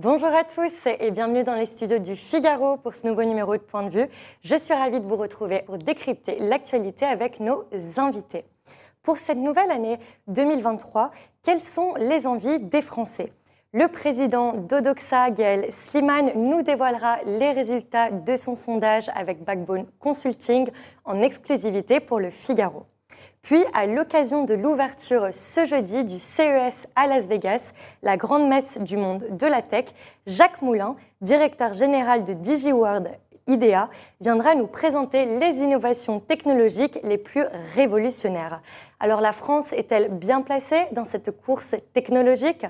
Bonjour 0.00 0.28
à 0.28 0.44
tous 0.44 0.86
et 0.86 1.10
bienvenue 1.10 1.42
dans 1.42 1.56
les 1.56 1.66
studios 1.66 1.98
du 1.98 2.14
Figaro 2.14 2.76
pour 2.76 2.94
ce 2.94 3.04
nouveau 3.04 3.24
numéro 3.24 3.56
de 3.56 3.62
Point 3.62 3.82
de 3.82 3.90
vue. 3.90 4.06
Je 4.44 4.54
suis 4.54 4.72
ravie 4.72 5.00
de 5.00 5.04
vous 5.04 5.16
retrouver 5.16 5.62
pour 5.66 5.76
décrypter 5.76 6.38
l'actualité 6.38 7.04
avec 7.04 7.40
nos 7.40 7.64
invités. 7.96 8.44
Pour 9.02 9.18
cette 9.18 9.38
nouvelle 9.38 9.72
année 9.72 9.98
2023, 10.28 11.10
quelles 11.42 11.60
sont 11.60 11.94
les 11.96 12.28
envies 12.28 12.60
des 12.60 12.80
Français? 12.80 13.32
Le 13.72 13.88
président 13.88 14.52
d'Odoxa, 14.52 15.32
Gaël 15.32 15.66
Sliman, 15.72 16.30
nous 16.36 16.62
dévoilera 16.62 17.18
les 17.26 17.50
résultats 17.50 18.12
de 18.12 18.36
son 18.36 18.54
sondage 18.54 19.10
avec 19.16 19.42
Backbone 19.42 19.86
Consulting 19.98 20.70
en 21.06 21.20
exclusivité 21.22 21.98
pour 21.98 22.20
le 22.20 22.30
Figaro. 22.30 22.86
Puis, 23.48 23.64
à 23.72 23.86
l'occasion 23.86 24.44
de 24.44 24.52
l'ouverture 24.52 25.28
ce 25.32 25.64
jeudi 25.64 26.04
du 26.04 26.18
CES 26.18 26.86
à 26.94 27.06
Las 27.06 27.28
Vegas, 27.28 27.72
la 28.02 28.18
grande 28.18 28.46
messe 28.46 28.76
du 28.76 28.98
monde 28.98 29.24
de 29.30 29.46
la 29.46 29.62
tech, 29.62 29.86
Jacques 30.26 30.60
Moulin, 30.60 30.96
directeur 31.22 31.72
général 31.72 32.24
de 32.24 32.34
DigiWorld 32.34 33.08
IDEA, 33.46 33.88
viendra 34.20 34.54
nous 34.54 34.66
présenter 34.66 35.24
les 35.24 35.60
innovations 35.60 36.20
technologiques 36.20 36.98
les 37.02 37.16
plus 37.16 37.46
révolutionnaires. 37.74 38.60
Alors 39.00 39.22
la 39.22 39.32
France 39.32 39.72
est-elle 39.72 40.10
bien 40.10 40.42
placée 40.42 40.84
dans 40.92 41.06
cette 41.06 41.30
course 41.30 41.74
technologique? 41.94 42.66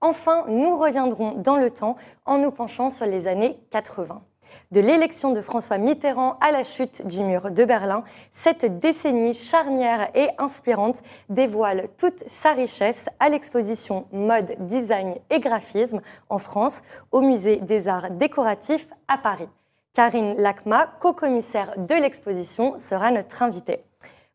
Enfin, 0.00 0.46
nous 0.48 0.78
reviendrons 0.78 1.32
dans 1.32 1.56
le 1.56 1.70
temps 1.70 1.96
en 2.24 2.38
nous 2.38 2.50
penchant 2.50 2.88
sur 2.88 3.04
les 3.04 3.26
années 3.26 3.58
80 3.72 4.22
de 4.70 4.80
l'élection 4.80 5.32
de 5.32 5.40
François 5.40 5.78
Mitterrand 5.78 6.36
à 6.40 6.50
la 6.52 6.62
chute 6.62 7.06
du 7.06 7.22
mur 7.22 7.50
de 7.50 7.64
Berlin, 7.64 8.04
cette 8.32 8.78
décennie 8.78 9.34
charnière 9.34 10.10
et 10.14 10.28
inspirante 10.38 11.02
dévoile 11.28 11.86
toute 11.98 12.24
sa 12.26 12.52
richesse 12.52 13.06
à 13.20 13.28
l'exposition 13.28 14.06
Mode, 14.12 14.54
Design 14.60 15.14
et 15.30 15.40
Graphisme 15.40 16.00
en 16.28 16.38
France 16.38 16.82
au 17.12 17.20
Musée 17.20 17.56
des 17.56 17.88
Arts 17.88 18.10
Décoratifs 18.10 18.88
à 19.08 19.18
Paris. 19.18 19.48
Karine 19.94 20.34
Lacma, 20.38 20.88
co-commissaire 21.00 21.74
de 21.76 21.94
l'exposition, 21.94 22.78
sera 22.78 23.12
notre 23.12 23.42
invitée. 23.42 23.84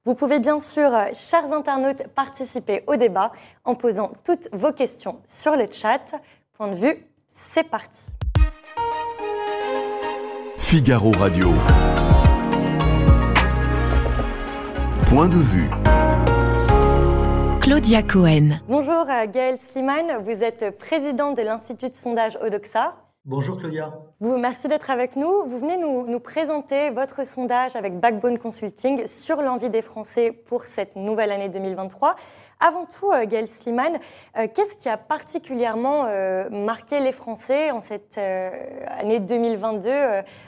Vous 0.05 0.15
pouvez 0.15 0.39
bien 0.39 0.59
sûr, 0.59 0.89
chers 1.13 1.51
internautes, 1.51 2.07
participer 2.15 2.83
au 2.87 2.95
débat 2.95 3.33
en 3.65 3.75
posant 3.75 4.11
toutes 4.23 4.47
vos 4.53 4.71
questions 4.71 5.21
sur 5.27 5.57
le 5.57 5.65
chat. 5.69 6.15
Point 6.53 6.69
de 6.69 6.75
vue, 6.75 7.05
c'est 7.27 7.65
parti. 7.65 8.07
Figaro 10.69 11.11
Radio. 11.17 11.51
Point 15.09 15.29
de 15.29 15.39
vue. 15.39 15.67
Claudia 17.59 18.03
Cohen. 18.03 18.59
Bonjour 18.67 19.07
euh, 19.09 19.25
Gaël 19.25 19.57
Sliman, 19.57 20.21
vous 20.23 20.43
êtes 20.43 20.77
président 20.77 21.33
de 21.33 21.41
l'Institut 21.41 21.89
de 21.89 21.95
sondage 21.95 22.37
Odoxa. 22.39 22.93
Bonjour 23.25 23.57
Claudia. 23.57 23.93
Vous, 24.21 24.37
merci 24.37 24.69
d'être 24.69 24.89
avec 24.89 25.17
nous. 25.17 25.43
Vous 25.45 25.59
venez 25.59 25.77
nous, 25.77 26.07
nous, 26.07 26.19
présenter 26.21 26.89
votre 26.89 27.27
sondage 27.27 27.75
avec 27.75 27.99
Backbone 27.99 28.39
Consulting 28.39 29.07
sur 29.07 29.41
l'envie 29.41 29.69
des 29.69 29.81
Français 29.81 30.31
pour 30.31 30.63
cette 30.63 30.95
nouvelle 30.95 31.31
année 31.31 31.49
2023. 31.49 32.15
Avant 32.61 32.85
tout, 32.85 33.11
euh, 33.11 33.25
Gaël 33.25 33.47
Sliman, 33.47 33.99
euh, 34.37 34.47
qu'est-ce 34.55 34.77
qui 34.77 34.87
a 34.87 34.95
particulièrement 34.95 36.05
euh, 36.05 36.49
marqué 36.49 37.01
les 37.01 37.11
Français 37.11 37.71
en 37.71 37.81
cette 37.81 38.17
année 38.17 39.19
2022 39.19 39.89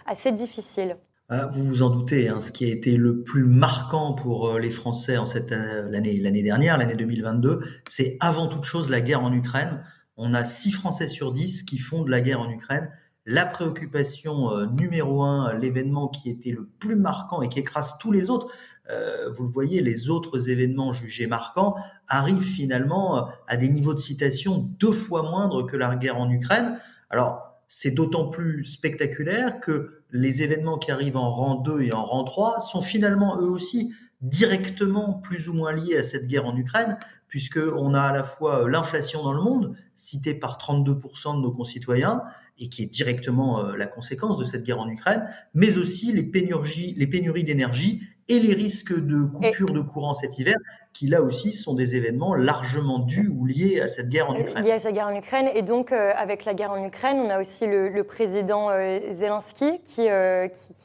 assez 0.06 0.32
difficile? 0.32 0.96
Vous 1.30 1.64
vous 1.64 1.82
en 1.82 1.90
doutez, 1.90 2.28
hein, 2.28 2.42
ce 2.42 2.52
qui 2.52 2.66
a 2.66 2.74
été 2.74 2.98
le 2.98 3.22
plus 3.24 3.46
marquant 3.46 4.14
pour 4.14 4.60
les 4.60 4.72
Français 4.72 5.18
en 5.18 5.26
cette 5.26 5.52
l'année 5.52 6.20
l'année 6.20 6.44
dernière, 6.44 6.78
l'année 6.78 6.96
2022, 6.96 7.60
c'est 7.90 8.18
avant 8.20 8.48
toute 8.48 8.66
chose 8.66 8.90
la 8.90 9.00
guerre 9.00 9.24
en 9.24 9.32
Ukraine 9.32 9.82
on 10.18 10.34
a 10.34 10.46
6 10.46 10.72
Français 10.72 11.08
sur 11.08 11.32
10 11.32 11.64
qui 11.64 11.78
font 11.78 12.04
de 12.04 12.12
la 12.12 12.22
guerre 12.22 12.42
en 12.42 12.50
Ukraine. 12.50 12.90
La 13.26 13.46
préoccupation 13.46 14.52
euh, 14.52 14.66
numéro 14.66 15.22
un, 15.24 15.54
l'événement 15.54 16.08
qui 16.08 16.30
était 16.30 16.52
le 16.52 16.66
plus 16.80 16.96
marquant 16.96 17.42
et 17.42 17.50
qui 17.50 17.60
écrase 17.60 17.98
tous 18.00 18.12
les 18.12 18.30
autres, 18.30 18.48
euh, 18.90 19.32
vous 19.38 19.44
le 19.44 19.50
voyez, 19.50 19.82
les 19.82 20.10
autres 20.10 20.50
événements 20.50 20.92
jugés 20.92 21.28
marquants 21.28 21.76
arrivent 22.08 22.42
finalement 22.42 23.18
euh, 23.18 23.22
à 23.48 23.58
des 23.58 23.70
niveaux 23.70 23.94
de 23.94 24.00
citation 24.00 24.58
deux 24.80 24.92
fois 24.92 25.24
moindres 25.24 25.66
que 25.66 25.78
la 25.78 25.96
guerre 25.96 26.18
en 26.18 26.32
Ukraine. 26.32 26.80
Alors, 27.10 27.60
c'est 27.68 27.92
d'autant 27.92 28.30
plus 28.30 28.66
spectaculaire 28.66 29.60
que 29.60 30.02
les 30.12 30.42
événements 30.42 30.78
qui 30.78 30.92
arrivent 30.92 31.16
en 31.18 31.32
rang 31.32 31.56
2 31.56 31.84
et 31.84 31.94
en 31.94 32.04
rang 32.04 32.24
3 32.24 32.60
sont 32.60 32.82
finalement 32.82 33.40
eux 33.40 33.50
aussi 33.50 33.94
directement 34.22 35.14
plus 35.14 35.48
ou 35.48 35.54
moins 35.54 35.72
liés 35.72 35.98
à 35.98 36.04
cette 36.04 36.28
guerre 36.28 36.46
en 36.46 36.56
Ukraine, 36.56 36.98
puisqu'on 37.28 37.94
a 37.94 38.02
à 38.02 38.14
la 38.14 38.24
fois 38.24 38.70
l'inflation 38.70 39.24
dans 39.24 39.34
le 39.34 39.42
monde, 39.42 39.76
citée 40.02 40.34
par 40.34 40.58
32% 40.58 41.38
de 41.38 41.42
nos 41.42 41.52
concitoyens, 41.52 42.24
et 42.60 42.70
qui 42.70 42.84
est 42.84 42.88
directement 42.88 43.60
euh, 43.60 43.76
la 43.76 43.88
conséquence 43.88 44.38
de 44.38 44.44
cette 44.44 44.64
guerre 44.64 44.80
en 44.80 44.90
Ukraine, 44.90 45.28
mais 45.54 45.78
aussi 45.78 46.12
les 46.12 46.24
pénuries, 46.24 46.96
les 46.98 47.08
pénuries 47.08 47.44
d'énergie 47.44 48.02
et 48.28 48.40
les 48.40 48.54
risques 48.54 48.94
de 48.94 49.24
coupure 49.24 49.72
de 49.72 49.82
courant 49.82 50.14
cet 50.14 50.40
hiver, 50.40 50.56
qui 50.94 51.08
là 51.08 51.22
aussi 51.22 51.54
sont 51.54 51.76
des 51.76 51.96
événements 51.96 52.34
largement 52.34 53.00
dus 53.00 53.30
ou 53.30 53.46
liés 53.46 53.80
à 53.80 53.88
cette 53.88 54.10
guerre 54.10 54.30
en 54.30 54.36
Ukraine. 54.36 54.64
Liés 54.64 54.72
à 54.72 54.80
cette 54.80 54.94
guerre 54.94 55.08
en 55.08 55.16
Ukraine, 55.16 55.50
et 55.54 55.62
donc 55.62 55.92
euh, 55.92 56.12
avec 56.16 56.46
la 56.46 56.54
guerre 56.54 56.72
en 56.72 56.84
Ukraine, 56.84 57.18
on 57.20 57.30
a 57.30 57.40
aussi 57.40 57.68
le, 57.68 58.04
président 58.04 58.70
euh, 58.70 59.00
Zelensky 59.12 59.82
qui, 59.84 60.08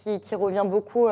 qui, 0.02 0.20
qui, 0.20 0.34
revient 0.34 0.64
beaucoup 0.66 1.08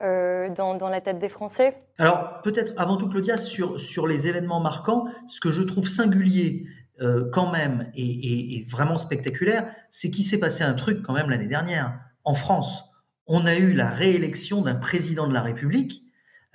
euh, 0.00 0.48
dans, 0.50 0.88
la 0.88 1.00
tête 1.00 1.18
des 1.18 1.28
Français 1.28 1.76
Alors 1.98 2.40
peut-être 2.42 2.72
avant 2.76 2.98
tout 2.98 3.08
Claudia, 3.08 3.36
sur, 3.36 3.80
sur 3.80 4.06
les 4.06 4.28
événements 4.28 4.60
marquants, 4.60 5.06
ce 5.26 5.40
que 5.40 5.50
je 5.50 5.60
trouve 5.60 5.88
singulier 5.88 6.66
euh, 7.00 7.28
quand 7.32 7.50
même 7.52 7.90
et, 7.94 8.64
vraiment 8.68 8.98
spectaculaire, 8.98 9.72
c'est 9.90 10.10
qu'il 10.10 10.24
s'est 10.24 10.38
passé 10.38 10.64
un 10.64 10.74
truc 10.74 11.02
quand 11.02 11.12
même 11.12 11.30
l'année 11.30 11.46
dernière. 11.46 11.98
En 12.24 12.34
France, 12.34 12.84
on 13.26 13.46
a 13.46 13.56
eu 13.56 13.72
la 13.72 13.88
réélection 13.88 14.62
d'un 14.62 14.74
président 14.74 15.28
de 15.28 15.34
la 15.34 15.42
République 15.42 16.02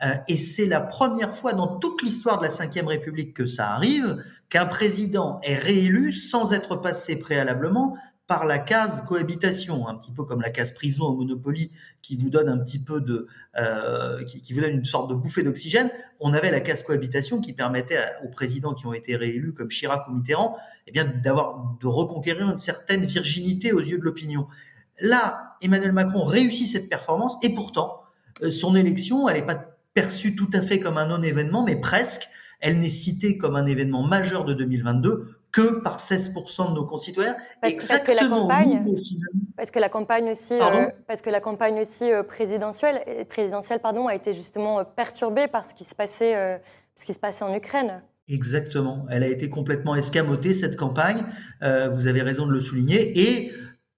euh, 0.03 0.15
et 0.27 0.37
c'est 0.37 0.65
la 0.65 0.81
première 0.81 1.35
fois 1.35 1.53
dans 1.53 1.77
toute 1.77 2.01
l'histoire 2.01 2.39
de 2.39 2.43
la 2.43 2.49
Ve 2.49 2.87
République 2.87 3.33
que 3.33 3.47
ça 3.47 3.69
arrive 3.69 4.23
qu'un 4.49 4.65
président 4.65 5.39
est 5.43 5.55
réélu 5.55 6.11
sans 6.11 6.51
être 6.51 6.75
passé 6.75 7.15
préalablement 7.15 7.95
par 8.33 8.45
la 8.45 8.57
case 8.57 9.03
cohabitation, 9.07 9.87
un 9.87 9.93
petit 9.93 10.11
peu 10.11 10.23
comme 10.23 10.41
la 10.41 10.49
case 10.49 10.71
prison 10.71 11.05
au 11.05 11.15
Monopoly 11.15 11.69
qui 12.01 12.17
vous 12.17 12.31
donne 12.31 12.49
un 12.49 12.57
petit 12.57 12.79
peu 12.79 12.99
de, 12.99 13.27
euh, 13.59 14.23
qui, 14.23 14.53
vous 14.53 14.61
donne 14.61 14.71
une 14.71 14.85
sorte 14.85 15.07
de 15.11 15.13
bouffée 15.13 15.43
d'oxygène. 15.43 15.91
On 16.19 16.33
avait 16.33 16.49
la 16.49 16.59
case 16.59 16.81
cohabitation 16.81 17.41
qui 17.41 17.53
permettait 17.53 17.99
aux 18.25 18.29
présidents 18.29 18.73
qui 18.73 18.87
ont 18.87 18.93
été 18.93 19.15
réélus 19.15 19.53
comme 19.53 19.67
Chirac 19.67 20.07
ou 20.07 20.13
Mitterrand, 20.13 20.57
eh 20.87 20.91
bien 20.91 21.05
d'avoir 21.05 21.75
de 21.79 21.85
reconquérir 21.85 22.49
une 22.49 22.57
certaine 22.57 23.05
virginité 23.05 23.71
aux 23.71 23.81
yeux 23.81 23.99
de 23.99 24.03
l'opinion. 24.03 24.47
Là, 24.99 25.55
Emmanuel 25.61 25.91
Macron 25.91 26.23
réussit 26.23 26.67
cette 26.67 26.89
performance 26.89 27.37
et 27.43 27.53
pourtant 27.53 28.01
euh, 28.41 28.49
son 28.49 28.75
élection, 28.75 29.29
elle 29.29 29.41
n'est 29.41 29.45
pas 29.45 29.77
perçue 29.93 30.35
tout 30.35 30.49
à 30.53 30.63
fait 30.63 30.79
comme 30.79 30.97
un 30.97 31.05
non-événement, 31.05 31.63
mais 31.63 31.75
presque. 31.75 32.23
Elle 32.61 32.79
n'est 32.79 32.89
citée 32.89 33.37
comme 33.37 33.55
un 33.55 33.67
événement 33.67 34.01
majeur 34.01 34.43
de 34.43 34.55
2022 34.55 35.37
que 35.53 35.81
par 35.81 35.99
16% 35.99 36.71
de 36.71 36.75
nos 36.75 36.85
concitoyens. 36.85 37.37
Parce, 37.61 37.75
que 37.75 38.11
la 38.11 38.27
campagne, 38.27 38.83
parce 39.55 39.71
que 39.71 39.79
la 39.79 39.87
campagne 39.87 40.31
aussi, 40.31 40.55
euh, 40.55 40.87
parce 41.07 41.21
que 41.21 41.29
la 41.29 41.39
campagne 41.39 41.79
aussi 41.79 42.11
euh, 42.11 42.23
présidentielle, 42.23 43.01
présidentielle 43.29 43.79
pardon, 43.79 44.07
a 44.07 44.15
été 44.15 44.33
justement 44.33 44.79
euh, 44.79 44.83
perturbée 44.83 45.47
par 45.47 45.65
ce 45.65 45.75
qui 45.75 45.83
se 45.83 45.93
passait, 45.93 46.59
ce 46.95 47.05
qui 47.05 47.13
se 47.13 47.19
passait 47.19 47.45
en 47.45 47.53
Ukraine. 47.53 48.01
Exactement. 48.27 49.05
Elle 49.09 49.23
a 49.23 49.27
été 49.27 49.49
complètement 49.49 49.95
escamotée 49.95 50.53
cette 50.53 50.75
campagne. 50.75 51.23
vous 51.61 52.07
avez 52.07 52.21
raison 52.23 52.47
de 52.47 52.51
le 52.51 52.61
souligner. 52.61 53.19
Et 53.19 53.51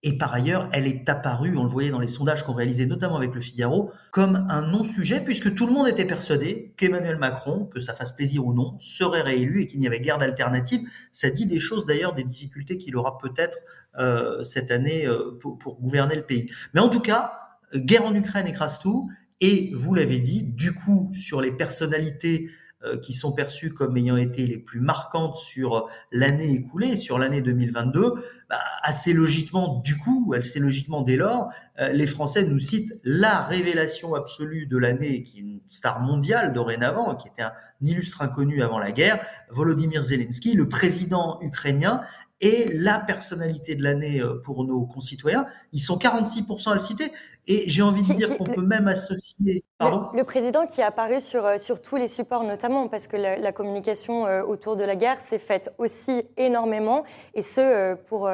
et 0.05 0.19
par 0.19 0.31
ailleurs, 0.35 0.69
elle 0.71 0.85
est 0.85 1.09
apparue, 1.09 1.57
on 1.57 1.63
le 1.63 1.69
voyait 1.69 1.89
dans 1.89 1.99
les 1.99 2.07
sondages 2.07 2.43
qu'on 2.43 2.53
réalisait 2.53 2.85
notamment 2.85 3.17
avec 3.17 3.33
le 3.33 3.41
Figaro, 3.41 3.91
comme 4.11 4.45
un 4.51 4.61
non-sujet, 4.61 5.19
puisque 5.19 5.55
tout 5.55 5.65
le 5.65 5.73
monde 5.73 5.87
était 5.87 6.05
persuadé 6.05 6.75
qu'Emmanuel 6.77 7.17
Macron, 7.17 7.65
que 7.65 7.81
ça 7.81 7.95
fasse 7.95 8.11
plaisir 8.11 8.45
ou 8.45 8.53
non, 8.53 8.77
serait 8.79 9.23
réélu 9.23 9.63
et 9.63 9.67
qu'il 9.67 9.79
n'y 9.79 9.87
avait 9.87 9.99
guère 9.99 10.19
d'alternative. 10.19 10.87
Ça 11.11 11.31
dit 11.31 11.47
des 11.47 11.59
choses 11.59 11.87
d'ailleurs, 11.87 12.13
des 12.13 12.23
difficultés 12.23 12.77
qu'il 12.77 12.95
aura 12.95 13.17
peut-être 13.17 13.57
euh, 13.97 14.43
cette 14.43 14.69
année 14.69 15.07
euh, 15.07 15.39
pour, 15.39 15.81
gouverner 15.81 16.15
le 16.15 16.21
pays. 16.21 16.51
Mais 16.75 16.81
en 16.81 16.89
tout 16.89 16.99
cas, 17.01 17.39
guerre 17.73 18.05
en 18.05 18.13
Ukraine 18.13 18.45
écrase 18.45 18.77
tout. 18.77 19.09
Et 19.41 19.71
vous 19.73 19.95
l'avez 19.95 20.19
dit, 20.19 20.43
du 20.43 20.75
coup, 20.75 21.11
sur 21.15 21.41
les 21.41 21.51
personnalités 21.51 22.51
euh, 22.85 22.97
qui 22.97 23.13
sont 23.13 23.31
perçues 23.31 23.73
comme 23.73 23.97
ayant 23.97 24.17
été 24.17 24.45
les 24.45 24.57
plus 24.59 24.81
marquantes 24.81 25.37
sur 25.37 25.89
l'année 26.11 26.51
écoulée, 26.51 26.95
sur 26.95 27.17
l'année 27.17 27.41
2022, 27.41 28.13
bah, 28.49 28.59
assez 28.83 29.13
logiquement, 29.13 29.81
du 29.83 29.97
coup, 29.97 30.33
assez 30.37 30.59
logiquement 30.59 31.01
dès 31.01 31.15
lors, 31.15 31.49
euh, 31.79 31.89
les 31.89 32.07
Français 32.07 32.43
nous 32.43 32.59
citent 32.59 32.93
la 33.03 33.43
révélation 33.43 34.15
absolue 34.15 34.67
de 34.67 34.77
l'année, 34.77 35.23
qui 35.23 35.37
est 35.37 35.41
une 35.41 35.61
star 35.69 35.99
mondiale 35.99 36.53
dorénavant, 36.53 37.15
qui 37.15 37.27
était 37.27 37.41
un 37.41 37.53
illustre 37.81 38.21
inconnu 38.21 38.61
avant 38.61 38.79
la 38.79 38.91
guerre, 38.91 39.25
Volodymyr 39.49 40.03
Zelensky, 40.03 40.53
le 40.53 40.69
président 40.69 41.39
ukrainien, 41.41 42.01
est 42.41 42.71
la 42.73 42.99
personnalité 42.99 43.75
de 43.75 43.83
l'année 43.83 44.21
pour 44.43 44.65
nos 44.65 44.85
concitoyens. 44.85 45.47
Ils 45.71 45.79
sont 45.79 45.97
46% 45.97 46.69
à 46.69 46.73
le 46.73 46.81
citer. 46.81 47.11
Et 47.47 47.69
j'ai 47.69 47.81
envie 47.81 48.07
de 48.07 48.13
dire 48.13 48.37
qu'on 48.37 48.43
peut 48.43 48.65
même 48.65 48.87
associer. 48.87 49.63
Pardon 49.77 50.09
le, 50.13 50.23
président 50.23 50.65
qui 50.65 50.81
est 50.81 50.83
apparu 50.83 51.21
sur, 51.21 51.45
euh, 51.45 51.57
sur 51.57 51.81
tous 51.81 51.95
les 51.95 52.07
supports, 52.07 52.43
notamment 52.43 52.87
parce 52.87 53.07
que 53.07 53.17
la, 53.17 53.51
communication 53.51 54.25
euh, 54.25 54.43
autour 54.43 54.75
de 54.75 54.83
la 54.83 54.95
guerre 54.95 55.19
s'est 55.19 55.39
faite 55.39 55.71
aussi 55.77 56.23
énormément, 56.37 57.03
et 57.35 57.41
ce, 57.41 57.61
euh, 57.61 57.95
pour, 57.95 58.29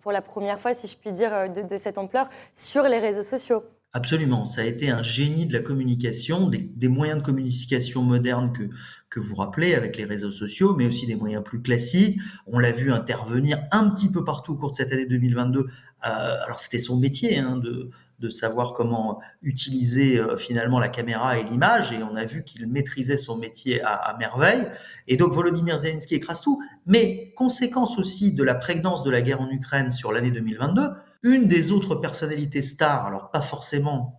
pour 0.00 0.12
la 0.12 0.22
première 0.22 0.60
fois, 0.60 0.74
si 0.74 0.86
je 0.86 0.96
puis 0.96 1.12
dire, 1.12 1.50
de, 1.50 1.62
de 1.62 1.76
cette 1.78 1.98
ampleur, 1.98 2.28
sur 2.54 2.84
les 2.84 2.98
réseaux 2.98 3.22
sociaux. 3.22 3.62
Absolument, 3.94 4.44
ça 4.44 4.60
a 4.60 4.64
été 4.64 4.90
un 4.90 5.02
génie 5.02 5.46
de 5.46 5.54
la 5.54 5.60
communication, 5.60 6.50
des, 6.50 6.88
moyens 6.88 7.20
de 7.20 7.24
communication 7.24 8.02
modernes 8.02 8.52
que, 8.52 8.68
que 9.08 9.18
vous 9.18 9.34
rappelez 9.34 9.74
avec 9.74 9.96
les 9.96 10.04
réseaux 10.04 10.30
sociaux, 10.30 10.74
mais 10.76 10.86
aussi 10.86 11.06
des 11.06 11.16
moyens 11.16 11.42
plus 11.42 11.62
classiques. 11.62 12.20
On 12.46 12.58
l'a 12.58 12.70
vu 12.70 12.92
intervenir 12.92 13.64
un 13.72 13.88
petit 13.88 14.12
peu 14.12 14.24
partout 14.24 14.52
au 14.52 14.56
cours 14.56 14.72
de 14.72 14.76
cette 14.76 14.92
année 14.92 15.06
2022. 15.06 15.60
Euh, 15.60 15.66
alors 16.02 16.60
c'était 16.60 16.78
son 16.78 16.98
métier 16.98 17.38
hein, 17.38 17.56
de, 17.56 17.90
de 18.18 18.30
savoir 18.30 18.72
comment 18.72 19.20
utiliser 19.42 20.18
euh, 20.18 20.36
finalement 20.36 20.80
la 20.80 20.88
caméra 20.88 21.38
et 21.38 21.44
l'image, 21.44 21.92
et 21.92 22.02
on 22.02 22.16
a 22.16 22.24
vu 22.24 22.42
qu'il 22.42 22.66
maîtrisait 22.66 23.16
son 23.16 23.36
métier 23.36 23.80
à, 23.82 24.16
merveille. 24.18 24.68
Et 25.06 25.16
donc 25.16 25.32
Volodymyr 25.32 25.78
Zelensky 25.78 26.16
écrase 26.16 26.40
tout. 26.40 26.60
Mais 26.88 27.34
conséquence 27.36 27.98
aussi 27.98 28.32
de 28.32 28.42
la 28.42 28.54
prégnance 28.54 29.04
de 29.04 29.10
la 29.10 29.20
guerre 29.20 29.42
en 29.42 29.50
Ukraine 29.50 29.90
sur 29.90 30.10
l'année 30.10 30.30
2022, 30.30 30.88
une 31.22 31.46
des 31.46 31.70
autres 31.70 31.96
personnalités 31.96 32.62
stars, 32.62 33.04
alors 33.04 33.30
pas 33.30 33.42
forcément 33.42 34.16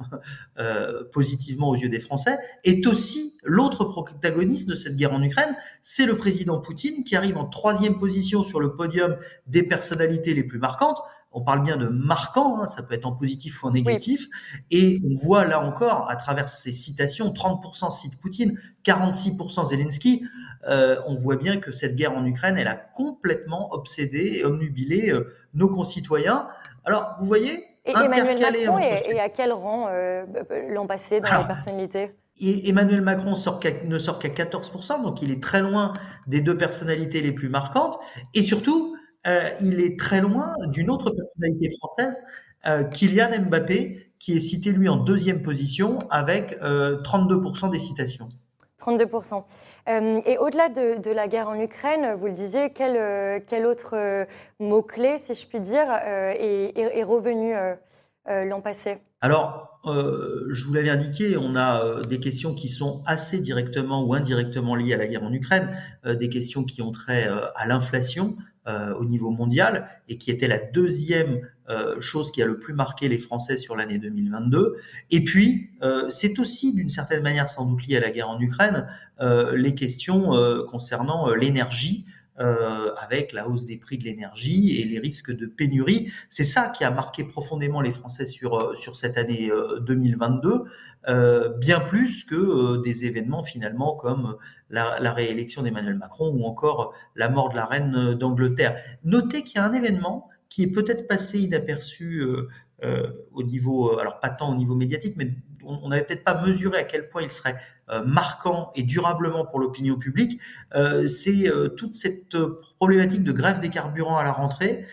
euh, 0.59 1.03
positivement 1.11 1.69
aux 1.69 1.75
yeux 1.75 1.89
des 1.89 1.99
Français, 1.99 2.37
est 2.63 2.85
aussi 2.85 3.37
l'autre 3.43 3.85
protagoniste 3.85 4.69
de 4.69 4.75
cette 4.75 4.97
guerre 4.97 5.13
en 5.13 5.23
Ukraine, 5.23 5.55
c'est 5.81 6.05
le 6.05 6.15
président 6.15 6.61
Poutine 6.61 7.03
qui 7.03 7.15
arrive 7.15 7.37
en 7.37 7.45
troisième 7.45 7.97
position 7.97 8.43
sur 8.43 8.59
le 8.59 8.75
podium 8.75 9.17
des 9.47 9.63
personnalités 9.63 10.35
les 10.35 10.43
plus 10.43 10.59
marquantes 10.59 10.99
on 11.31 11.41
parle 11.41 11.63
bien 11.63 11.77
de 11.77 11.87
marquant, 11.87 12.61
hein, 12.61 12.67
ça 12.67 12.81
peut 12.81 12.95
être 12.95 13.05
en 13.05 13.11
positif 13.11 13.63
ou 13.63 13.67
en 13.67 13.71
négatif, 13.71 14.27
et 14.71 14.99
on 15.05 15.15
voit 15.15 15.45
là 15.45 15.63
encore, 15.63 16.09
à 16.09 16.15
travers 16.15 16.49
ces 16.49 16.71
citations, 16.71 17.29
30% 17.29 17.91
cite 17.91 18.19
Poutine, 18.19 18.59
46% 18.85 19.69
Zelensky, 19.69 20.23
euh, 20.67 20.97
on 21.07 21.15
voit 21.15 21.35
bien 21.35 21.59
que 21.59 21.71
cette 21.71 21.95
guerre 21.95 22.17
en 22.17 22.25
Ukraine, 22.25 22.57
elle 22.57 22.67
a 22.67 22.75
complètement 22.75 23.71
obsédé 23.73 24.39
et 24.39 24.45
omnubilé 24.45 25.11
euh, 25.11 25.33
nos 25.53 25.69
concitoyens. 25.69 26.47
Alors, 26.83 27.15
vous 27.19 27.27
voyez 27.27 27.63
Et 27.85 27.91
Emmanuel 27.91 28.39
Macron, 28.39 28.79
et, 28.79 29.19
à 29.19 29.29
quel 29.29 29.53
rang 29.53 29.87
euh, 29.89 30.25
l'an 30.69 30.87
passé 30.87 31.21
dans 31.21 31.37
les 31.37 31.45
personnalités? 31.45 32.11
et 32.41 32.69
Emmanuel 32.69 33.01
Macron 33.01 33.35
sort 33.35 33.59
ne 33.83 33.99
sort 33.99 34.17
qu'à 34.19 34.29
14%, 34.29 35.03
donc 35.03 35.21
il 35.21 35.31
est 35.31 35.43
très 35.43 35.61
loin 35.61 35.93
des 36.27 36.41
deux 36.41 36.57
personnalités 36.57 37.21
les 37.21 37.33
plus 37.33 37.49
marquantes. 37.49 37.99
Et 38.33 38.43
surtout, 38.43 38.88
euh, 39.27 39.49
il 39.61 39.81
est 39.81 39.99
très 39.99 40.21
loin 40.21 40.53
d'une 40.67 40.89
autre 40.89 41.11
personnalité 41.11 41.75
française, 41.77 42.17
euh, 42.65 42.83
Kylian 42.83 43.47
Mbappé, 43.47 44.11
qui 44.19 44.35
est 44.35 44.39
cité 44.39 44.71
lui 44.71 44.89
en 44.89 44.97
deuxième 44.97 45.41
position 45.41 45.99
avec 46.09 46.57
32% 46.61 47.65
euh, 47.65 47.69
des 47.69 47.79
citations. 47.79 48.29
32%. 48.79 49.43
et 50.25 50.37
au-delà 50.37 50.69
de, 50.69 51.11
la 51.11 51.27
guerre 51.27 51.49
en 51.49 51.59
Ukraine, 51.59 52.15
vous 52.15 52.27
le 52.27 52.31
disiez, 52.31 52.71
quel, 52.71 53.43
quel 53.43 53.65
autre 53.65 54.25
mot-clé, 54.59 55.17
si 55.17 55.35
je 55.35 55.45
puis 55.45 55.59
dire, 55.59 55.91
est, 55.91 56.77
est, 56.77 57.03
revenu 57.03 57.53
l'an 58.25 58.61
passé? 58.61 58.99
Alors, 59.19 59.68
je 59.85 60.65
vous 60.65 60.73
l'avais 60.73 60.89
indiqué, 60.89 61.37
on 61.37 61.55
a 61.55 62.01
des 62.07 62.19
questions 62.19 62.53
qui 62.53 62.69
sont 62.69 63.01
assez 63.05 63.39
directement 63.39 64.03
ou 64.03 64.13
indirectement 64.13 64.75
liées 64.75 64.93
à 64.93 64.97
la 64.97 65.07
guerre 65.07 65.23
en 65.23 65.31
Ukraine, 65.31 65.69
des 66.05 66.29
questions 66.29 66.63
qui 66.63 66.81
ont 66.81 66.91
trait 66.91 67.29
à 67.55 67.65
l'inflation, 67.65 68.35
euh, 68.69 68.93
au 68.93 69.05
niveau 69.05 69.31
mondial 69.31 69.87
et 70.09 70.17
qui 70.17 70.29
était 70.29 70.47
la 70.47 70.59
deuxième 70.59 71.39
euh, 71.69 71.99
chose 72.01 72.29
qui 72.29 72.41
a 72.41 72.45
le 72.45 72.59
plus 72.59 72.73
marqué 72.73 73.07
les 73.07 73.17
Français 73.17 73.57
sur 73.57 73.75
l'année 73.75 73.97
2022. 73.97 74.75
Et 75.09 75.23
puis, 75.23 75.71
euh, 75.81 76.09
c'est 76.11 76.37
aussi 76.37 76.73
d'une 76.73 76.89
certaine 76.89 77.23
manière 77.23 77.49
sans 77.49 77.65
doute 77.65 77.87
lié 77.87 77.97
à 77.97 77.99
la 78.01 78.11
guerre 78.11 78.29
en 78.29 78.39
Ukraine, 78.39 78.85
les 79.53 79.75
questions 79.75 80.31
concernant 80.69 81.33
l'énergie. 81.33 82.05
Avec 82.39 83.33
la 83.33 83.49
hausse 83.49 83.65
des 83.65 83.77
prix 83.77 83.97
de 83.97 84.05
l'énergie 84.05 84.79
et 84.79 84.85
les 84.85 84.99
risques 84.99 85.31
de 85.31 85.45
pénurie. 85.45 86.11
C'est 86.29 86.45
ça 86.45 86.69
qui 86.69 86.83
a 86.83 86.91
marqué 86.91 87.23
profondément 87.25 87.81
les 87.81 87.91
Français 87.91 88.25
sur, 88.25 88.77
sur 88.77 88.95
cette 88.95 89.17
année 89.17 89.51
2022, 89.81 90.63
bien 91.57 91.79
plus 91.81 92.23
que 92.23 92.81
des 92.81 93.05
événements 93.05 93.43
finalement 93.43 93.95
comme 93.95 94.37
la, 94.69 95.13
réélection 95.13 95.63
d'Emmanuel 95.63 95.97
Macron 95.97 96.29
ou 96.29 96.45
encore 96.45 96.93
la 97.15 97.29
mort 97.29 97.49
de 97.49 97.55
la 97.55 97.65
reine 97.65 98.13
d'Angleterre. 98.13 98.77
Notez 99.03 99.43
qu'il 99.43 99.57
y 99.57 99.59
a 99.59 99.65
un 99.65 99.73
événement 99.73 100.29
qui 100.49 100.63
est 100.63 100.67
peut-être 100.71 101.07
passé 101.07 101.39
inaperçu 101.39 102.21
euh, 102.21 102.47
euh, 102.83 103.11
au 103.33 103.43
niveau, 103.43 103.93
euh, 103.93 103.99
alors 103.99 104.19
pas 104.19 104.29
tant 104.29 104.51
au 104.51 104.55
niveau 104.55 104.75
médiatique, 104.75 105.15
mais 105.15 105.31
on 105.69 105.89
n'avait 105.89 106.03
peut-être 106.03 106.23
pas 106.23 106.41
mesuré 106.41 106.79
à 106.79 106.83
quel 106.83 107.09
point 107.09 107.21
il 107.21 107.31
serait 107.31 107.55
marquant 108.05 108.71
et 108.75 108.83
durablement 108.83 109.45
pour 109.45 109.59
l'opinion 109.59 109.95
publique. 109.97 110.39
C'est 111.07 111.51
toute 111.77 111.95
cette 111.95 112.37
problématique 112.77 113.23
de 113.23 113.31
grève 113.31 113.59
des 113.59 113.69
carburants 113.69 114.17
à 114.17 114.23
la 114.23 114.31
rentrée 114.31 114.85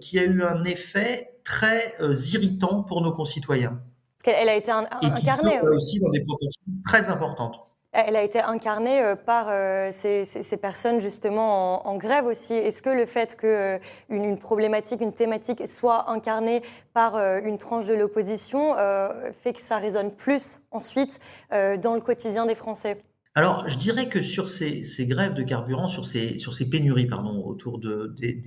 qui 0.00 0.18
a 0.18 0.24
eu 0.24 0.42
un 0.42 0.64
effet 0.64 1.38
très 1.44 1.94
irritant 2.32 2.82
pour 2.82 3.02
nos 3.02 3.12
concitoyens. 3.12 3.80
Elle 4.24 4.48
a 4.48 4.56
été 4.56 4.70
incarnée. 4.70 5.08
Et 5.08 5.20
qui 5.20 5.66
aussi 5.66 6.00
dans 6.00 6.10
des 6.10 6.20
proportions 6.20 6.62
très 6.86 7.08
importantes. 7.08 7.66
Elle 7.92 8.14
a 8.14 8.22
été 8.22 8.38
incarnée 8.38 9.00
euh, 9.02 9.16
par 9.16 9.46
euh, 9.48 9.90
ces, 9.90 10.56
personnes 10.56 11.00
justement 11.00 11.88
en, 11.88 11.96
grève 11.96 12.26
aussi. 12.26 12.54
Est-ce 12.54 12.82
que 12.82 12.90
le 12.90 13.04
fait 13.04 13.36
qu'une 13.36 13.50
euh, 13.50 14.36
problématique, 14.36 15.00
une 15.00 15.12
thématique 15.12 15.66
soit 15.66 16.08
incarnée 16.08 16.62
par 16.94 17.16
une 17.16 17.58
tranche 17.58 17.86
de 17.86 17.94
l'opposition 17.94 18.74
fait 19.32 19.52
que 19.52 19.60
ça 19.60 19.78
résonne 19.78 20.10
plus 20.10 20.60
ensuite 20.70 21.20
dans 21.50 21.94
le 21.94 22.00
quotidien 22.00 22.46
des 22.46 22.54
Français? 22.54 22.98
Alors, 23.36 23.68
je 23.68 23.78
dirais 23.78 24.08
que 24.08 24.22
sur 24.22 24.48
ces, 24.48 24.82
grèves 25.06 25.34
de 25.34 25.44
carburant, 25.44 25.88
sur 25.88 26.04
ces, 26.04 26.40
sur 26.40 26.52
ces 26.52 26.68
pénuries, 26.68 27.06
pardon, 27.06 27.44
autour 27.46 27.78
de, 27.78 28.12
des, 28.18 28.42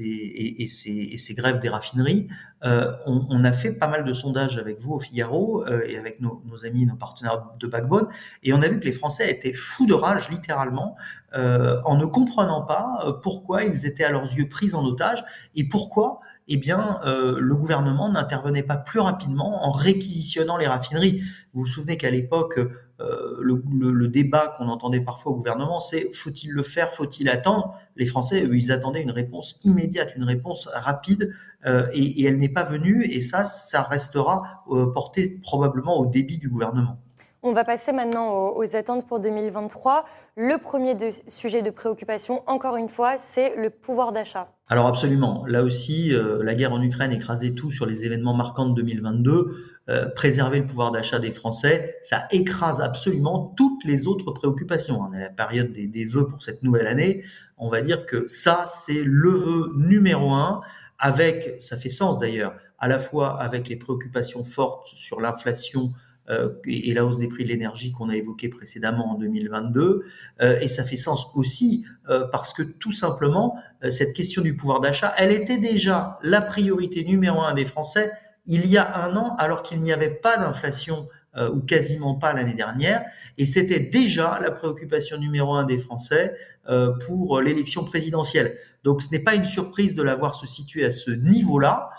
et, 0.60 0.68
ces, 0.68 1.34
grèves 1.36 1.60
des 1.60 1.70
raffineries, 1.70 2.28
euh, 2.66 2.92
on, 3.06 3.46
a 3.46 3.54
fait 3.54 3.72
pas 3.72 3.88
mal 3.88 4.04
de 4.04 4.14
sondages 4.14 4.58
avec 4.58 4.82
vous 4.82 4.96
au 4.96 5.00
Figaro 5.00 5.66
euh, 5.66 5.84
et 5.88 5.98
avec 5.98 6.20
nos, 6.20 6.44
amis, 6.66 6.86
nos 6.86 6.98
partenaires 6.98 7.46
de 7.62 7.66
Backbone, 7.66 8.10
et 8.44 8.52
on 8.52 8.62
a 8.62 8.68
vu 8.68 8.82
que 8.82 8.86
les 8.86 8.92
Français 8.92 9.32
étaient 9.32 9.54
fous 9.54 9.86
de 9.86 9.94
rage, 9.94 10.30
littéralement, 10.30 10.98
euh, 11.34 11.80
en 11.86 11.96
ne 11.96 12.06
comprenant 12.06 12.64
pas 12.64 13.20
pourquoi 13.24 13.64
ils 13.64 13.86
étaient 13.86 14.04
à 14.04 14.10
leurs 14.10 14.34
yeux 14.34 14.50
pris 14.50 14.74
en 14.74 14.84
otage 14.84 15.24
et 15.56 15.64
pourquoi 15.64 16.20
eh 16.50 16.58
bien, 16.58 17.00
le 17.06 17.56
gouvernement 17.56 18.10
n'intervenait 18.10 18.64
pas 18.64 18.76
plus 18.76 19.00
rapidement 19.00 19.66
en 19.66 19.72
réquisitionnant 19.72 20.58
les 20.58 20.68
raffineries. 20.68 21.22
Vous 21.54 21.62
vous 21.62 21.68
souvenez 21.68 21.96
qu'à 21.96 22.12
l'époque, 22.12 22.60
euh, 23.00 23.38
le, 23.42 24.08
débat 24.08 24.54
qu'on 24.56 24.68
entendait 24.68 25.02
parfois 25.02 25.32
au 25.32 25.36
gouvernement, 25.36 25.80
c'est 25.80 26.14
faut-il 26.14 26.52
le 26.52 26.62
faire, 26.62 26.92
faut-il 26.92 27.28
attendre? 27.28 27.76
Les 27.96 28.06
Français, 28.06 28.46
eux, 28.46 28.56
ils 28.56 28.72
attendaient 28.72 29.02
une 29.02 29.12
réponse 29.12 29.60
immédiate, 29.64 30.10
une 30.16 30.24
réponse 30.24 30.70
rapide, 30.72 31.34
euh, 31.66 31.88
et, 31.94 32.24
elle 32.24 32.38
n'est 32.38 32.50
pas 32.50 32.64
venue, 32.64 33.04
et 33.04 33.22
ça, 33.22 33.44
ça 33.46 33.82
restera 33.82 34.64
euh, 34.70 34.92
porté 34.92 35.40
probablement 35.42 35.98
au 36.00 36.06
débit 36.06 36.38
du 36.38 36.50
gouvernement. 36.50 37.00
On 37.42 37.52
va 37.52 37.66
passer 37.66 37.92
maintenant 37.92 38.54
aux, 38.56 38.76
attentes 38.76 39.06
pour 39.08 39.20
2023. 39.20 40.06
Le 40.38 40.58
premier 40.58 40.96
sujet 41.28 41.62
de 41.62 41.72
préoccupation, 41.72 42.42
encore 42.48 42.78
une 42.78 42.88
fois, 42.90 43.18
c'est 43.18 43.56
le 43.58 43.70
pouvoir 43.70 44.14
d'achat. 44.14 44.48
Alors 44.70 44.86
absolument. 44.86 45.44
Là 45.46 45.64
aussi, 45.64 46.14
la 46.14 46.56
guerre 46.56 46.72
en 46.72 46.82
Ukraine 46.82 47.12
écrasait 47.12 47.52
tout 47.52 47.70
sur 47.70 47.86
les 47.86 48.06
événements 48.06 48.34
marquants 48.34 48.70
de 48.70 48.82
2022. 48.82 49.73
Euh, 49.90 50.06
préserver 50.06 50.60
le 50.60 50.66
pouvoir 50.66 50.92
d'achat 50.92 51.20
des 51.20 51.34
Français, 51.34 51.98
ça 52.04 52.26
écrase 52.32 52.80
absolument 52.80 53.54
toutes 53.58 53.84
les 53.84 54.08
autres 54.08 54.32
préoccupations. 54.32 55.02
On 55.02 55.14
est 55.14 55.18
à 55.18 55.22
la 55.22 55.30
période 55.30 55.74
des, 55.74 55.88
des 55.88 56.06
vœux 56.06 56.26
pour 56.26 56.42
cette 56.42 56.64
nouvelle 56.64 56.88
année. 56.88 57.24
On 57.58 57.68
va 57.68 57.82
dire 57.82 58.06
que 58.06 58.26
ça, 58.26 58.64
c'est 58.66 59.04
le 59.04 59.32
vœu 59.32 59.74
numéro 59.76 60.32
un, 60.32 60.62
avec, 61.00 61.58
ça 61.62 61.76
fait 61.76 61.90
sens 61.90 62.18
d'ailleurs, 62.18 62.56
à 62.80 62.88
la 62.88 62.98
fois 62.98 63.42
avec 63.42 63.68
les 63.68 63.76
préoccupations 63.76 64.46
fortes 64.46 64.88
sur 64.96 65.20
l'inflation 65.20 65.92
euh, 66.30 66.50
et, 66.66 66.94
la 66.94 67.06
hausse 67.06 67.20
des 67.20 67.28
prix 67.28 67.44
de 67.44 67.50
l'énergie 67.50 67.92
qu'on 67.92 68.10
a 68.10 68.16
évoqué 68.16 68.48
précédemment 68.48 69.12
en 69.12 69.16
2022. 69.16 70.04
Euh, 70.42 70.60
et 70.60 70.70
ça 70.70 70.84
fait 70.84 70.98
sens 70.98 71.28
aussi 71.36 71.86
euh, 72.10 72.26
parce 72.32 72.54
que 72.54 72.64
tout 72.64 72.94
simplement, 72.94 73.58
euh, 73.84 73.92
cette 73.92 74.14
question 74.14 74.42
du 74.42 74.56
pouvoir 74.56 74.80
d'achat, 74.80 75.14
elle 75.18 75.32
était 75.32 75.58
déjà 75.58 76.18
la 76.22 76.42
priorité 76.42 77.04
numéro 77.04 77.42
un 77.42 77.54
des 77.54 77.66
Français 77.66 78.12
il 78.46 78.68
y 78.68 78.78
a 78.78 79.04
un 79.06 79.16
an, 79.16 79.36
alors 79.38 79.64
qu'il 79.64 79.80
n'y 79.80 79.92
avait 79.94 80.10
pas 80.10 80.38
d'inflation 80.38 81.08
euh, 81.36 81.50
ou 81.50 81.62
quasiment 81.62 82.16
pas 82.16 82.34
l'année 82.34 82.54
dernière, 82.54 83.04
et 83.38 83.46
c'était 83.46 83.80
déjà 83.80 84.40
la 84.42 84.52
préoccupation 84.52 85.18
numéro 85.18 85.54
un 85.54 85.64
des 85.64 85.78
Français 85.78 86.36
euh, 86.70 86.92
pour 87.06 87.42
l'élection 87.42 87.84
présidentielle. 87.84 88.58
Donc 88.84 89.02
ce 89.02 89.10
n'est 89.12 89.20
pas 89.24 89.34
une 89.34 89.46
surprise 89.46 89.96
de 89.96 90.04
l'avoir 90.04 90.36
se 90.36 90.46
situer 90.46 90.86
à 90.86 90.92
ce 90.92 91.10
niveau-là 91.10 91.90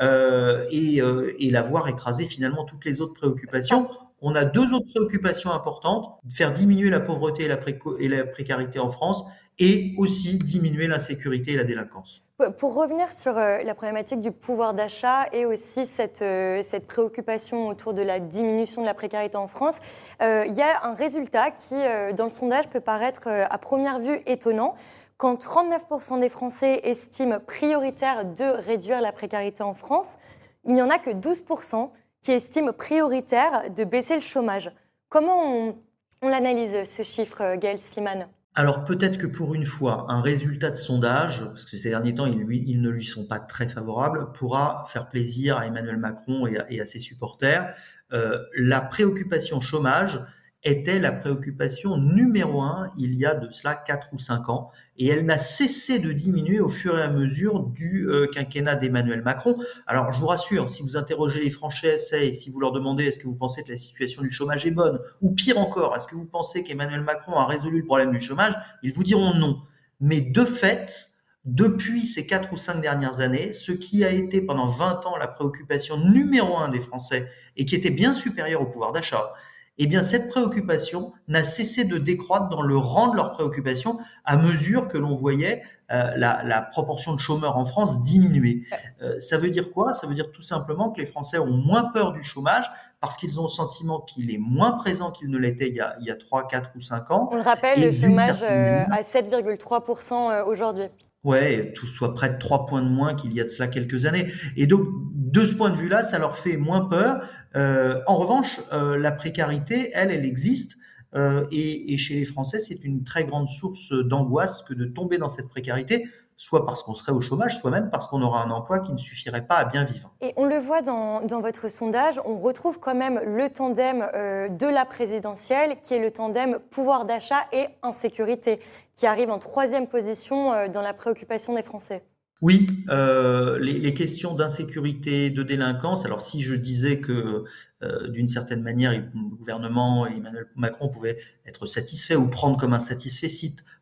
euh, 0.00 0.64
et, 0.70 1.00
et 1.38 1.50
l'avoir 1.50 1.88
écrasé 1.88 2.26
finalement 2.26 2.64
toutes 2.64 2.84
les 2.84 3.00
autres 3.00 3.14
préoccupations. 3.14 3.88
On 4.20 4.34
a 4.34 4.44
deux 4.44 4.72
autres 4.72 4.86
préoccupations 4.86 5.50
importantes 5.50 6.18
faire 6.30 6.52
diminuer 6.52 6.88
la 6.88 7.00
pauvreté 7.00 7.44
et 7.44 7.48
la, 7.48 7.58
et 7.98 8.08
la 8.08 8.24
précarité 8.24 8.78
en 8.78 8.90
France 8.90 9.24
et 9.58 9.94
aussi 9.96 10.38
diminuer 10.38 10.86
l'insécurité 10.86 11.52
et 11.52 11.56
la 11.56 11.64
délinquance. 11.64 12.24
Pour 12.58 12.74
revenir 12.74 13.12
sur 13.12 13.38
euh, 13.38 13.62
la 13.62 13.76
problématique 13.76 14.20
du 14.20 14.32
pouvoir 14.32 14.74
d'achat 14.74 15.28
et 15.32 15.46
aussi 15.46 15.86
cette, 15.86 16.20
euh, 16.20 16.62
cette, 16.64 16.88
préoccupation 16.88 17.68
autour 17.68 17.94
de 17.94 18.02
la 18.02 18.18
diminution 18.18 18.80
de 18.80 18.86
la 18.86 18.94
précarité 18.94 19.36
en 19.36 19.46
France, 19.46 19.78
euh, 20.20 20.44
il 20.48 20.54
y 20.54 20.60
a 20.60 20.84
un 20.84 20.94
résultat 20.94 21.52
qui, 21.52 21.76
dans 22.16 22.24
le 22.24 22.30
sondage, 22.30 22.68
peut 22.68 22.80
paraître 22.80 23.28
à 23.28 23.58
première 23.58 24.00
vue 24.00 24.20
étonnant. 24.26 24.74
Quand 25.16 25.40
39% 25.40 26.18
des 26.18 26.28
Français 26.28 26.80
estiment 26.82 27.38
prioritaire 27.38 28.24
de 28.24 28.44
réduire 28.44 29.00
la 29.00 29.12
précarité 29.12 29.62
en 29.62 29.74
France, 29.74 30.16
il 30.64 30.74
n'y 30.74 30.82
en 30.82 30.90
a 30.90 30.98
que 30.98 31.10
12% 31.10 31.90
qui 32.20 32.32
estiment 32.32 32.72
prioritaire 32.72 33.70
de 33.70 33.84
baisser 33.84 34.16
le 34.16 34.20
chômage. 34.20 34.72
Comment 35.08 35.40
on, 35.44 35.76
on 36.20 36.28
l'analyse, 36.28 36.82
ce 36.90 37.04
chiffre, 37.04 37.54
Gaël 37.56 37.78
Sliman 37.78 38.26
alors 38.56 38.84
peut-être 38.84 39.18
que 39.18 39.26
pour 39.26 39.54
une 39.54 39.64
fois, 39.64 40.06
un 40.10 40.20
résultat 40.20 40.70
de 40.70 40.76
sondage, 40.76 41.44
parce 41.44 41.64
que 41.64 41.76
ces 41.76 41.90
derniers 41.90 42.14
temps, 42.14 42.26
ils, 42.26 42.80
ne 42.80 42.88
lui 42.88 43.04
sont 43.04 43.24
pas 43.24 43.40
très 43.40 43.68
favorables, 43.68 44.30
pourra 44.32 44.84
faire 44.86 45.08
plaisir 45.08 45.56
à 45.56 45.66
Emmanuel 45.66 45.96
Macron 45.96 46.46
et 46.46 46.80
à, 46.80 46.86
ses 46.86 47.00
supporters. 47.00 47.74
Euh, 48.12 48.38
la 48.56 48.80
préoccupation 48.80 49.60
chômage, 49.60 50.20
était 50.64 50.98
la 50.98 51.12
préoccupation 51.12 51.98
numéro 51.98 52.62
un 52.62 52.90
il 52.96 53.14
y 53.14 53.26
a 53.26 53.34
de 53.34 53.50
cela 53.50 53.74
4 53.74 54.08
ou 54.12 54.18
5 54.18 54.48
ans, 54.48 54.70
et 54.96 55.08
elle 55.08 55.26
n'a 55.26 55.38
cessé 55.38 55.98
de 55.98 56.12
diminuer 56.12 56.60
au 56.60 56.70
fur 56.70 56.98
et 56.98 57.02
à 57.02 57.10
mesure 57.10 57.60
du 57.60 58.08
euh, 58.08 58.26
quinquennat 58.26 58.76
d'Emmanuel 58.76 59.22
Macron. 59.22 59.56
Alors 59.86 60.12
je 60.12 60.20
vous 60.20 60.26
rassure, 60.26 60.70
si 60.70 60.82
vous 60.82 60.96
interrogez 60.96 61.42
les 61.42 61.50
Français 61.50 61.98
et 62.12 62.32
si 62.32 62.50
vous 62.50 62.60
leur 62.60 62.72
demandez 62.72 63.04
est-ce 63.04 63.18
que 63.18 63.26
vous 63.26 63.34
pensez 63.34 63.62
que 63.62 63.70
la 63.70 63.78
situation 63.78 64.22
du 64.22 64.30
chômage 64.30 64.64
est 64.64 64.70
bonne, 64.70 65.00
ou 65.20 65.32
pire 65.32 65.58
encore, 65.58 65.94
est-ce 65.96 66.06
que 66.06 66.14
vous 66.14 66.24
pensez 66.24 66.62
qu'Emmanuel 66.62 67.02
Macron 67.02 67.34
a 67.34 67.46
résolu 67.46 67.78
le 67.80 67.84
problème 67.84 68.12
du 68.12 68.20
chômage, 68.20 68.54
ils 68.82 68.92
vous 68.92 69.04
diront 69.04 69.34
non. 69.34 69.60
Mais 70.00 70.22
de 70.22 70.44
fait, 70.44 71.10
depuis 71.44 72.06
ces 72.06 72.26
4 72.26 72.52
ou 72.54 72.56
5 72.56 72.80
dernières 72.80 73.20
années, 73.20 73.52
ce 73.52 73.72
qui 73.72 74.02
a 74.02 74.10
été 74.10 74.40
pendant 74.40 74.66
20 74.66 75.04
ans 75.04 75.16
la 75.18 75.28
préoccupation 75.28 75.98
numéro 75.98 76.56
un 76.56 76.70
des 76.70 76.80
Français, 76.80 77.28
et 77.58 77.66
qui 77.66 77.74
était 77.74 77.90
bien 77.90 78.14
supérieur 78.14 78.62
au 78.62 78.66
pouvoir 78.66 78.92
d'achat, 78.92 79.34
eh 79.78 79.86
bien 79.86 80.02
cette 80.02 80.28
préoccupation 80.28 81.12
n'a 81.28 81.44
cessé 81.44 81.84
de 81.84 81.98
décroître 81.98 82.48
dans 82.48 82.62
le 82.62 82.76
rang 82.76 83.08
de 83.08 83.16
leur 83.16 83.32
préoccupation 83.32 83.98
à 84.24 84.36
mesure 84.36 84.88
que 84.88 84.98
l'on 84.98 85.14
voyait 85.14 85.62
euh, 85.92 86.12
la, 86.16 86.62
proportion 86.62 87.14
de 87.14 87.20
chômeurs 87.20 87.58
en 87.58 87.66
France 87.66 88.02
diminuer. 88.02 88.62
Euh, 89.02 89.20
ça 89.20 89.36
veut 89.36 89.50
dire 89.50 89.70
quoi? 89.70 89.92
Ça 89.92 90.06
veut 90.06 90.14
dire 90.14 90.32
tout 90.32 90.42
simplement 90.42 90.90
que 90.90 90.98
les 90.98 91.06
Français 91.06 91.38
ont 91.38 91.52
moins 91.52 91.84
peur 91.84 92.12
du 92.12 92.22
chômage 92.22 92.64
parce 93.00 93.16
qu'ils 93.16 93.38
ont 93.38 93.44
le 93.44 93.48
sentiment 93.50 94.00
qu'il 94.00 94.32
est 94.32 94.38
moins 94.38 94.72
présent 94.72 95.10
qu'il 95.10 95.28
ne 95.28 95.36
l'était 95.36 95.68
il, 95.68 95.76
y 95.76 96.10
a 96.10 96.14
3, 96.14 96.48
4 96.48 96.70
ou 96.76 96.80
5 96.80 97.10
ans. 97.10 97.28
On 97.30 97.36
le 97.36 97.42
rappelle, 97.42 97.82
le 97.82 97.92
chômage 97.92 98.42
euh, 98.42 98.84
à 98.90 99.02
7,3% 99.02 100.44
aujourd'hui. 100.46 100.86
Ouais, 101.22 101.72
tout 101.74 101.86
soit 101.86 102.14
près 102.14 102.30
de 102.30 102.38
3 102.38 102.66
points 102.66 102.82
de 102.82 102.88
moins 102.88 103.14
qu'il 103.14 103.32
y 103.32 103.40
a 103.40 103.44
de 103.44 103.48
cela 103.48 103.68
quelques 103.68 104.06
années. 104.06 104.26
Et 104.56 104.66
donc, 104.66 104.86
de 105.34 105.44
ce 105.44 105.52
point 105.52 105.70
de 105.70 105.76
vue-là, 105.76 106.04
ça 106.04 106.18
leur 106.18 106.36
fait 106.36 106.56
moins 106.56 106.82
peur. 106.82 107.20
Euh, 107.56 108.00
en 108.06 108.14
revanche, 108.14 108.60
euh, 108.72 108.96
la 108.96 109.10
précarité, 109.10 109.90
elle, 109.92 110.12
elle 110.12 110.24
existe. 110.24 110.76
Euh, 111.16 111.44
et, 111.50 111.96
chez 111.98 112.14
les 112.14 112.24
Français, 112.24 112.60
c'est 112.60 112.84
une 112.84 113.02
très 113.02 113.24
grande 113.24 113.48
source 113.48 113.92
d'angoisse 113.92 114.62
que 114.62 114.74
de 114.74 114.84
tomber 114.84 115.18
dans 115.18 115.28
cette 115.28 115.48
précarité, 115.48 116.06
soit 116.36 116.66
parce 116.66 116.84
qu'on 116.84 116.94
serait 116.94 117.12
au 117.12 117.20
chômage, 117.20 117.58
soit 117.58 117.70
même 117.72 117.90
parce 117.90 118.06
qu'on 118.06 118.22
aura 118.22 118.44
un 118.44 118.50
emploi 118.50 118.78
qui 118.78 118.92
ne 118.92 118.98
suffirait 118.98 119.46
pas 119.46 119.56
à 119.56 119.64
bien 119.64 119.84
vivre. 119.84 120.12
Et 120.20 120.32
on 120.36 120.44
le 120.44 120.58
voit 120.58 120.82
dans, 120.82 121.20
votre 121.40 121.68
sondage, 121.68 122.20
on 122.24 122.38
retrouve 122.38 122.78
quand 122.78 122.94
même 122.94 123.20
le 123.24 123.48
tandem 123.48 124.08
de 124.50 124.66
la 124.66 124.84
présidentielle, 124.84 125.76
qui 125.82 125.94
est 125.94 126.00
le 126.00 126.10
tandem 126.10 126.58
pouvoir 126.70 127.04
d'achat 127.04 127.44
et 127.52 127.66
insécurité, 127.82 128.58
qui 128.96 129.06
arrive 129.06 129.30
en 129.30 129.38
troisième 129.38 129.86
position 129.86 130.68
dans 130.68 130.82
la 130.82 130.94
préoccupation 130.94 131.54
des 131.54 131.62
Français. 131.62 132.02
Oui, 132.44 132.66
euh, 132.90 133.58
les, 133.58 133.94
questions 133.94 134.34
d'insécurité, 134.34 135.30
de 135.30 135.42
délinquance. 135.42 136.04
Alors 136.04 136.20
si 136.20 136.42
je 136.42 136.54
disais 136.54 137.00
que 137.00 137.44
euh, 137.82 138.08
d'une 138.08 138.28
certaine 138.28 138.60
manière, 138.60 138.92
le 138.92 139.34
gouvernement 139.34 140.06
et 140.06 140.18
Emmanuel 140.18 140.46
Macron 140.54 140.90
pouvaient 140.90 141.16
être 141.46 141.64
satisfaits 141.64 142.16
ou 142.16 142.28
prendre 142.28 142.58
comme 142.58 142.74
un 142.74 142.80
satisfait 142.80 143.30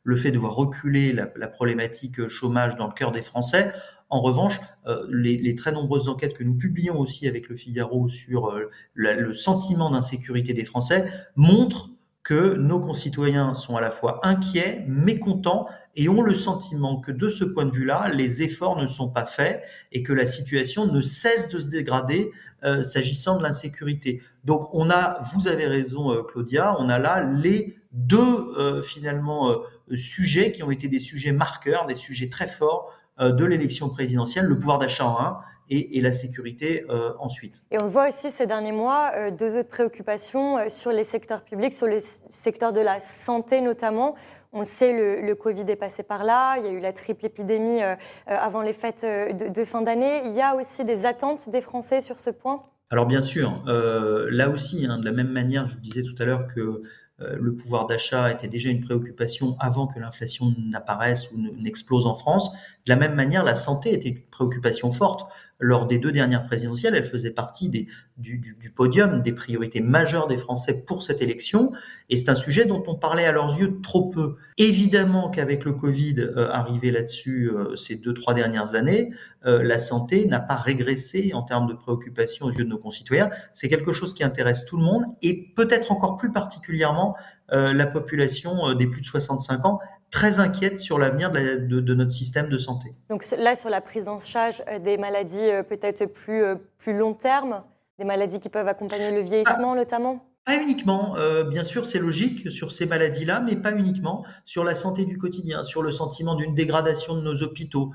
le 0.04 0.14
fait 0.14 0.31
de 0.31 0.38
voir 0.38 0.54
reculer 0.54 1.12
la, 1.12 1.26
problématique 1.49 2.28
chômage 2.28 2.76
dans 2.76 2.87
le 2.87 2.92
cœur 2.92 3.11
des 3.11 3.23
Français. 3.23 3.73
En 4.11 4.21
revanche, 4.21 4.61
euh, 4.87 5.09
les, 5.11 5.57
très 5.57 5.73
nombreuses 5.73 6.07
enquêtes 6.09 6.35
que 6.35 6.45
nous 6.45 6.54
publions 6.54 7.00
aussi 7.00 7.26
avec 7.26 7.49
le 7.49 7.57
Figaro 7.57 8.09
sur 8.09 8.57
le 8.95 9.35
sentiment 9.35 9.90
d'insécurité 9.90 10.54
des 10.54 10.64
Français 10.64 11.11
montrent 11.35 11.90
que 12.23 12.54
nos 12.54 12.78
concitoyens 12.78 13.54
sont 13.54 13.76
à 13.76 13.81
la 13.81 13.90
fois 13.90 14.21
inquiets, 14.23 14.85
mécontents 14.87 15.66
et 15.95 16.09
ont 16.09 16.23
le 16.23 16.35
sentiment 16.35 17.01
que 17.01 17.13
de 17.13 17.29
ce 17.29 17.45
point 17.45 17.67
de 17.67 17.73
vue-là, 17.73 18.11
les 18.13 18.43
efforts 18.43 18.81
ne 18.81 18.87
sont 18.87 19.09
pas 19.09 19.25
faits 19.25 19.63
et 19.93 20.03
que 20.03 20.13
la 20.13 20.27
situation 20.27 20.87
ne 20.87 21.01
cesse 21.01 21.49
de 21.49 21.59
se 21.59 21.67
dégrader 21.67 22.31
euh, 22.65 22.83
s'agissant 22.83 23.37
de 23.37 23.43
l'insécurité. 23.43 24.23
Donc 24.45 24.69
on 24.73 24.91
a, 24.91 25.21
vous 25.35 25.49
avez 25.49 25.67
raison 25.67 26.13
euh, 26.13 26.23
Claudia, 26.23 26.77
on 26.79 26.89
a 26.89 26.99
là 26.99 27.25
les 27.25 27.77
deux 27.93 28.19
euh, 28.57 28.83
finalement 28.83 29.55
sujets 29.95 30.53
qui 30.53 30.63
ont 30.63 30.71
été 30.71 30.89
des 30.89 31.01
sujets 31.01 31.33
marqueurs, 31.33 31.87
des 31.87 31.95
sujets 31.95 32.31
très 32.31 32.47
forts 32.47 32.97
de 33.19 33.45
l'élection 33.45 33.91
présidentielle, 33.91 34.47
le 34.47 34.59
pouvoir 34.59 34.79
d'achat 34.79 35.07
en 35.07 35.21
un 35.21 35.39
et, 35.69 36.01
la 36.01 36.13
sécurité 36.13 36.85
ensuite. 37.19 37.63
Et 37.71 37.81
on 37.81 37.87
voit 37.87 38.09
aussi 38.09 38.31
ces 38.31 38.47
derniers 38.47 38.73
mois 38.73 39.31
deux 39.31 39.59
autres 39.59 39.69
préoccupations 39.69 40.59
sur 40.71 40.93
les 40.93 41.05
secteurs 41.05 41.43
publics, 41.43 41.73
sur 41.75 41.87
le 41.87 41.99
secteur 42.31 42.73
de 42.73 42.81
la 42.81 43.01
santé 43.01 43.61
notamment. 43.61 44.15
On 44.52 44.61
le 44.61 44.64
sait, 44.64 44.92
le, 44.92 45.35
Covid 45.35 45.64
est 45.68 45.76
passé 45.76 46.02
par 46.02 46.25
là. 46.25 46.56
Il 46.59 46.64
y 46.64 46.68
a 46.68 46.73
eu 46.73 46.80
la 46.80 46.92
triple 46.92 47.25
épidémie 47.25 47.80
avant 48.26 48.61
les 48.61 48.75
fêtes 48.75 49.02
de, 49.04 49.64
fin 49.64 49.80
d'année. 49.80 50.23
Il 50.26 50.35
y 50.35 50.42
a 50.42 50.54
aussi 50.54 50.85
des 50.85 51.06
attentes 51.06 51.49
des 51.49 51.62
Français 51.62 52.02
sur 52.02 52.21
ce 52.21 52.28
point? 52.28 52.62
Alors 52.90 53.06
bien 53.06 53.23
sûr, 53.23 53.62
là 53.66 54.50
aussi, 54.50 54.85
hein, 54.85 54.99
de 54.99 55.06
la 55.06 55.12
même 55.12 55.30
manière, 55.30 55.66
je 55.66 55.75
vous 55.75 55.80
disais 55.80 56.02
tout 56.02 56.14
à 56.18 56.26
l'heure 56.26 56.47
que 56.54 56.82
le 57.18 57.54
pouvoir 57.54 57.87
d'achat 57.87 58.30
était 58.30 58.49
déjà 58.49 58.68
une 58.68 58.80
préoccupation 58.80 59.56
avant 59.59 59.87
que 59.87 59.99
l'inflation 59.99 60.54
n'apparaisse 60.59 61.30
ou 61.32 61.38
n'explose 61.38 62.04
en 62.04 62.14
France. 62.14 62.50
De 62.87 62.91
la 62.91 62.97
même 62.97 63.15
manière, 63.15 63.45
la 63.45 63.55
santé 63.55 63.93
était 63.95 64.09
une 64.09 64.23
préoccupation 64.23 64.91
forte 64.91 65.29
lors 65.62 65.87
des 65.87 65.99
deux 65.99 66.11
dernières 66.11 66.45
présidentielles, 66.45 66.97
elle 66.97 67.05
faisait 67.05 67.31
partie 67.31 67.71
du, 67.71 68.73
podium 68.75 69.23
des 69.23 69.33
priorités 69.33 69.81
majeures 69.81 70.27
des 70.27 70.37
Français 70.37 70.75
pour 70.75 71.05
cette 71.05 71.23
élection. 71.23 71.73
Et 72.11 72.17
c'est 72.17 72.29
un 72.29 72.35
sujet 72.35 72.65
dont 72.65 72.83
on 72.89 72.97
parlait 72.97 73.25
à 73.25 73.33
leurs 73.33 73.57
yeux 73.59 73.81
trop 73.81 74.11
peu. 74.11 74.37
Évidemment 74.59 75.31
qu'avec 75.31 75.65
le 75.65 75.73
Covid 75.73 76.17
euh, 76.19 76.51
arrivé 76.51 76.91
là-dessus 76.91 77.49
euh, 77.49 77.77
ces 77.77 77.95
deux, 77.95 78.12
trois 78.12 78.35
dernières 78.35 78.75
années, 78.75 79.11
euh, 79.47 79.62
la 79.62 79.79
santé 79.79 80.27
n'a 80.27 80.41
pas 80.41 80.57
régressé 80.57 81.31
en 81.33 81.43
termes 81.43 81.69
de 81.69 81.75
préoccupation 81.75 82.47
aux 82.47 82.51
yeux 82.51 82.65
de 82.65 82.71
nos 82.71 82.79
concitoyens. 82.79 83.31
C'est 83.55 83.69
quelque 83.69 83.93
chose 83.93 84.15
qui 84.15 84.25
intéresse 84.25 84.65
tout 84.65 84.77
le 84.77 84.85
monde 84.85 85.05
et 85.23 85.53
peut-être 85.55 85.93
encore 85.93 86.17
plus 86.17 86.33
particulièrement 86.33 87.17
la 87.55 87.85
population 87.85 88.73
des 88.73 88.87
plus 88.87 89.03
de 89.03 89.07
65 89.07 89.67
ans 89.67 89.79
très 90.12 90.38
inquiète 90.38 90.78
sur 90.78 90.99
l'avenir 90.99 91.33
de, 91.33 91.95
notre 91.95 92.12
système 92.12 92.49
de 92.49 92.59
santé. 92.59 92.95
Donc 93.09 93.25
là, 93.37 93.57
sur 93.57 93.71
la 93.71 93.81
prise 93.81 94.07
en 94.07 94.21
charge 94.21 94.62
euh, 94.69 94.78
des 94.78 94.99
maladies 94.99 95.38
euh, 95.40 95.64
peut-être 95.64 96.04
plus, 96.07 96.45
euh, 96.45 96.54
plus 96.78 96.97
long 96.97 97.14
terme, 97.14 97.62
des 97.99 98.04
maladies 98.04 98.38
qui 98.38 98.49
peuvent 98.49 98.69
accompagner 98.69 99.11
le 99.11 99.23
vieillissement 99.23 99.73
ah. 99.73 99.76
notamment? 99.76 100.25
Pas 100.45 100.61
uniquement, 100.61 101.14
bien 101.50 101.62
sûr, 101.62 101.87
c'est 101.87 102.00
logique 102.00 102.50
sur 102.50 102.73
ces 102.73 102.85
maladies-là, 102.85 103.38
mais 103.38 103.54
pas 103.54 103.71
uniquement 103.71 104.26
sur 104.45 104.64
la 104.64 104.75
santé 104.75 105.04
du 105.04 105.16
quotidien, 105.16 105.62
sur 105.62 105.85
le 105.85 105.92
sentiment 105.92 106.35
d'une 106.35 106.52
dégradation 106.52 107.14
de 107.14 107.21
nos 107.21 107.45
hôpitaux, 107.45 107.92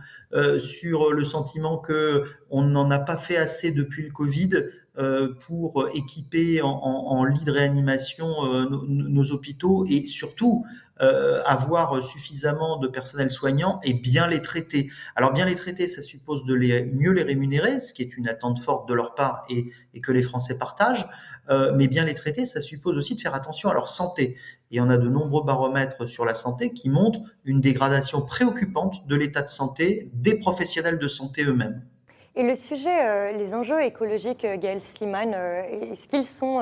sur 0.58 1.12
le 1.12 1.26
sentiment 1.26 1.78
que 1.78 2.24
on 2.50 2.62
n'en 2.62 2.90
a 2.90 3.00
pas 3.00 3.18
fait 3.18 3.36
assez 3.36 3.72
depuis 3.72 4.04
le 4.04 4.12
Covid 4.12 4.64
pour 5.46 5.90
équiper 5.94 6.62
en, 6.64 7.24
lits 7.24 7.44
de 7.44 7.52
réanimation 7.52 8.28
nos, 8.70 9.32
hôpitaux 9.32 9.86
et 9.88 10.06
surtout 10.06 10.66
euh, 11.00 11.44
avoir 11.46 12.02
suffisamment 12.02 12.78
de 12.78 12.88
personnel 12.88 13.30
soignant 13.30 13.80
et 13.84 13.94
bien 13.94 14.26
les 14.28 14.42
traiter. 14.42 14.90
Alors 15.16 15.32
bien 15.32 15.46
les 15.46 15.54
traiter, 15.54 15.88
ça 15.88 16.02
suppose 16.02 16.44
de 16.46 16.56
les, 16.56 16.86
mieux 16.86 17.12
les 17.12 17.22
rémunérer, 17.22 17.80
ce 17.82 17.94
qui 17.94 18.02
est 18.02 18.18
une 18.18 18.28
attente 18.28 18.60
forte 18.60 18.90
de 18.90 18.96
leur 18.96 19.14
part 19.14 19.46
et, 19.48 19.72
que 20.02 20.12
les 20.12 20.24
Français 20.24 20.58
partagent. 20.58 21.08
Euh, 21.50 21.72
mais 21.76 21.88
bien 21.88 22.04
les 22.04 22.16
traiter, 22.16 22.48
ça 22.48 22.62
suppose 22.62 22.98
aussi 22.98 23.14
de 23.14 23.22
faire 23.22 23.36
attention 23.36 23.70
à 23.70 23.76
leur 23.76 23.90
santé. 23.90 24.38
Et 24.72 24.82
on 24.82 24.90
a 24.90 24.98
de 24.98 25.08
nombreux 25.08 25.44
baromètres 25.44 26.08
sur 26.08 26.26
la 26.26 26.34
santé 26.34 26.74
qui 26.74 26.90
montrent 26.90 27.22
une 27.46 27.62
dégradation 27.62 28.22
préoccupante 28.22 29.06
de 29.08 29.16
l'état 29.16 29.44
de 29.44 29.50
santé 29.50 30.10
des 30.14 30.40
professionnels 30.40 30.98
de 30.98 31.08
santé 31.08 31.44
eux-mêmes. 31.44 31.84
Et 32.38 32.44
le 32.44 32.56
sujet, 32.56 33.04
euh, 33.04 33.32
les 33.32 33.54
enjeux 33.54 33.84
écologiques, 33.84 34.46
Gaël 34.62 34.80
Sliman, 34.80 35.34
est-ce 35.34 36.08
qu'ils 36.08 36.24
sont, 36.24 36.62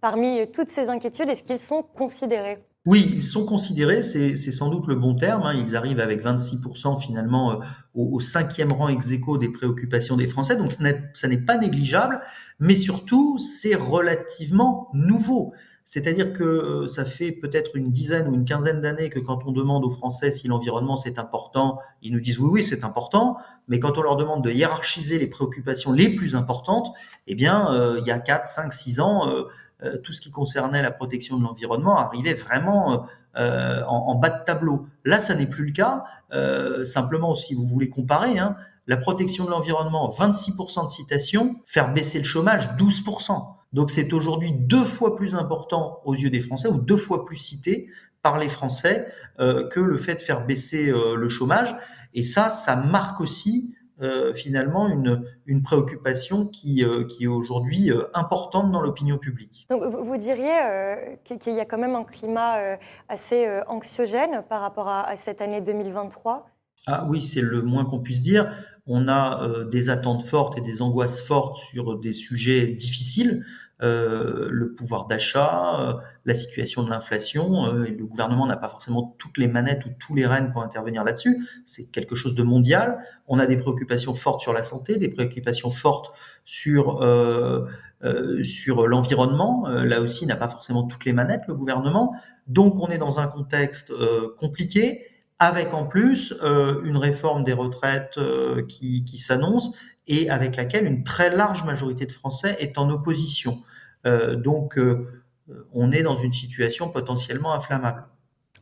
parmi 0.00 0.50
toutes 0.50 0.68
ces 0.68 0.88
inquiétudes, 0.88 1.28
est-ce 1.28 1.44
qu'ils 1.44 1.58
sont 1.58 1.82
considérés? 1.82 2.58
Oui, 2.86 3.12
ils 3.14 3.24
sont 3.24 3.44
considérés, 3.44 4.02
c'est 4.02 4.36
sans 4.36 4.70
doute 4.70 4.86
le 4.86 4.94
bon 4.94 5.14
terme. 5.14 5.42
Hein. 5.42 5.52
ils 5.54 5.76
arrivent 5.76 6.00
avec 6.00 6.24
26% 6.24 6.98
finalement 6.98 7.52
euh, 7.52 7.56
au, 7.94 8.20
cinquième 8.20 8.72
rang 8.72 8.88
ex 8.88 9.10
aequo 9.10 9.36
des 9.36 9.50
préoccupations 9.50 10.16
des 10.16 10.26
Français. 10.26 10.56
Donc 10.56 10.72
ça 10.72 11.28
n'est 11.28 11.36
pas 11.36 11.58
négligeable, 11.58 12.22
mais 12.58 12.76
surtout 12.76 13.38
c'est 13.38 13.74
relativement 13.74 14.88
nouveau. 14.94 15.52
C'est-à-dire 15.84 16.32
que 16.32 16.44
euh, 16.44 16.86
ça 16.86 17.04
fait 17.04 17.32
peut-être 17.32 17.74
une 17.74 17.90
dizaine 17.90 18.28
ou 18.28 18.34
une 18.34 18.44
quinzaine 18.44 18.80
d'années 18.80 19.10
que 19.10 19.18
quand 19.18 19.40
on 19.46 19.52
demande 19.52 19.84
aux 19.84 19.90
Français 19.90 20.30
si 20.30 20.46
l'environnement 20.46 20.96
c'est 20.96 21.18
important, 21.18 21.78
ils 22.02 22.12
nous 22.12 22.20
disent 22.20 22.38
oui, 22.38 22.48
oui, 22.52 22.64
c'est 22.64 22.84
important. 22.84 23.38
Mais 23.68 23.80
quand 23.80 23.98
on 23.98 24.02
leur 24.02 24.16
demande 24.16 24.44
de 24.44 24.50
hiérarchiser 24.50 25.18
les 25.18 25.26
préoccupations 25.26 25.92
les 25.92 26.08
plus 26.08 26.34
importantes, 26.34 26.92
eh 27.26 27.34
bien, 27.34 27.72
euh, 27.72 27.98
il 28.00 28.06
y 28.06 28.10
a 28.10 28.18
4, 28.18 28.46
5, 28.46 28.72
6 28.72 29.00
ans, 29.00 29.28
euh, 29.28 29.96
tout 30.04 30.12
ce 30.12 30.20
qui 30.20 30.30
concernait 30.30 30.82
la 30.82 30.90
protection 30.90 31.38
de 31.38 31.42
l'environnement 31.42 31.96
arrivait 31.96 32.34
vraiment 32.34 33.06
en, 33.34 34.14
bas 34.16 34.28
de 34.28 34.44
tableau. 34.44 34.86
Là, 35.06 35.20
ça 35.20 35.34
n'est 35.34 35.46
plus 35.46 35.64
le 35.64 35.72
cas. 35.72 36.04
simplement, 36.84 37.34
si 37.34 37.54
vous 37.54 37.66
voulez 37.66 37.88
comparer, 37.88 38.38
hein, 38.38 38.56
la 38.86 38.96
protection 38.96 39.44
de 39.44 39.50
l'environnement, 39.50 40.10
26% 40.10 40.86
de 40.86 40.90
citations, 40.90 41.56
faire 41.64 41.94
baisser 41.94 42.18
le 42.18 42.24
chômage, 42.24 42.76
12%. 42.76 43.59
Donc 43.72 43.90
c'est 43.90 44.12
aujourd'hui 44.12 44.52
deux 44.52 44.84
fois 44.84 45.16
plus 45.16 45.34
important 45.34 46.00
aux 46.04 46.14
yeux 46.14 46.30
des 46.30 46.40
Français 46.40 46.68
ou 46.68 46.78
deux 46.78 46.96
fois 46.96 47.24
plus 47.24 47.36
cité 47.36 47.88
par 48.22 48.38
les 48.38 48.48
Français 48.48 49.06
euh, 49.38 49.68
que 49.68 49.80
le 49.80 49.98
fait 49.98 50.16
de 50.16 50.20
faire 50.20 50.44
baisser 50.44 50.90
euh, 50.90 51.16
le 51.16 51.28
chômage. 51.28 51.76
Et 52.14 52.22
ça, 52.22 52.50
ça 52.50 52.76
marque 52.76 53.20
aussi 53.20 53.74
euh, 54.02 54.34
finalement 54.34 54.88
une, 54.88 55.24
une 55.46 55.62
préoccupation 55.62 56.46
qui, 56.46 56.84
qui 57.08 57.24
est 57.24 57.28
aujourd'hui 57.28 57.90
importante 58.14 58.72
dans 58.72 58.80
l'opinion 58.80 59.18
publique. 59.18 59.66
Donc 59.68 59.82
vous, 59.84 60.16
diriez 60.16 61.18
qu'il 61.24 61.54
y 61.54 61.60
a 61.60 61.64
quand 61.64 61.78
même 61.78 61.94
un 61.94 62.04
climat 62.04 62.78
assez 63.08 63.46
anxiogène 63.66 64.42
par 64.48 64.62
rapport 64.62 64.88
à, 64.88 65.06
à 65.06 65.16
cette 65.16 65.40
année 65.40 65.60
2023 65.60 66.46
ah 66.86 67.04
oui, 67.08 67.22
c'est 67.22 67.42
le 67.42 67.62
moins 67.62 67.84
qu'on 67.84 68.00
puisse 68.00 68.22
dire. 68.22 68.50
On 68.86 69.06
a 69.06 69.42
euh, 69.42 69.64
des 69.64 69.90
attentes 69.90 70.24
fortes 70.26 70.56
et 70.58 70.60
des 70.60 70.82
angoisses 70.82 71.20
fortes 71.20 71.58
sur 71.58 71.98
des 71.98 72.12
sujets 72.12 72.66
difficiles, 72.68 73.44
euh, 73.82 74.48
le 74.50 74.72
pouvoir 74.74 75.06
d'achat, 75.06 75.80
euh, 75.80 75.94
la 76.24 76.34
situation 76.34 76.82
de 76.82 76.90
l'inflation. 76.90 77.72
le 77.72 78.04
gouvernement 78.04 78.46
n'a 78.46 78.56
pas 78.56 78.68
forcément 78.68 79.14
toutes 79.18 79.36
les 79.38 79.46
manettes 79.46 79.84
ou 79.86 79.90
tous 79.98 80.14
les 80.14 80.26
rênes 80.26 80.52
pour 80.52 80.62
intervenir 80.62 81.04
là-dessus. 81.04 81.46
C'est 81.66 81.84
quelque 81.84 82.14
chose 82.14 82.34
de 82.34 82.42
mondial. 82.42 82.98
On 83.28 83.38
a 83.38 83.46
des 83.46 83.58
préoccupations 83.58 84.14
fortes 84.14 84.40
sur 84.40 84.52
la 84.52 84.62
santé, 84.62 84.96
des 84.96 85.10
préoccupations 85.10 85.70
fortes 85.70 86.12
sur 86.44 87.00
l'environnement. 88.02 89.68
là 89.68 90.00
aussi, 90.00 90.26
n'a 90.26 90.36
pas 90.36 90.48
forcément 90.48 90.84
toutes 90.84 91.04
les 91.04 91.12
manettes 91.12 91.42
le 91.46 91.54
gouvernement. 91.54 92.14
Donc, 92.48 92.80
on 92.80 92.88
est 92.88 92.98
dans 92.98 93.18
un 93.20 93.26
contexte 93.26 93.92
compliqué 94.36 95.09
avec 95.40 95.72
en 95.72 95.86
plus 95.86 96.34
euh, 96.42 96.82
une 96.84 96.98
réforme 96.98 97.42
des 97.44 97.54
retraites 97.54 98.18
euh, 98.18 98.64
qui, 98.66 99.04
qui 99.06 99.18
s'annonce 99.18 99.72
et 100.06 100.28
avec 100.28 100.54
laquelle 100.54 100.84
une 100.84 101.02
très 101.02 101.34
large 101.34 101.64
majorité 101.64 102.04
de 102.04 102.12
Français 102.12 102.56
est 102.60 102.76
en 102.76 102.90
opposition. 102.90 103.62
Euh, 104.06 104.36
donc, 104.36 104.78
on 105.72 105.92
est 105.92 106.02
dans 106.02 106.16
une 106.16 106.32
situation 106.32 106.90
potentiellement 106.90 107.54
inflammable 107.54 108.04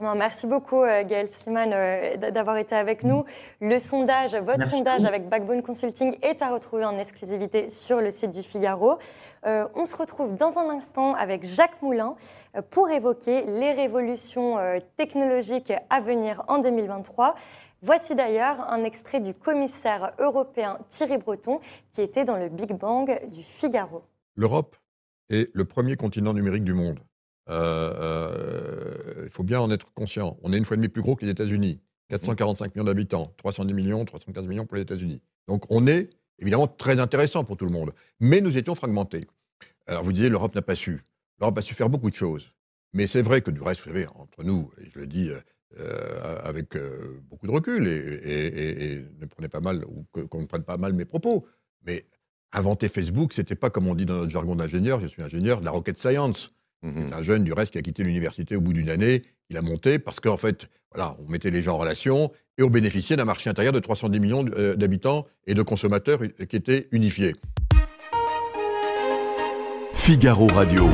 merci 0.01 0.47
beaucoup, 0.47 0.83
euh, 0.83 1.05
Gaël 1.05 1.29
Sliman, 1.29 1.73
euh, 1.73 2.17
d'avoir 2.17 2.57
été 2.57 2.75
avec 2.75 3.03
nous. 3.03 3.25
Le 3.61 3.79
sondage, 3.79 4.35
votre 4.35 4.69
sondage 4.71 5.05
avec 5.05 5.29
Backbone 5.29 5.63
Consulting 5.63 6.17
est 6.23 6.43
à 6.43 6.51
retrouver 6.51 6.85
en 6.85 6.99
exclusivité 6.99 7.69
sur 7.69 8.01
le 8.01 8.11
site 8.11 8.31
du 8.31 8.43
Figaro. 8.43 8.99
Euh, 9.47 9.67
on 9.75 9.87
se 9.87 9.97
retrouve 9.97 10.37
dans 10.37 10.57
un 10.59 10.71
instant 10.71 11.15
avec 11.15 11.45
Jacques 11.45 11.83
Moulin 11.83 12.15
pour 12.71 12.91
évoquer 12.91 13.45
les 13.47 13.73
révolutions 13.73 14.57
technologiques 14.97 15.73
à 15.91 16.01
venir 16.01 16.45
en 16.49 16.59
2023. 16.59 17.35
Voici 17.83 18.15
d'ailleurs 18.15 18.61
un 18.73 18.83
extrait 18.85 19.21
du 19.21 19.35
commissaire 19.35 20.13
européen 20.19 20.79
Thierry 20.89 21.19
Breton 21.19 21.61
qui 21.93 22.03
était 22.03 22.25
dans 22.25 22.37
le 22.37 22.49
Big 22.49 22.73
Bang 22.73 23.21
du 23.29 23.43
Figaro. 23.43 24.03
L'Europe 24.35 24.77
est 25.31 25.51
le 25.55 25.65
premier 25.65 25.97
continent 25.97 26.33
numérique 26.33 26.65
du 26.65 26.75
monde. 26.75 27.01
Euh, 27.51 27.95
euh, 27.99 29.23
il 29.25 29.31
faut 29.31 29.43
bien 29.43 29.61
en 29.61 29.71
être 29.71 29.93
conscient. 29.95 30.37
On 30.43 30.53
est 30.53 30.59
une 30.59 30.65
fois 30.65 30.75
et 30.75 30.79
demie 30.79 30.89
plus 30.89 31.03
gros 31.03 31.17
que 31.17 31.25
les 31.25 31.31
États-Unis. 31.31 31.81
445 32.11 32.75
millions 32.75 32.85
d'habitants, 32.85 33.35
310 33.37 33.75
millions, 33.75 34.05
315 34.05 34.47
millions 34.47 34.65
pour 34.65 34.77
les 34.77 34.83
États-Unis. 34.83 35.21
Donc 35.47 35.65
on 35.71 35.87
est 35.87 36.09
évidemment 36.39 36.67
très 36.67 37.01
intéressant 37.01 37.45
pour 37.45 37.57
tout 37.57 37.67
le 37.67 37.71
monde. 37.71 37.93
Mais 38.19 38.41
nous 38.41 38.57
étions 38.57 38.75
fragmentés. 38.75 39.27
Alors 39.87 40.05
vous 40.05 40.13
disiez, 40.13 40.31
l'Europe 40.31 40.55
n'a 40.55 40.63
pas 40.63 40.75
su. 40.75 41.05
L'Europe 41.39 41.59
a 41.59 41.63
su 41.63 41.75
faire 41.75 41.91
beaucoup 41.91 42.09
de 42.09 42.15
choses. 42.15 42.51
Mais 42.95 43.07
c'est 43.07 43.21
vrai 43.21 43.43
que 43.43 43.51
du 43.51 43.61
reste, 43.61 43.83
vous 43.83 43.89
savez, 43.89 44.07
entre 44.15 44.43
nous, 44.43 44.71
et 44.81 44.89
je 44.89 44.99
le 44.99 45.07
dis 45.07 45.31
euh, 45.79 46.39
avec 46.43 46.75
beaucoup 47.29 47.47
de 47.47 47.53
recul, 47.53 47.87
et, 47.87 49.05
ne 49.21 49.27
prenez 49.27 49.49
pas 49.49 49.61
mal, 49.61 49.85
ou 49.85 50.07
qu'on 50.27 50.41
ne 50.41 50.47
prenne 50.47 50.63
pas 50.63 50.79
mal 50.79 50.95
mes 50.95 51.05
propos, 51.05 51.47
mais 51.85 52.07
inventer 52.53 52.89
Facebook, 52.89 53.35
c'était 53.35 53.55
pas 53.55 53.69
comme 53.69 53.87
on 53.87 53.95
dit 53.95 54.07
dans 54.07 54.17
notre 54.17 54.31
jargon 54.31 54.57
d'ingénieur, 54.57 55.01
je 55.01 55.07
suis 55.07 55.23
ingénieur, 55.23 55.61
de 55.61 55.67
la 55.67 55.71
rocket 55.71 55.99
science. 55.99 56.51
Mmh 56.83 57.13
un 57.13 57.23
jeune, 57.23 57.45
du 57.45 57.53
reste, 57.53 57.73
qui 57.73 57.79
a 57.79 57.83
quitté 57.83 58.05
l'université 58.05 58.55
au 58.55 58.61
bout 58.61 58.73
d'une 58.73 58.91
année. 58.91 59.23
Il 59.51 59.57
a 59.57 59.63
monté 59.63 59.99
parce 59.99 60.21
qu'en 60.21 60.37
fait, 60.37 60.69
voilà, 60.95 61.17
on 61.19 61.31
mettait 61.31 61.51
les 61.51 61.63
gens 61.63 61.75
en 61.75 61.79
relation 61.79 62.31
et 62.57 62.63
on 62.63 62.71
bénéficiait 62.71 63.17
d'un 63.17 63.25
marché 63.25 63.51
intérieur 63.51 63.73
de 63.73 63.81
310 63.81 64.21
millions 64.21 64.45
euh, 64.57 64.77
d'habitants 64.77 65.27
et 65.47 65.55
de 65.55 65.63
consommateurs 65.63 66.21
qui 66.49 66.57
était 66.57 66.89
unifié. 66.93 67.35
Figaro 69.93 70.47
Radio. 70.47 70.89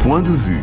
Point 0.00 0.22
de 0.22 0.30
vue. 0.30 0.62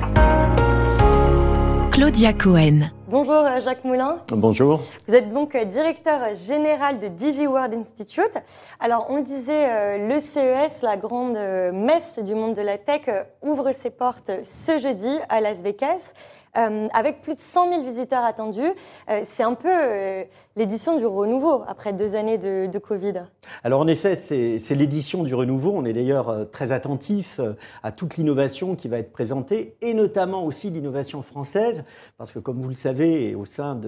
Claudia 1.93 2.33
Cohen. 2.33 2.89
Bonjour 3.07 3.35
euh, 3.35 3.61
Jacques 3.61 3.83
Moulin. 3.83 4.17
Bonjour. 4.29 4.81
Vous 5.07 5.13
êtes 5.13 5.27
donc 5.27 5.53
euh, 5.53 5.63
directeur 5.63 6.33
général 6.33 6.97
de 6.97 7.07
DigiWorld 7.07 7.71
Institute. 7.71 8.35
Alors 8.79 9.05
on 9.09 9.17
le 9.17 9.21
disait, 9.21 9.69
euh, 9.69 10.07
le 10.07 10.19
CES, 10.19 10.81
la 10.81 10.97
grande 10.97 11.37
messe 11.71 12.17
du 12.17 12.33
monde 12.33 12.55
de 12.55 12.63
la 12.63 12.79
tech, 12.79 13.01
ouvre 13.43 13.71
ses 13.73 13.91
portes 13.91 14.31
ce 14.41 14.79
jeudi 14.79 15.19
à 15.29 15.39
Las 15.39 15.61
Vegas. 15.61 16.13
Euh, 16.55 16.87
avec 16.93 17.23
plus 17.23 17.33
de 17.33 17.39
100 17.39 17.71
000 17.71 17.83
visiteurs 17.83 18.23
attendus. 18.23 18.61
Euh, 19.09 19.21
c'est 19.25 19.41
un 19.41 19.55
peu 19.55 19.71
euh, 19.71 20.23
l'édition 20.55 20.97
du 20.97 21.05
renouveau 21.05 21.63
après 21.67 21.93
deux 21.93 22.13
années 22.15 22.37
de, 22.37 22.77
Covid. 22.77 23.23
Alors 23.63 23.79
en 23.79 23.87
effet, 23.87 24.15
c'est 24.15 24.75
l'édition 24.75 25.23
du 25.23 25.33
renouveau. 25.33 25.71
On 25.73 25.85
est 25.85 25.93
d'ailleurs 25.93 26.49
très 26.51 26.71
attentif 26.71 27.39
à 27.81 27.91
toute 27.91 28.17
l'innovation 28.17 28.75
qui 28.75 28.87
va 28.87 28.97
être 28.97 29.11
présentée 29.11 29.77
et 29.81 29.93
notamment 29.93 30.43
aussi 30.43 30.69
l'innovation 30.69 31.21
française 31.21 31.85
parce 32.17 32.31
que 32.31 32.39
comme 32.39 32.61
vous 32.61 32.69
le 32.69 32.75
savez, 32.75 33.35
au 33.35 33.45
sein 33.45 33.79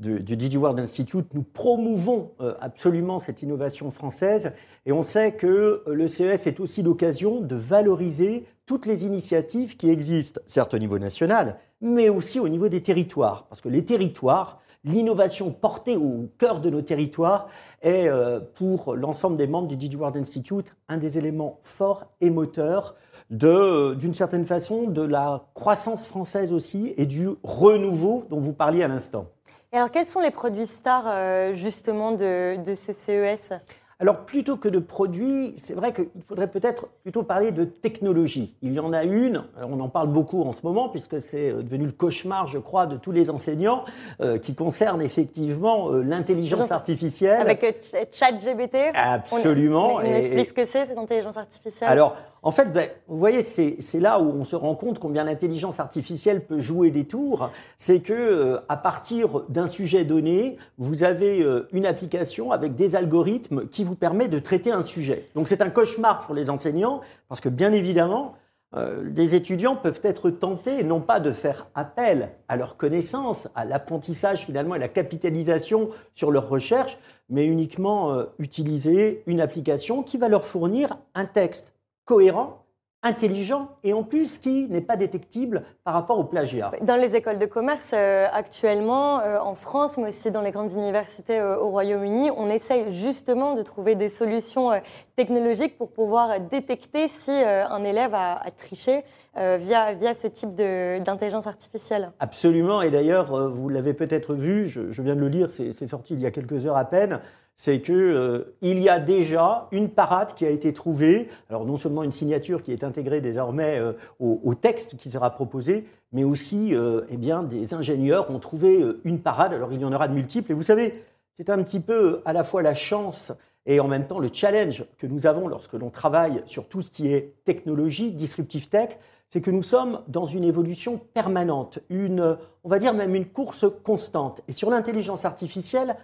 du 0.00 0.36
DigiWorld 0.36 0.80
Institute, 0.80 1.32
nous 1.34 1.42
promouvons 1.42 2.32
absolument 2.60 3.20
cette 3.20 3.42
innovation 3.42 3.90
française 3.90 4.52
et 4.84 4.92
on 4.92 5.02
sait 5.04 5.32
que 5.32 5.84
le 5.86 6.08
CES 6.08 6.46
est 6.46 6.58
aussi 6.58 6.82
l'occasion 6.82 7.40
de 7.40 7.54
valoriser 7.54 8.46
toutes 8.66 8.86
les 8.86 9.04
initiatives 9.04 9.76
qui 9.76 9.90
existent, 9.90 10.40
certes 10.46 10.74
au 10.74 10.78
niveau 10.78 10.98
national, 10.98 11.58
mais 11.80 12.08
aussi 12.08 12.40
au 12.40 12.48
niveau 12.48 12.68
des 12.68 12.82
territoires. 12.82 13.44
Parce 13.48 13.60
que 13.60 13.68
les 13.68 13.84
territoires, 13.84 14.60
l'innovation 14.84 15.50
portée 15.50 15.96
au 15.96 16.28
cœur 16.38 16.60
de 16.60 16.70
nos 16.70 16.82
territoires 16.82 17.48
est, 17.82 18.08
euh, 18.08 18.40
pour 18.40 18.94
l'ensemble 18.94 19.36
des 19.36 19.46
membres 19.46 19.68
du 19.68 19.76
DigiWorld 19.76 20.16
Institute, 20.16 20.74
un 20.88 20.96
des 20.98 21.18
éléments 21.18 21.60
forts 21.62 22.06
et 22.20 22.30
moteurs 22.30 22.94
d'une 23.30 24.12
certaine 24.12 24.44
façon, 24.44 24.88
de 24.88 25.02
la 25.02 25.44
croissance 25.54 26.04
française 26.04 26.52
aussi 26.52 26.92
et 26.96 27.06
du 27.06 27.28
renouveau 27.44 28.24
dont 28.28 28.40
vous 28.40 28.52
parliez 28.52 28.82
à 28.82 28.88
l'instant. 28.88 29.26
Et 29.72 29.76
alors, 29.76 29.92
quels 29.92 30.06
sont 30.08 30.20
les 30.20 30.32
produits 30.32 30.66
stars, 30.66 31.04
euh, 31.06 31.52
justement, 31.52 32.10
de 32.10 32.74
ce 32.74 32.92
CES 32.92 33.52
alors 34.00 34.24
plutôt 34.24 34.56
que 34.56 34.68
de 34.68 34.78
produits, 34.78 35.52
c'est 35.58 35.74
vrai 35.74 35.92
qu'il 35.92 36.08
faudrait 36.26 36.46
peut-être 36.46 36.88
plutôt 37.02 37.22
parler 37.22 37.52
de 37.52 37.64
technologie. 37.64 38.56
Il 38.62 38.72
y 38.72 38.80
en 38.80 38.94
a 38.94 39.04
une, 39.04 39.44
on 39.62 39.78
en 39.78 39.90
parle 39.90 40.08
beaucoup 40.08 40.42
en 40.42 40.54
ce 40.54 40.60
moment 40.62 40.88
puisque 40.88 41.20
c'est 41.20 41.50
euh, 41.50 41.62
devenu 41.62 41.84
le 41.84 41.92
cauchemar, 41.92 42.46
je 42.46 42.56
crois, 42.56 42.86
de 42.86 42.96
tous 42.96 43.12
les 43.12 43.28
enseignants, 43.28 43.84
euh, 44.22 44.38
qui 44.38 44.54
concerne 44.54 45.02
effectivement 45.02 45.90
euh, 45.90 46.00
l'intelligence 46.02 46.72
artificielle. 46.72 47.42
Avec 47.42 47.62
ChatGPT 48.10 48.76
Absolument. 48.94 49.96
On, 49.96 50.00
explique 50.00 50.46
ce 50.46 50.54
que 50.54 50.64
c'est, 50.64 50.86
cette 50.86 50.98
intelligence 50.98 51.36
artificielle? 51.36 51.90
Alors, 51.90 52.16
en 52.42 52.50
fait, 52.50 52.72
ben, 52.72 52.88
vous 53.06 53.18
voyez, 53.18 53.42
c'est 53.42 54.00
là 54.00 54.20
où 54.20 54.30
on 54.30 54.44
se 54.44 54.56
rend 54.56 54.74
compte 54.74 54.98
combien 54.98 55.24
l'intelligence 55.24 55.80
artificielle 55.80 56.44
peut 56.44 56.60
jouer 56.60 56.90
des 56.90 57.04
tours. 57.04 57.50
C'est 57.76 58.00
que 58.00 58.60
à 58.68 58.76
partir 58.76 59.42
d'un 59.48 59.66
sujet 59.66 60.04
donné, 60.04 60.56
vous 60.78 61.02
avez 61.02 61.44
une 61.72 61.86
application 61.86 62.52
avec 62.52 62.74
des 62.74 62.96
algorithmes 62.96 63.68
qui 63.68 63.84
vous 63.84 63.94
permet 63.94 64.28
de 64.28 64.38
traiter 64.38 64.72
un 64.72 64.82
sujet. 64.82 65.26
Donc 65.34 65.48
c'est 65.48 65.62
un 65.62 65.70
cauchemar 65.70 66.24
pour 66.26 66.34
les 66.34 66.50
enseignants, 66.50 67.00
parce 67.28 67.40
que 67.40 67.48
bien 67.48 67.72
évidemment, 67.72 68.34
euh, 68.76 69.10
des 69.10 69.34
étudiants 69.34 69.74
peuvent 69.74 70.00
être 70.04 70.30
tentés 70.30 70.84
non 70.84 71.00
pas 71.00 71.18
de 71.18 71.32
faire 71.32 71.66
appel 71.74 72.30
à 72.46 72.56
leurs 72.56 72.76
connaissances, 72.76 73.48
à 73.56 73.64
l'apprentissage 73.64 74.46
finalement 74.46 74.76
et 74.76 74.78
la 74.78 74.88
capitalisation 74.88 75.90
sur 76.14 76.30
leurs 76.30 76.48
recherches, 76.48 76.96
mais 77.28 77.46
uniquement 77.46 78.12
euh, 78.12 78.26
utiliser 78.38 79.24
une 79.26 79.40
application 79.40 80.04
qui 80.04 80.18
va 80.18 80.28
leur 80.28 80.44
fournir 80.44 80.98
un 81.14 81.24
texte 81.24 81.72
cohérent 82.10 82.60
intelligent 83.02 83.68
et 83.82 83.92
en 83.94 84.02
plus 84.02 84.38
qui 84.38 84.68
n'est 84.68 84.80
pas 84.80 84.96
détectible 84.96 85.62
par 85.84 85.94
rapport 85.94 86.18
au 86.18 86.24
plagiat. 86.24 86.72
Dans 86.82 86.96
les 86.96 87.16
écoles 87.16 87.38
de 87.38 87.46
commerce 87.46 87.92
euh, 87.94 88.26
actuellement, 88.30 89.20
euh, 89.20 89.38
en 89.38 89.54
France, 89.54 89.96
mais 89.96 90.08
aussi 90.08 90.30
dans 90.30 90.42
les 90.42 90.50
grandes 90.50 90.72
universités 90.72 91.38
euh, 91.38 91.56
au 91.56 91.70
Royaume-Uni, 91.70 92.30
on 92.36 92.50
essaye 92.50 92.92
justement 92.92 93.54
de 93.54 93.62
trouver 93.62 93.94
des 93.94 94.08
solutions 94.08 94.70
technologiques 95.16 95.78
pour 95.78 95.92
pouvoir 95.92 96.40
détecter 96.40 97.08
si 97.08 97.30
un 97.30 97.84
élève 97.84 98.12
a, 98.14 98.34
a 98.34 98.50
triché 98.50 99.02
via, 99.34 99.94
via 99.94 100.14
ce 100.14 100.26
type 100.26 100.54
d'intelligence 100.54 101.46
artificielle. 101.46 102.10
Absolument, 102.20 102.82
et 102.82 102.90
d'ailleurs, 102.90 103.50
vous 103.50 103.68
l'avez 103.68 103.94
peut-être 103.94 104.34
vu, 104.34 104.68
je, 104.68 104.90
je, 104.90 105.02
viens 105.02 105.14
de 105.14 105.20
le 105.20 105.28
lire, 105.28 105.50
c'est 105.50 105.86
sorti 105.86 106.14
il 106.14 106.20
y 106.20 106.26
a 106.26 106.30
quelques 106.30 106.66
heures 106.66 106.76
à 106.76 106.84
peine, 106.84 107.20
c'est 107.60 107.82
qu'il 107.82 107.94
euh, 107.94 108.54
y 108.62 108.88
a 108.88 108.98
déjà 108.98 109.68
une 109.70 109.90
parade 109.90 110.32
qui 110.32 110.46
a 110.46 110.48
été 110.48 110.72
trouvée. 110.72 111.28
Alors 111.50 111.66
non 111.66 111.76
seulement 111.76 112.02
une 112.02 112.10
signature 112.10 112.62
qui 112.62 112.72
est 112.72 112.82
intégrée 112.84 113.20
désormais 113.20 113.78
euh, 113.78 113.92
au, 114.18 114.54
texte 114.54 114.96
qui 114.96 115.10
sera 115.10 115.28
proposé, 115.28 115.84
mais 116.12 116.24
aussi 116.24 116.74
euh, 116.74 117.02
eh 117.10 117.18
bien, 117.18 117.42
des 117.42 117.74
ingénieurs 117.74 118.30
ont 118.30 118.38
trouvé 118.38 118.82
une 119.04 119.20
parade. 119.20 119.52
Alors 119.52 119.74
il 119.74 119.80
y 119.82 119.84
en 119.84 119.92
aura 119.92 120.08
de 120.08 120.14
multiples. 120.14 120.52
Et 120.52 120.54
vous 120.54 120.62
savez, 120.62 121.04
c'est 121.34 121.50
un 121.50 121.62
petit 121.62 121.80
peu 121.80 122.22
à 122.24 122.32
la 122.32 122.44
fois 122.44 122.62
la 122.62 122.72
chance 122.72 123.30
et 123.66 123.78
en 123.78 123.88
même 123.88 124.06
temps 124.06 124.20
le 124.20 124.30
challenge 124.32 124.86
que 124.96 125.06
nous 125.06 125.26
avons 125.26 125.46
lorsque 125.46 125.74
l'on 125.74 125.90
travaille 125.90 126.40
sur 126.46 126.66
tout 126.66 126.80
ce 126.80 126.90
qui 126.90 127.12
est 127.12 127.34
technologie, 127.44 128.10
disruptive 128.12 128.70
tech, 128.70 128.98
c'est 129.28 129.42
que 129.42 129.50
nous 129.50 129.62
sommes 129.62 130.00
dans 130.08 130.24
une 130.24 130.44
évolution 130.44 130.96
permanente, 130.96 131.78
une, 131.90 132.38
on 132.64 132.68
va 132.70 132.78
dire 132.78 132.94
même 132.94 133.14
une 133.14 133.26
course 133.26 133.66
constante. 133.84 134.40
Et 134.48 134.52
sur 134.52 134.70
l'intelligence 134.70 135.26
artificielle, 135.26 135.90
euh, 135.90 135.98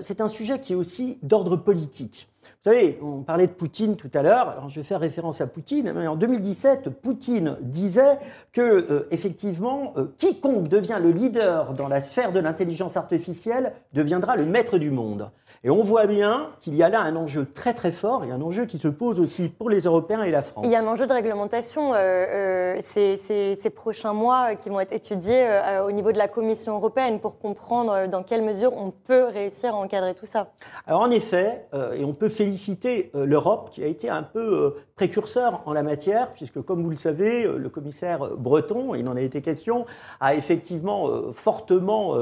c'est 0.00 0.20
un 0.20 0.28
sujet 0.28 0.60
qui 0.60 0.72
est 0.72 0.76
aussi 0.76 1.18
d'ordre 1.22 1.56
politique. 1.56 2.28
Vous 2.64 2.70
savez, 2.70 3.00
on 3.02 3.22
parlait 3.22 3.48
de 3.48 3.52
Poutine 3.52 3.96
tout 3.96 4.10
à 4.14 4.22
l'heure. 4.22 4.48
Alors, 4.48 4.68
je 4.68 4.78
vais 4.78 4.84
faire 4.86 5.00
référence 5.00 5.40
à 5.40 5.48
Poutine. 5.48 5.88
en 5.88 6.14
2017, 6.14 6.90
Poutine 6.90 7.56
disait 7.60 8.20
que, 8.52 8.60
euh, 8.60 9.08
effectivement, 9.10 9.94
euh, 9.96 10.06
quiconque 10.16 10.68
devient 10.68 10.98
le 11.02 11.10
leader 11.10 11.72
dans 11.72 11.88
la 11.88 12.00
sphère 12.00 12.30
de 12.30 12.38
l'intelligence 12.38 12.96
artificielle 12.96 13.72
deviendra 13.94 14.36
le 14.36 14.46
maître 14.46 14.78
du 14.78 14.92
monde. 14.92 15.30
Et 15.64 15.70
on 15.70 15.82
voit 15.82 16.06
bien 16.06 16.50
qu'il 16.60 16.74
y 16.74 16.82
a 16.82 16.88
là 16.88 17.00
un 17.00 17.14
enjeu 17.14 17.46
très 17.46 17.72
très 17.72 17.92
fort 17.92 18.24
et 18.24 18.30
un 18.32 18.42
enjeu 18.42 18.66
qui 18.66 18.78
se 18.78 18.88
pose 18.88 19.20
aussi 19.20 19.48
pour 19.48 19.70
les 19.70 19.82
Européens 19.82 20.22
et 20.22 20.30
la 20.30 20.42
France. 20.42 20.64
Il 20.66 20.72
y 20.72 20.74
a 20.74 20.80
un 20.80 20.86
enjeu 20.86 21.06
de 21.06 21.12
réglementation 21.12 21.92
euh, 21.94 22.76
ces, 22.80 23.16
ces, 23.16 23.70
prochains 23.70 24.12
mois 24.12 24.56
qui 24.56 24.68
vont 24.68 24.80
être 24.80 24.92
étudiés 24.92 25.48
au 25.86 25.92
niveau 25.92 26.12
de 26.12 26.18
la 26.18 26.28
Commission 26.28 26.74
européenne 26.74 27.20
pour 27.20 27.38
comprendre 27.38 28.08
dans 28.08 28.22
quelle 28.22 28.42
mesure 28.42 28.72
on 28.76 28.90
peut 28.90 29.24
réussir 29.24 29.74
à 29.74 29.78
encadrer 29.78 30.14
tout 30.14 30.26
ça. 30.26 30.48
Alors 30.86 31.00
en 31.00 31.10
effet, 31.10 31.66
et 31.94 32.04
on 32.04 32.12
peut 32.12 32.28
féliciter 32.28 33.10
euh, 33.14 33.24
l'Europe 33.24 33.70
qui 33.72 33.82
a 33.82 33.86
été 33.86 34.08
un 34.08 34.22
peu 34.22 34.40
euh, 34.40 34.70
précurseur 34.96 35.62
en 35.66 35.72
la 35.72 35.82
matière, 35.82 36.32
puisque 36.32 36.60
comme 36.60 36.82
vous 36.82 36.90
le 36.90 36.96
savez, 36.96 37.44
euh, 37.44 37.56
le 37.56 37.68
commissaire 37.68 38.36
Breton, 38.36 38.94
il 38.94 39.08
en 39.08 39.16
a 39.16 39.20
été 39.20 39.40
question, 39.40 39.86
a 40.20 40.34
effectivement 40.34 41.32
fortement 41.32 42.14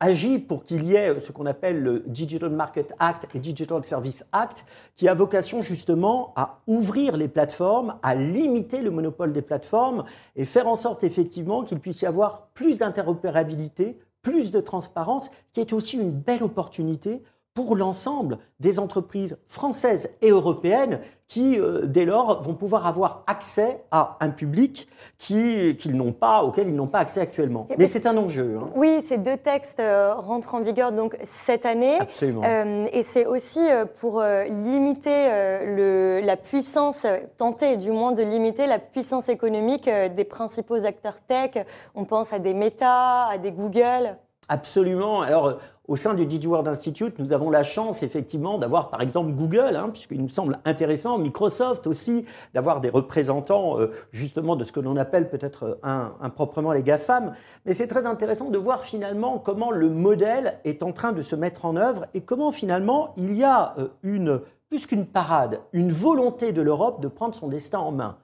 agi 0.00 0.38
pour 0.38 0.64
qu'il 0.64 0.84
y 0.84 0.94
ait 0.94 1.18
ce 1.20 1.32
qu'on 1.32 1.46
appelle 1.46 1.80
le 1.80 2.00
Digital 2.06 2.50
Market 2.58 2.94
Act 2.98 3.26
et 3.34 3.38
Digital 3.38 3.82
Service 3.84 4.26
Act, 4.32 4.66
qui 4.96 5.08
a 5.08 5.14
vocation 5.14 5.62
justement 5.62 6.34
à 6.36 6.58
ouvrir 6.66 7.16
les 7.16 7.28
plateformes, 7.28 7.98
à 8.02 8.14
limiter 8.14 8.82
le 8.82 8.90
monopole 8.90 9.32
des 9.32 9.40
plateformes 9.40 10.04
et 10.36 10.44
faire 10.44 10.68
en 10.68 10.76
sorte 10.76 11.04
effectivement 11.04 11.62
qu'il 11.62 11.80
puisse 11.80 12.02
y 12.02 12.06
avoir 12.06 12.48
plus 12.48 12.76
d'interopérabilité, 12.76 13.98
plus 14.20 14.50
de 14.52 14.60
transparence, 14.60 15.26
ce 15.26 15.52
qui 15.54 15.60
est 15.60 15.72
aussi 15.72 15.96
une 15.96 16.10
belle 16.10 16.42
opportunité 16.42 17.22
pour 17.58 17.74
l'ensemble 17.74 18.38
des 18.60 18.78
entreprises 18.78 19.36
françaises 19.48 20.10
et 20.22 20.30
européennes 20.30 21.00
qui, 21.26 21.58
euh, 21.58 21.86
dès 21.86 22.04
lors, 22.04 22.40
vont 22.40 22.54
pouvoir 22.54 22.86
avoir 22.86 23.24
accès 23.26 23.82
à 23.90 24.16
un 24.20 24.30
public 24.30 24.88
qui, 25.18 25.74
qu'ils 25.76 25.96
n'ont 25.96 26.12
pas, 26.12 26.44
auquel 26.44 26.68
ils 26.68 26.74
n'ont 26.76 26.86
pas 26.86 27.00
accès 27.00 27.20
actuellement. 27.20 27.66
Mais 27.76 27.88
c'est 27.88 28.06
un 28.06 28.16
enjeu. 28.16 28.60
Hein. 28.62 28.68
Oui, 28.76 29.02
ces 29.02 29.18
deux 29.18 29.36
textes 29.36 29.80
euh, 29.80 30.14
rentrent 30.14 30.54
en 30.54 30.60
vigueur 30.60 30.92
donc 30.92 31.18
cette 31.24 31.66
année. 31.66 31.98
Absolument. 31.98 32.42
Euh, 32.44 32.86
et 32.92 33.02
c'est 33.02 33.26
aussi 33.26 33.66
pour 33.98 34.22
limiter 34.22 35.26
le, 35.66 36.20
la 36.22 36.36
puissance, 36.36 37.06
tenter 37.38 37.76
du 37.76 37.90
moins 37.90 38.12
de 38.12 38.22
limiter 38.22 38.68
la 38.68 38.78
puissance 38.78 39.28
économique 39.28 39.90
des 40.14 40.24
principaux 40.24 40.84
acteurs 40.84 41.20
tech. 41.22 41.66
On 41.96 42.04
pense 42.04 42.32
à 42.32 42.38
des 42.38 42.54
Meta, 42.54 43.26
à 43.26 43.36
des 43.36 43.50
Google. 43.50 44.16
Absolument. 44.48 45.20
Alors, 45.20 45.58
au 45.88 45.96
sein 45.96 46.12
du 46.12 46.26
DigiWorld 46.26 46.68
Institute, 46.68 47.18
nous 47.18 47.32
avons 47.32 47.50
la 47.50 47.64
chance 47.64 48.02
effectivement 48.02 48.58
d'avoir 48.58 48.90
par 48.90 49.00
exemple 49.00 49.32
Google, 49.32 49.74
hein, 49.74 49.88
puisqu'il 49.90 50.20
nous 50.20 50.28
semble 50.28 50.58
intéressant, 50.66 51.18
Microsoft 51.18 51.86
aussi, 51.86 52.26
d'avoir 52.52 52.80
des 52.80 52.90
représentants 52.90 53.78
euh, 53.80 53.90
justement 54.12 54.54
de 54.54 54.64
ce 54.64 54.72
que 54.72 54.80
l'on 54.80 54.96
appelle 54.96 55.30
peut-être 55.30 55.78
euh, 55.84 56.08
improprement 56.20 56.72
les 56.72 56.82
GAFAM. 56.82 57.32
Mais 57.64 57.72
c'est 57.72 57.86
très 57.86 58.06
intéressant 58.06 58.50
de 58.50 58.58
voir 58.58 58.84
finalement 58.84 59.38
comment 59.38 59.70
le 59.70 59.88
modèle 59.88 60.58
est 60.64 60.82
en 60.82 60.92
train 60.92 61.12
de 61.12 61.22
se 61.22 61.36
mettre 61.36 61.64
en 61.64 61.76
œuvre 61.76 62.06
et 62.12 62.20
comment 62.20 62.52
finalement 62.52 63.14
il 63.16 63.34
y 63.34 63.44
a 63.44 63.74
euh, 63.78 63.88
une, 64.02 64.40
plus 64.68 64.86
qu'une 64.86 65.06
parade, 65.06 65.60
une 65.72 65.92
volonté 65.92 66.52
de 66.52 66.60
l'Europe 66.60 67.00
de 67.00 67.08
prendre 67.08 67.34
son 67.34 67.48
destin 67.48 67.78
en 67.78 67.92
main. 67.92 68.18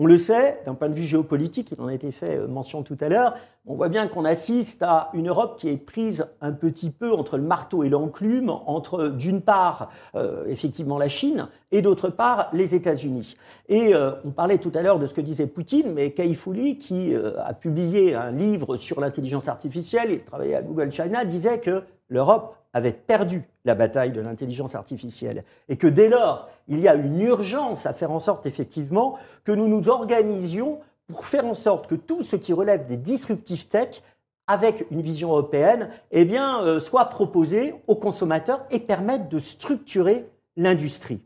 On 0.00 0.06
le 0.06 0.16
sait, 0.16 0.60
d'un 0.64 0.74
point 0.74 0.88
de 0.88 0.94
vue 0.94 1.02
géopolitique, 1.02 1.72
il 1.72 1.80
en 1.82 1.88
a 1.88 1.92
été 1.92 2.12
fait 2.12 2.38
euh, 2.38 2.46
mention 2.46 2.84
tout 2.84 2.96
à 3.00 3.08
l'heure, 3.08 3.34
on 3.66 3.74
voit 3.74 3.88
bien 3.88 4.06
qu'on 4.06 4.24
assiste 4.24 4.80
à 4.84 5.10
une 5.12 5.28
Europe 5.28 5.58
qui 5.58 5.68
est 5.68 5.76
prise 5.76 6.24
un 6.40 6.52
petit 6.52 6.90
peu 6.90 7.12
entre 7.12 7.36
le 7.36 7.42
marteau 7.42 7.82
et 7.82 7.88
l'enclume, 7.88 8.48
entre 8.48 9.08
d'une 9.08 9.42
part 9.42 9.90
euh, 10.14 10.46
effectivement 10.46 10.98
la 10.98 11.08
Chine 11.08 11.48
et 11.72 11.82
d'autre 11.82 12.10
part 12.10 12.48
les 12.52 12.76
États-Unis. 12.76 13.36
Et 13.68 13.92
euh, 13.92 14.12
on 14.24 14.30
parlait 14.30 14.58
tout 14.58 14.70
à 14.72 14.82
l'heure 14.82 15.00
de 15.00 15.06
ce 15.06 15.14
que 15.14 15.20
disait 15.20 15.48
Poutine, 15.48 15.92
mais 15.92 16.12
Kaifouli, 16.12 16.78
qui 16.78 17.12
a 17.14 17.52
publié 17.52 18.14
un 18.14 18.30
livre 18.30 18.76
sur 18.76 19.00
l'intelligence 19.00 19.48
artificielle, 19.48 20.12
il 20.12 20.22
travaillait 20.22 20.54
à 20.54 20.62
Google 20.62 20.92
China, 20.92 21.24
disait 21.24 21.58
que 21.58 21.82
l'Europe 22.08 22.57
avait 22.72 22.92
perdu 22.92 23.42
la 23.64 23.74
bataille 23.74 24.12
de 24.12 24.20
l'intelligence 24.20 24.74
artificielle 24.74 25.44
et 25.68 25.76
que 25.76 25.86
dès 25.86 26.08
lors, 26.08 26.48
il 26.68 26.80
y 26.80 26.88
a 26.88 26.94
une 26.94 27.20
urgence 27.20 27.86
à 27.86 27.92
faire 27.92 28.10
en 28.10 28.20
sorte 28.20 28.46
effectivement 28.46 29.18
que 29.44 29.52
nous 29.52 29.68
nous 29.68 29.88
organisions 29.88 30.80
pour 31.08 31.26
faire 31.26 31.46
en 31.46 31.54
sorte 31.54 31.86
que 31.86 31.94
tout 31.94 32.22
ce 32.22 32.36
qui 32.36 32.52
relève 32.52 32.86
des 32.86 32.96
disruptifs 32.96 33.68
tech 33.68 34.02
avec 34.48 34.86
une 34.90 35.02
vision 35.02 35.28
européenne, 35.30 35.90
eh 36.10 36.24
bien, 36.24 36.62
euh, 36.62 36.80
soit 36.80 37.04
proposé 37.06 37.74
aux 37.86 37.96
consommateurs 37.96 38.64
et 38.70 38.80
permette 38.80 39.28
de 39.28 39.38
structurer 39.38 40.26
l'industrie. 40.56 41.20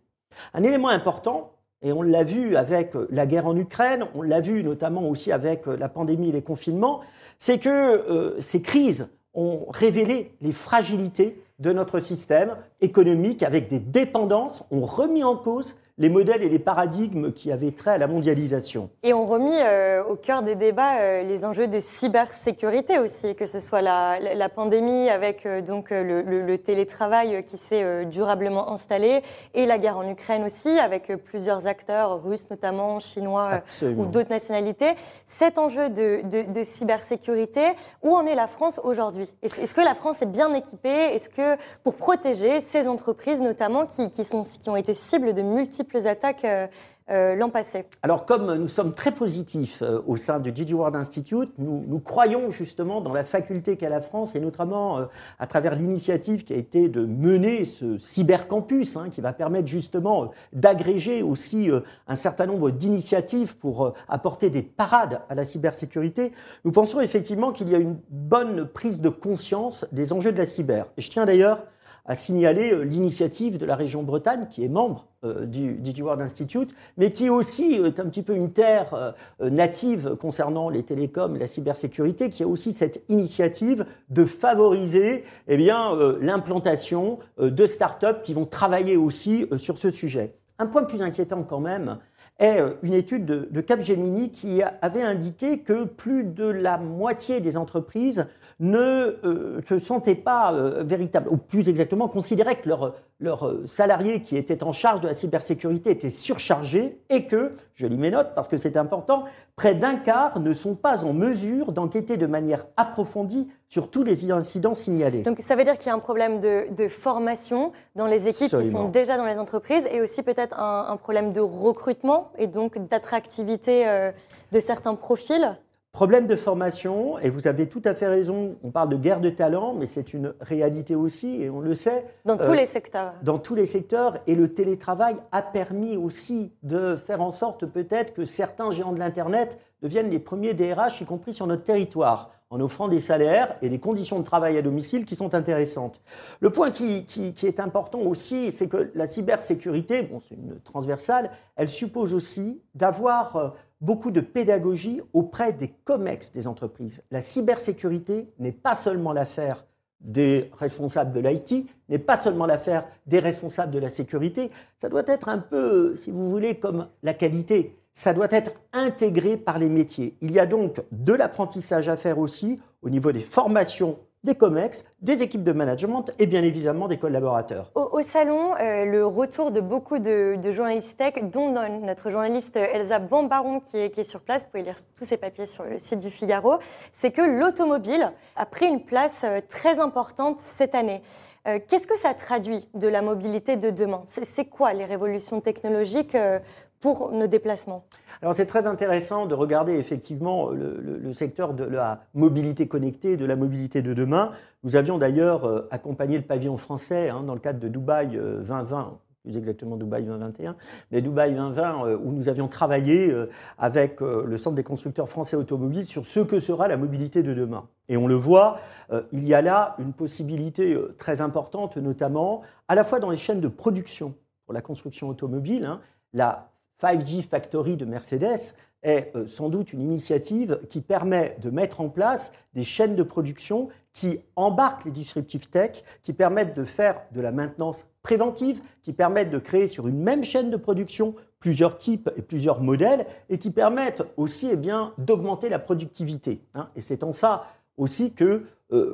Un 0.54 0.64
élément 0.64 0.88
important, 0.88 1.52
et 1.82 1.92
on 1.92 2.02
l'a 2.02 2.24
vu 2.24 2.56
avec 2.56 2.96
euh, 2.96 3.06
la 3.10 3.26
guerre 3.26 3.46
en 3.46 3.56
Ukraine, 3.56 4.06
on 4.14 4.22
l'a 4.22 4.40
vu 4.40 4.64
notamment 4.64 5.08
aussi 5.08 5.30
avec 5.30 5.68
euh, 5.68 5.76
la 5.76 5.88
pandémie 5.88 6.30
et 6.30 6.32
les 6.32 6.42
confinements, 6.42 7.00
c'est 7.38 7.58
que 7.58 8.36
ces 8.38 8.62
crises 8.62 9.08
ont 9.34 9.66
révélé 9.70 10.34
les 10.40 10.52
fragilités 10.52 11.42
de 11.58 11.72
notre 11.72 12.00
système 12.00 12.56
économique 12.80 13.42
avec 13.42 13.68
des 13.68 13.78
dépendances, 13.78 14.64
ont 14.70 14.84
remis 14.84 15.24
en 15.24 15.36
cause 15.36 15.76
les 15.98 16.08
modèles 16.08 16.42
et 16.42 16.48
les 16.48 16.58
paradigmes 16.58 17.32
qui 17.32 17.52
avaient 17.52 17.70
trait 17.70 17.92
à 17.92 17.98
la 17.98 18.06
mondialisation. 18.06 18.88
Et 19.02 19.12
on 19.12 19.26
remis 19.26 19.50
euh, 19.52 20.02
au 20.04 20.16
cœur 20.16 20.42
des 20.42 20.54
débats 20.54 21.00
euh, 21.00 21.22
les 21.22 21.44
enjeux 21.44 21.68
de 21.68 21.80
cybersécurité 21.80 22.98
aussi, 22.98 23.34
que 23.34 23.46
ce 23.46 23.60
soit 23.60 23.82
la, 23.82 24.18
la, 24.18 24.48
pandémie 24.48 25.10
avec 25.10 25.44
euh, 25.44 25.60
donc 25.60 25.90
le, 25.90 26.22
le, 26.22 26.58
télétravail 26.58 27.42
qui 27.44 27.56
s'est 27.56 28.04
durablement 28.06 28.70
installé 28.70 29.22
et 29.54 29.66
la 29.66 29.78
guerre 29.78 29.98
en 29.98 30.08
Ukraine 30.08 30.44
aussi 30.44 30.68
avec 30.68 31.12
plusieurs 31.24 31.66
acteurs 31.66 32.22
russes 32.22 32.48
notamment, 32.50 33.00
chinois 33.00 33.62
ou 33.82 34.06
d'autres 34.06 34.30
nationalités. 34.30 34.92
Cet 35.26 35.58
enjeu 35.58 35.88
de, 35.88 36.20
de, 36.24 36.52
de, 36.52 36.64
cybersécurité, 36.64 37.62
où 38.02 38.14
en 38.14 38.26
est 38.26 38.34
la 38.34 38.46
France 38.46 38.80
aujourd'hui? 38.84 39.32
Est-ce 39.42 39.74
que 39.74 39.80
la 39.80 39.94
France 39.94 40.22
est 40.22 40.26
bien 40.26 40.52
équipée? 40.54 41.14
Est-ce 41.14 41.30
que 41.30 41.56
pour 41.82 41.96
protéger 41.96 42.60
ces 42.60 42.86
entreprises 42.86 43.40
notamment 43.40 43.86
qui, 43.86 44.10
qui, 44.10 44.24
sont, 44.24 44.42
qui 44.42 44.68
ont 44.68 44.76
été 44.76 44.94
cibles 44.94 45.32
de 45.32 45.42
multiples 45.42 45.81
attaques 46.06 46.44
euh, 46.44 46.66
euh, 47.10 47.34
l'an 47.34 47.50
passé. 47.50 47.84
Alors 48.02 48.26
comme 48.26 48.54
nous 48.54 48.68
sommes 48.68 48.94
très 48.94 49.10
positifs 49.12 49.82
euh, 49.82 50.00
au 50.06 50.16
sein 50.16 50.38
du 50.38 50.52
DigiWorld 50.52 50.94
Institute, 50.96 51.50
nous, 51.58 51.98
croyons 51.98 52.50
justement 52.50 53.00
dans 53.00 53.12
la 53.12 53.24
faculté 53.24 53.76
qu'a 53.76 53.88
la 53.88 54.00
France 54.00 54.34
et 54.34 54.40
notamment 54.40 55.06
à 55.38 55.46
travers 55.46 55.74
l'initiative 55.74 56.44
qui 56.44 56.52
a 56.52 56.56
été 56.56 56.88
de 56.88 57.04
mener 57.04 57.64
ce 57.64 57.98
cybercampus 57.98 58.96
hein, 58.96 59.08
qui 59.10 59.20
va 59.20 59.32
permettre 59.32 59.68
justement 59.68 60.30
d'agréger 60.52 61.22
aussi 61.22 61.68
un 62.08 62.16
certain 62.16 62.46
nombre 62.46 62.70
d'initiatives 62.70 63.56
pour 63.56 63.94
apporter 64.08 64.50
des 64.50 64.62
parades 64.62 65.22
à 65.28 65.34
la 65.34 65.44
cybersécurité. 65.44 66.32
Nous 66.64 66.72
pensons 66.72 67.00
effectivement 67.00 67.52
qu'il 67.52 67.68
y 67.68 67.74
a 67.74 67.78
une 67.78 67.98
bonne 68.10 68.66
prise 68.66 69.00
de 69.00 69.08
conscience 69.08 69.86
des 69.92 70.12
enjeux 70.12 70.32
de 70.32 70.38
la 70.38 70.46
cyber. 70.46 70.86
Je 70.98 71.10
tiens 71.10 71.26
d'ailleurs 71.26 71.64
à 72.04 72.14
signaler 72.14 72.72
euh, 72.72 72.82
l'initiative 72.82 73.58
de 73.58 73.66
la 73.66 73.76
région 73.76 74.02
Bretagne, 74.02 74.46
qui 74.50 74.64
est 74.64 74.68
membre 74.68 75.06
euh, 75.24 75.46
du 75.46 75.74
DigiWorld 75.74 76.20
Institute, 76.20 76.74
mais 76.96 77.10
qui 77.10 77.30
aussi 77.30 77.74
est 77.74 78.00
un 78.00 78.06
petit 78.06 78.22
peu 78.22 78.34
une 78.34 78.52
terre 78.52 79.14
euh, 79.40 79.50
native 79.50 80.16
concernant 80.16 80.68
les 80.68 80.82
télécoms 80.82 81.36
la 81.36 81.46
cybersécurité, 81.46 82.28
qui 82.28 82.42
a 82.42 82.48
aussi 82.48 82.72
cette 82.72 83.02
initiative 83.08 83.86
de 84.10 84.24
favoriser 84.24 85.24
eh 85.48 85.56
bien, 85.56 85.96
l'implantation 86.20 87.18
de 87.38 87.66
start-up 87.66 88.22
qui 88.22 88.34
vont 88.34 88.46
travailler 88.46 88.96
aussi 88.96 89.46
sur 89.56 89.78
ce 89.78 89.90
sujet. 89.90 90.34
Un 90.58 90.66
point 90.66 90.84
plus 90.84 91.02
inquiétant 91.02 91.42
quand 91.42 91.60
même, 91.60 91.98
est 92.38 92.60
euh, 92.60 92.70
une 92.82 92.94
étude 92.94 93.24
de, 93.24 93.48
de 93.50 93.60
Capgemini 93.60 94.30
qui 94.30 94.62
avait 94.82 95.02
indiqué 95.02 95.60
que 95.60 95.84
plus 95.84 96.24
de 96.24 96.46
la 96.46 96.78
moitié 96.78 97.40
des 97.40 97.56
entreprises 97.56 98.26
ne 98.62 99.18
euh, 99.24 99.60
se 99.68 99.78
sentaient 99.80 100.14
pas 100.14 100.52
euh, 100.52 100.82
véritables, 100.82 101.28
ou 101.28 101.36
plus 101.36 101.68
exactement 101.68 102.08
considéraient 102.08 102.60
que 102.60 102.68
leurs 102.68 102.94
leur 103.22 103.46
euh, 103.46 103.64
salariés 103.66 104.20
qui 104.20 104.36
étaient 104.36 104.62
en 104.62 104.72
charge 104.72 105.00
de 105.00 105.08
la 105.08 105.14
cybersécurité 105.14 105.90
étaient 105.90 106.10
surchargés 106.10 107.00
et 107.08 107.26
que, 107.26 107.52
je 107.74 107.86
lis 107.86 107.96
mes 107.96 108.10
notes 108.10 108.34
parce 108.34 108.48
que 108.48 108.58
c'est 108.58 108.76
important, 108.76 109.24
près 109.56 109.74
d'un 109.74 109.96
quart 109.96 110.40
ne 110.40 110.52
sont 110.52 110.74
pas 110.74 111.04
en 111.04 111.12
mesure 111.12 111.72
d'enquêter 111.72 112.16
de 112.16 112.26
manière 112.26 112.66
approfondie 112.76 113.48
sur 113.68 113.88
tous 113.90 114.02
les 114.02 114.30
incidents 114.30 114.74
signalés. 114.74 115.22
Donc 115.22 115.38
ça 115.40 115.56
veut 115.56 115.64
dire 115.64 115.78
qu'il 115.78 115.86
y 115.86 115.90
a 115.90 115.94
un 115.94 116.00
problème 116.00 116.40
de, 116.40 116.74
de 116.74 116.88
formation 116.88 117.72
dans 117.94 118.06
les 118.06 118.28
équipes 118.28 118.54
qui 118.54 118.70
sont 118.70 118.88
déjà 118.88 119.16
dans 119.16 119.26
les 119.26 119.38
entreprises 119.38 119.86
et 119.90 120.00
aussi 120.00 120.22
peut-être 120.22 120.58
un, 120.58 120.86
un 120.88 120.96
problème 120.96 121.32
de 121.32 121.40
recrutement 121.40 122.30
et 122.38 122.48
donc 122.48 122.78
d'attractivité 122.88 123.88
euh, 123.88 124.10
de 124.50 124.60
certains 124.60 124.94
profils. 124.94 125.56
Problème 125.92 126.26
de 126.26 126.36
formation, 126.36 127.18
et 127.18 127.28
vous 127.28 127.46
avez 127.46 127.68
tout 127.68 127.82
à 127.84 127.92
fait 127.92 128.06
raison, 128.08 128.52
on 128.64 128.70
parle 128.70 128.88
de 128.88 128.96
guerre 128.96 129.20
de 129.20 129.28
talent, 129.28 129.74
mais 129.74 129.84
c'est 129.84 130.14
une 130.14 130.32
réalité 130.40 130.94
aussi, 130.94 131.42
et 131.42 131.50
on 131.50 131.60
le 131.60 131.74
sait, 131.74 132.06
Dans 132.24 132.40
Euh, 132.40 132.46
tous 132.46 132.52
les 132.54 132.64
secteurs. 132.64 133.12
dans 133.22 133.38
tous 133.38 133.54
les 133.54 133.66
secteurs, 133.66 134.16
et 134.26 134.34
le 134.34 134.54
télétravail 134.54 135.16
a 135.32 135.42
permis 135.42 135.98
aussi 135.98 136.50
de 136.62 136.96
faire 136.96 137.20
en 137.20 137.30
sorte 137.30 137.66
peut-être 137.66 138.14
que 138.14 138.24
certains 138.24 138.70
géants 138.70 138.92
de 138.92 138.98
l'Internet 138.98 139.58
deviennent 139.82 140.08
les 140.08 140.18
premiers 140.18 140.54
DRH, 140.54 141.02
y 141.02 141.04
compris 141.04 141.34
sur 141.34 141.46
notre 141.46 141.62
territoire, 141.64 142.30
en 142.48 142.58
offrant 142.60 142.88
des 142.88 143.00
salaires 143.00 143.56
et 143.60 143.68
des 143.68 143.78
conditions 143.78 144.18
de 144.18 144.24
travail 144.24 144.56
à 144.56 144.62
domicile 144.62 145.04
qui 145.04 145.14
sont 145.14 145.34
intéressantes. 145.34 146.00
Le 146.40 146.48
point 146.48 146.70
qui, 146.70 147.04
qui- 147.04 147.34
qui 147.34 147.46
est 147.46 147.60
important 147.60 148.00
aussi, 148.00 148.50
c'est 148.50 148.66
que 148.66 148.90
la 148.94 149.04
cybersécurité, 149.04 150.02
bon, 150.02 150.20
c'est 150.26 150.36
une 150.36 150.58
transversale, 150.60 151.30
elle 151.56 151.68
suppose 151.68 152.14
aussi 152.14 152.62
d'avoir 152.74 153.36
euh, 153.36 153.48
beaucoup 153.82 154.12
de 154.12 154.20
pédagogie 154.20 155.02
auprès 155.12 155.52
des 155.52 155.68
COMEX 155.68 156.32
des 156.32 156.46
entreprises. 156.46 157.02
La 157.10 157.20
cybersécurité 157.20 158.28
n'est 158.38 158.52
pas 158.52 158.74
seulement 158.74 159.12
l'affaire 159.12 159.66
des 160.00 160.50
responsables 160.58 161.12
de 161.12 161.20
l'IT, 161.20 161.66
n'est 161.88 161.98
pas 161.98 162.16
seulement 162.16 162.46
l'affaire 162.46 162.86
des 163.06 163.18
responsables 163.18 163.72
de 163.72 163.78
la 163.78 163.88
sécurité, 163.88 164.50
ça 164.78 164.88
doit 164.88 165.04
être 165.06 165.28
un 165.28 165.38
peu, 165.38 165.96
si 165.96 166.10
vous 166.10 166.30
voulez, 166.30 166.58
comme 166.58 166.88
la 167.02 167.14
qualité, 167.14 167.76
ça 167.92 168.12
doit 168.12 168.28
être 168.30 168.52
intégré 168.72 169.36
par 169.36 169.58
les 169.58 169.68
métiers. 169.68 170.16
Il 170.20 170.32
y 170.32 170.38
a 170.38 170.46
donc 170.46 170.82
de 170.90 171.12
l'apprentissage 171.12 171.88
à 171.88 171.96
faire 171.96 172.18
aussi 172.18 172.58
au 172.82 172.90
niveau 172.90 173.12
des 173.12 173.20
formations 173.20 173.98
des 174.24 174.36
COMEX, 174.36 174.84
des 175.00 175.22
équipes 175.22 175.42
de 175.42 175.52
management 175.52 176.04
et 176.20 176.26
bien 176.26 176.42
évidemment 176.42 176.86
des 176.86 176.96
collaborateurs. 176.98 177.72
Au, 177.74 178.00
salon, 178.02 178.54
euh, 178.60 178.84
le 178.84 179.04
retour 179.04 179.50
de 179.50 179.60
beaucoup 179.60 179.98
de, 179.98 180.38
journalistes 180.50 180.96
tech, 180.96 181.14
dont 181.24 181.50
no- 181.50 181.68
notre 181.80 182.10
journaliste 182.10 182.56
Elsa 182.56 183.00
Bambaron 183.00 183.60
qui 183.60 183.78
est, 183.78 184.04
sur 184.04 184.20
place, 184.20 184.42
vous 184.44 184.50
pouvez 184.50 184.62
lire 184.62 184.76
tous 184.96 185.04
ses 185.04 185.16
papiers 185.16 185.46
sur 185.46 185.64
le 185.64 185.78
site 185.78 185.98
du 185.98 186.10
Figaro, 186.10 186.58
c'est 186.92 187.10
que 187.10 187.22
l'automobile 187.22 188.12
a 188.36 188.46
pris 188.46 188.66
une 188.66 188.84
place 188.84 189.22
euh, 189.24 189.40
très 189.48 189.80
importante 189.80 190.38
cette 190.38 190.74
année. 190.76 191.02
Euh, 191.48 191.58
Qu'est-ce 191.66 191.88
que 191.88 191.98
ça 191.98 192.14
traduit 192.14 192.68
de 192.74 192.86
la 192.86 193.02
mobilité 193.02 193.56
de 193.56 193.70
demain? 193.70 194.04
C'est 194.06 194.44
quoi 194.44 194.72
les 194.72 194.84
révolutions 194.84 195.40
technologiques 195.40 196.14
euh, 196.14 196.38
pour 196.82 197.12
nos 197.12 197.26
déplacements 197.26 197.86
Alors 198.20 198.34
c'est 198.34 198.44
très 198.44 198.66
intéressant 198.66 199.24
de 199.24 199.34
regarder 199.34 199.72
effectivement 199.72 200.50
le, 200.50 201.12
secteur 201.14 201.54
de 201.54 201.64
la 201.64 202.02
mobilité 202.12 202.68
connectée, 202.68 203.16
de 203.16 203.24
la 203.24 203.36
mobilité 203.36 203.80
de 203.80 203.94
demain. 203.94 204.32
Nous 204.64 204.76
avions 204.76 204.98
d'ailleurs 204.98 205.46
euh, 205.46 205.66
accompagné 205.70 206.18
le 206.18 206.24
pavillon 206.24 206.58
français 206.58 207.08
hein, 207.08 207.22
dans 207.22 207.34
le 207.34 207.40
cadre 207.40 207.58
de 207.60 207.68
Dubaï 207.68 208.16
euh, 208.16 208.42
2020 208.42 208.98
plus 209.22 209.36
exactement 209.36 209.76
Dubaï 209.76 210.02
2021, 210.04 210.56
mais 210.90 211.00
Dubaï 211.00 211.32
2020, 211.32 211.86
euh, 211.86 211.96
où 212.02 212.12
nous 212.12 212.28
avions 212.28 212.48
travaillé 212.48 213.10
euh, 213.10 213.30
avec 213.58 214.02
euh, 214.02 214.24
le 214.26 214.36
Centre 214.36 214.56
des 214.56 214.64
constructeurs 214.64 215.08
français 215.08 215.36
automobiles 215.36 215.86
sur 215.86 216.06
ce 216.06 216.20
que 216.20 216.40
sera 216.40 216.68
la 216.68 216.76
mobilité 216.76 217.22
de 217.22 217.32
demain. 217.32 217.68
Et 217.88 217.96
on 217.96 218.06
le 218.06 218.14
voit, 218.14 218.58
euh, 218.90 219.02
il 219.12 219.26
y 219.26 219.34
a 219.34 219.42
là 219.42 219.76
une 219.78 219.92
possibilité 219.92 220.74
euh, 220.74 220.94
très 220.98 221.20
importante, 221.20 221.76
notamment 221.76 222.42
à 222.68 222.74
la 222.74 222.84
fois 222.84 222.98
dans 222.98 223.10
les 223.10 223.16
chaînes 223.16 223.40
de 223.40 223.48
production 223.48 224.14
pour 224.44 224.54
la 224.54 224.60
construction 224.60 225.08
automobile. 225.08 225.64
hein. 225.66 225.80
la 226.12 226.51
5G 226.82 227.22
Factory 227.22 227.76
de 227.76 227.84
Mercedes 227.84 228.54
est 228.82 229.12
euh, 229.14 229.26
sans 229.26 229.48
doute 229.48 229.72
une 229.72 229.80
initiative 229.80 230.60
qui 230.68 230.80
permet 230.80 231.36
de 231.40 231.50
mettre 231.50 231.80
en 231.80 231.88
place 231.88 232.32
des 232.54 232.64
chaînes 232.64 232.96
de 232.96 233.04
production 233.04 233.68
qui 233.92 234.20
embarquent 234.34 234.86
les 234.86 234.90
disruptive 234.90 235.48
tech, 235.48 235.84
qui 236.02 236.12
permettent 236.12 236.56
de 236.56 236.64
faire 236.64 237.02
de 237.12 237.20
la 237.20 237.30
maintenance 237.30 237.86
préventive, 238.02 238.60
qui 238.82 238.92
permettent 238.92 239.30
de 239.30 239.38
créer 239.38 239.68
sur 239.68 239.86
une 239.86 240.02
même 240.02 240.24
chaîne 240.24 240.50
de 240.50 240.56
production 240.56 241.14
plusieurs 241.38 241.76
types 241.76 242.10
et 242.16 242.22
plusieurs 242.22 242.60
modèles, 242.60 243.06
et 243.28 243.38
qui 243.38 243.50
permettent 243.50 244.02
aussi 244.16 244.48
eh 244.50 244.56
bien, 244.56 244.94
d'augmenter 244.98 245.48
la 245.48 245.58
productivité. 245.58 246.40
hein. 246.54 246.68
Et 246.74 246.80
c'est 246.80 247.04
en 247.04 247.12
ça 247.12 247.46
aussi 247.76 248.12
qu'il 248.12 248.42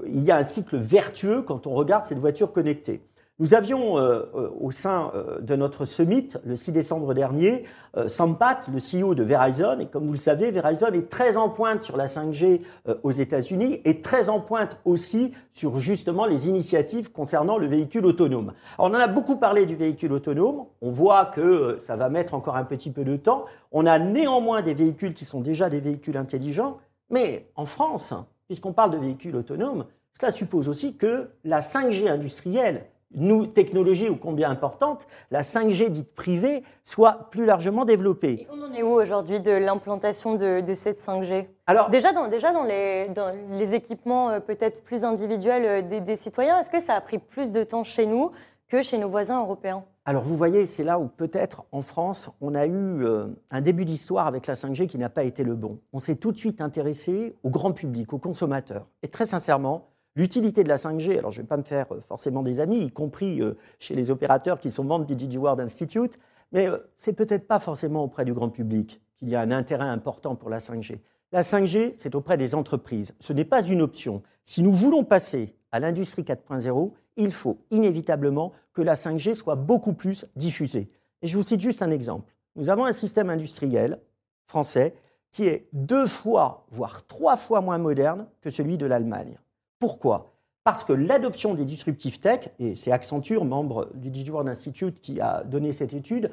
y 0.07 0.31
a 0.31 0.37
un 0.37 0.44
cycle 0.44 0.77
vertueux 0.77 1.42
quand 1.42 1.66
on 1.66 1.74
regarde 1.74 2.07
cette 2.07 2.18
voiture 2.18 2.53
connectée. 2.53 3.01
Nous 3.40 3.55
avions 3.55 3.98
euh, 3.98 4.24
euh, 4.35 4.51
au 4.59 4.72
sein 4.72 5.12
euh, 5.14 5.38
de 5.40 5.55
notre 5.55 5.85
summit, 5.85 6.27
le 6.44 6.57
6 6.57 6.72
décembre 6.72 7.14
dernier, 7.14 7.62
euh, 7.96 8.09
Sampat, 8.09 8.62
le 8.66 8.79
CEO 8.81 9.14
de 9.14 9.22
Verizon, 9.22 9.79
et 9.79 9.87
comme 9.87 10.09
vous 10.09 10.14
le 10.14 10.18
savez, 10.18 10.51
Verizon 10.51 10.88
est 10.88 11.09
très 11.09 11.37
en 11.37 11.48
pointe 11.48 11.85
sur 11.85 11.96
la 11.96 12.07
5G 12.07 12.62
euh, 12.88 12.96
aux 13.05 13.12
États-Unis 13.12 13.81
et 13.85 14.01
très 14.03 14.29
en 14.29 14.40
pointe 14.40 14.81
aussi 14.85 15.31
sur 15.53 15.79
justement 15.79 16.27
les 16.27 16.48
initiatives 16.48 17.12
concernant 17.12 17.59
le 17.59 17.68
véhicule 17.68 18.07
autonome. 18.07 18.55
Alors, 18.77 18.90
on 18.90 18.96
en 18.96 18.98
a 18.98 19.07
beaucoup 19.07 19.37
parlé 19.37 19.66
du 19.66 19.77
véhicule 19.77 20.12
autonome, 20.14 20.64
on 20.83 20.90
voit 20.90 21.27
que 21.27 21.40
euh, 21.40 21.79
ça 21.79 21.94
va 21.94 22.09
mettre 22.09 22.35
encore 22.35 22.57
un 22.57 22.64
petit 22.64 22.90
peu 22.90 23.05
de 23.05 23.14
temps. 23.14 23.44
On 23.70 23.87
a 23.87 24.01
néanmoins 24.01 24.62
des 24.62 24.74
véhicules 24.74 25.14
qui 25.14 25.24
sont 25.24 25.42
déjà 25.42 25.68
des 25.68 25.79
véhicules 25.79 26.16
intelligents, 26.16 26.79
mais 27.09 27.48
en 27.55 27.66
France, 27.66 28.14
puisqu'on 28.48 28.72
parle 28.72 28.90
de 28.90 28.98
véhicules 28.98 29.37
autonomes, 29.37 29.85
cela 30.18 30.33
suppose 30.33 30.68
aussi 30.68 30.96
que 30.96 31.29
la 31.44 31.61
5G 31.61 32.11
industrielle 32.11 32.87
nous, 33.14 33.47
technologie 33.47 34.09
ô 34.09 34.16
combien 34.16 34.51
importante, 34.51 35.07
la 35.31 35.42
5G 35.42 35.88
dite 35.88 36.14
privée 36.14 36.62
soit 36.85 37.31
plus 37.31 37.44
largement 37.44 37.85
développée. 37.85 38.42
Et 38.42 38.49
on 38.51 38.62
en 38.62 38.73
est 38.75 38.83
où 38.83 38.90
aujourd'hui 38.90 39.40
de 39.40 39.53
l'implantation 39.53 40.35
de, 40.35 40.61
de 40.61 40.75
cette 40.75 41.01
5G 41.01 41.47
Alors, 41.66 41.88
Déjà 41.90 42.12
dans, 42.12 42.29
déjà 42.29 42.53
dans, 42.53 42.64
les, 42.64 43.09
dans 43.09 43.33
les 43.51 43.75
équipements 43.75 44.31
euh, 44.31 44.40
peut-être 44.40 44.83
plus 44.83 45.05
individuels 45.05 45.64
euh, 45.64 45.83
des, 45.83 46.01
des 46.01 46.16
citoyens, 46.16 46.59
est-ce 46.61 46.71
que 46.71 46.81
ça 46.81 46.94
a 46.94 47.01
pris 47.01 47.18
plus 47.18 47.53
de 47.53 47.62
temps 47.64 47.85
chez 47.85 48.07
nous 48.07 48.31
que 48.68 48.83
chez 48.83 48.99
nos 48.99 49.09
voisins 49.09 49.40
européens? 49.40 49.85
Alors 50.05 50.23
vous 50.23 50.37
voyez, 50.37 50.64
c'est 50.64 50.85
là 50.85 50.99
où 50.99 51.07
peut-être 51.07 51.64
en 51.73 51.83
France, 51.83 52.31
on 52.40 52.55
a 52.55 52.66
eu 52.66 53.05
euh, 53.05 53.27
un 53.51 53.61
début 53.61 53.85
d'histoire 53.85 54.27
avec 54.27 54.47
la 54.47 54.55
5G 54.55 54.87
qui 54.87 54.99
n'a 54.99 55.11
pas 55.11 55.25
été 55.25 55.44
le 55.44 55.55
bon. 55.55 55.81
On 55.92 55.99
s'est 55.99 56.16
tout 56.16 56.33
de 56.33 56.38
suite 56.38 56.61
intéressé 56.61 57.35
au 57.42 57.51
grand 57.51 57.73
public, 57.73 58.12
aux 58.12 58.18
consommateurs. 58.18 58.87
Et 59.03 59.09
très 59.09 59.27
sincèrement, 59.27 59.88
l'utilité 60.18 60.64
de 60.64 60.68
la 60.68 60.76
5G, 60.76 61.16
alors 61.16 61.31
je 61.31 61.38
ne 61.38 61.44
vais 61.44 61.48
pas 61.48 61.57
me 61.57 61.62
faire 61.62 61.87
euh, 61.94 62.00
forcément 62.00 62.42
des 62.42 62.61
amis, 62.61 62.81
y 62.81 62.90
compris 62.90 63.40
euh, 63.40 63.57
chez 63.78 63.94
les 63.94 64.11
opérateurs 64.11 64.59
qui 64.59 64.70
sont 64.70 64.83
membres 64.83 65.07
du 65.07 65.14
DigiWorld 65.14 65.61
Institute, 65.61 66.18
mais 66.50 66.66
euh, 66.66 66.78
c'est 66.96 67.12
peut-être 67.12 67.46
pas 67.46 67.61
forcément 67.61 68.02
auprès 68.02 68.24
du 68.24 68.35
grand 68.35 68.48
public 68.48 69.00
qu'il 69.18 69.28
y 69.28 69.37
a 69.37 69.40
un 69.40 69.52
intérêt 69.52 69.87
important 69.87 70.35
pour 70.35 70.50
la 70.50 70.59
5G. 70.59 70.98
La 71.31 71.42
5G, 71.42 71.94
c'est 71.98 72.16
auprès 72.16 72.37
des 72.37 72.54
entreprises. 72.54 73.14
Ce 73.20 73.33
n'est 73.33 73.44
pas 73.44 73.62
une 73.62 73.81
option. 73.81 74.22
Si 74.44 74.62
nous 74.62 74.72
voulons 74.72 75.04
passer 75.04 75.54
à 75.70 75.78
l'industrie 75.78 76.22
4.0, 76.22 76.90
il 77.16 77.31
faut 77.31 77.59
inévitablement 77.70 78.52
que 78.72 78.83
la 78.83 78.94
5G 78.94 79.35
soit 79.35 79.57
beaucoup 79.57 79.92
plus 79.92 80.26
diffusée. 80.35 80.90
Et 81.22 81.26
je 81.26 81.37
vous 81.37 81.44
cite 81.44 81.61
juste 81.61 81.83
un 81.83 81.90
exemple. 81.90 82.33
Nous 82.57 82.70
avons 82.70 82.87
un 82.87 82.92
système 82.92 83.31
industriel 83.31 84.00
français 84.46 84.94
qui 85.31 85.46
est 85.46 85.68
deux 85.72 86.07
fois, 86.07 86.64
voire 86.70 87.07
trois 87.07 87.37
fois 87.37 87.61
moins 87.61 87.78
moderne 87.78 88.26
que 88.40 88.50
celui 88.50 88.78
de 88.78 88.87
l'Allemagne. 88.87 89.38
Pourquoi? 89.78 90.34
Parce 90.64 90.84
que 90.84 90.92
l'adoption 90.92 91.54
des 91.54 91.64
disruptive 91.64 92.20
tech, 92.20 92.48
et 92.58 92.74
c'est 92.74 92.92
Accenture, 92.92 93.44
membre 93.44 93.88
du 93.94 94.10
DigiWorld 94.10 94.48
Institute, 94.48 95.00
qui 95.00 95.20
a 95.20 95.42
donné 95.44 95.72
cette 95.72 95.94
étude, 95.94 96.30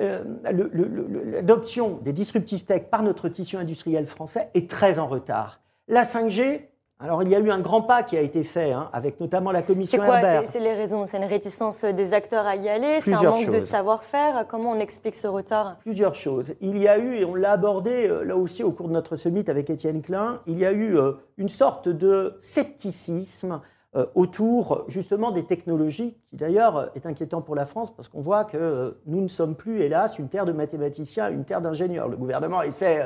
euh, 0.00 0.24
l'adoption 0.42 1.98
des 1.98 2.12
disruptive 2.12 2.64
tech 2.64 2.84
par 2.90 3.02
notre 3.02 3.28
tissu 3.28 3.56
industriel 3.56 4.06
français 4.06 4.50
est 4.54 4.68
très 4.68 4.98
en 4.98 5.06
retard. 5.06 5.60
La 5.86 6.04
5G, 6.04 6.62
alors 7.04 7.22
il 7.22 7.28
y 7.28 7.34
a 7.34 7.38
eu 7.38 7.50
un 7.50 7.60
grand 7.60 7.82
pas 7.82 8.02
qui 8.02 8.16
a 8.16 8.22
été 8.22 8.42
fait, 8.42 8.72
hein, 8.72 8.88
avec 8.94 9.20
notamment 9.20 9.52
la 9.52 9.60
C'est 9.60 9.66
commission 9.66 10.02
quoi 10.02 10.20
Herbert. 10.20 10.48
C'est 10.48 10.58
les 10.58 10.72
raisons 10.72 11.04
C'est 11.04 11.18
une 11.18 11.24
réticence 11.24 11.84
des 11.84 12.14
acteurs 12.14 12.46
à 12.46 12.56
y 12.56 12.70
aller 12.70 13.00
C'est 13.02 13.12
un 13.12 13.16
Plusieurs 13.18 13.34
manque 13.34 13.46
de 13.48 13.52
choses. 13.52 13.64
savoir-faire 13.64 14.46
Comment 14.48 14.70
on 14.70 14.78
explique 14.80 15.14
ce 15.14 15.26
retard? 15.26 15.76
Plusieurs 15.80 16.14
choses. 16.14 16.54
Il 16.62 16.78
y 16.78 16.88
a 16.88 16.98
eu, 16.98 17.16
et 17.16 17.26
on 17.26 17.34
l'a 17.34 17.52
abordé 17.52 18.08
euh, 18.08 18.24
là 18.24 18.36
aussi 18.36 18.62
au 18.64 18.72
cours 18.72 18.88
de 18.88 18.94
notre 18.94 19.16
summit 19.16 19.44
avec 19.48 19.68
Étienne 19.68 20.00
Klein, 20.00 20.40
il 20.46 20.58
y 20.58 20.64
a 20.64 20.72
eu 20.72 20.96
euh, 20.96 21.12
une 21.36 21.50
sorte 21.50 21.90
de 21.90 22.36
scepticisme 22.40 23.60
euh, 23.96 24.06
autour 24.14 24.86
justement 24.88 25.30
des 25.30 25.44
technologies, 25.44 26.16
qui 26.30 26.36
d'ailleurs 26.36 26.90
est 26.94 27.04
inquiétant 27.04 27.42
pour 27.42 27.54
la 27.54 27.66
France 27.66 27.94
parce 27.94 28.08
qu'on 28.08 28.22
voit 28.22 28.44
que 28.44 28.56
euh, 28.56 28.90
nous 29.04 29.20
ne 29.20 29.28
sommes 29.28 29.56
plus, 29.56 29.82
hélas, 29.82 30.18
une 30.18 30.28
terre 30.28 30.46
de 30.46 30.52
mathématiciens, 30.52 31.28
une 31.28 31.44
terre 31.44 31.60
d'ingénieurs. 31.60 32.08
Le 32.08 32.16
gouvernement 32.16 32.62
essaie 32.62 33.02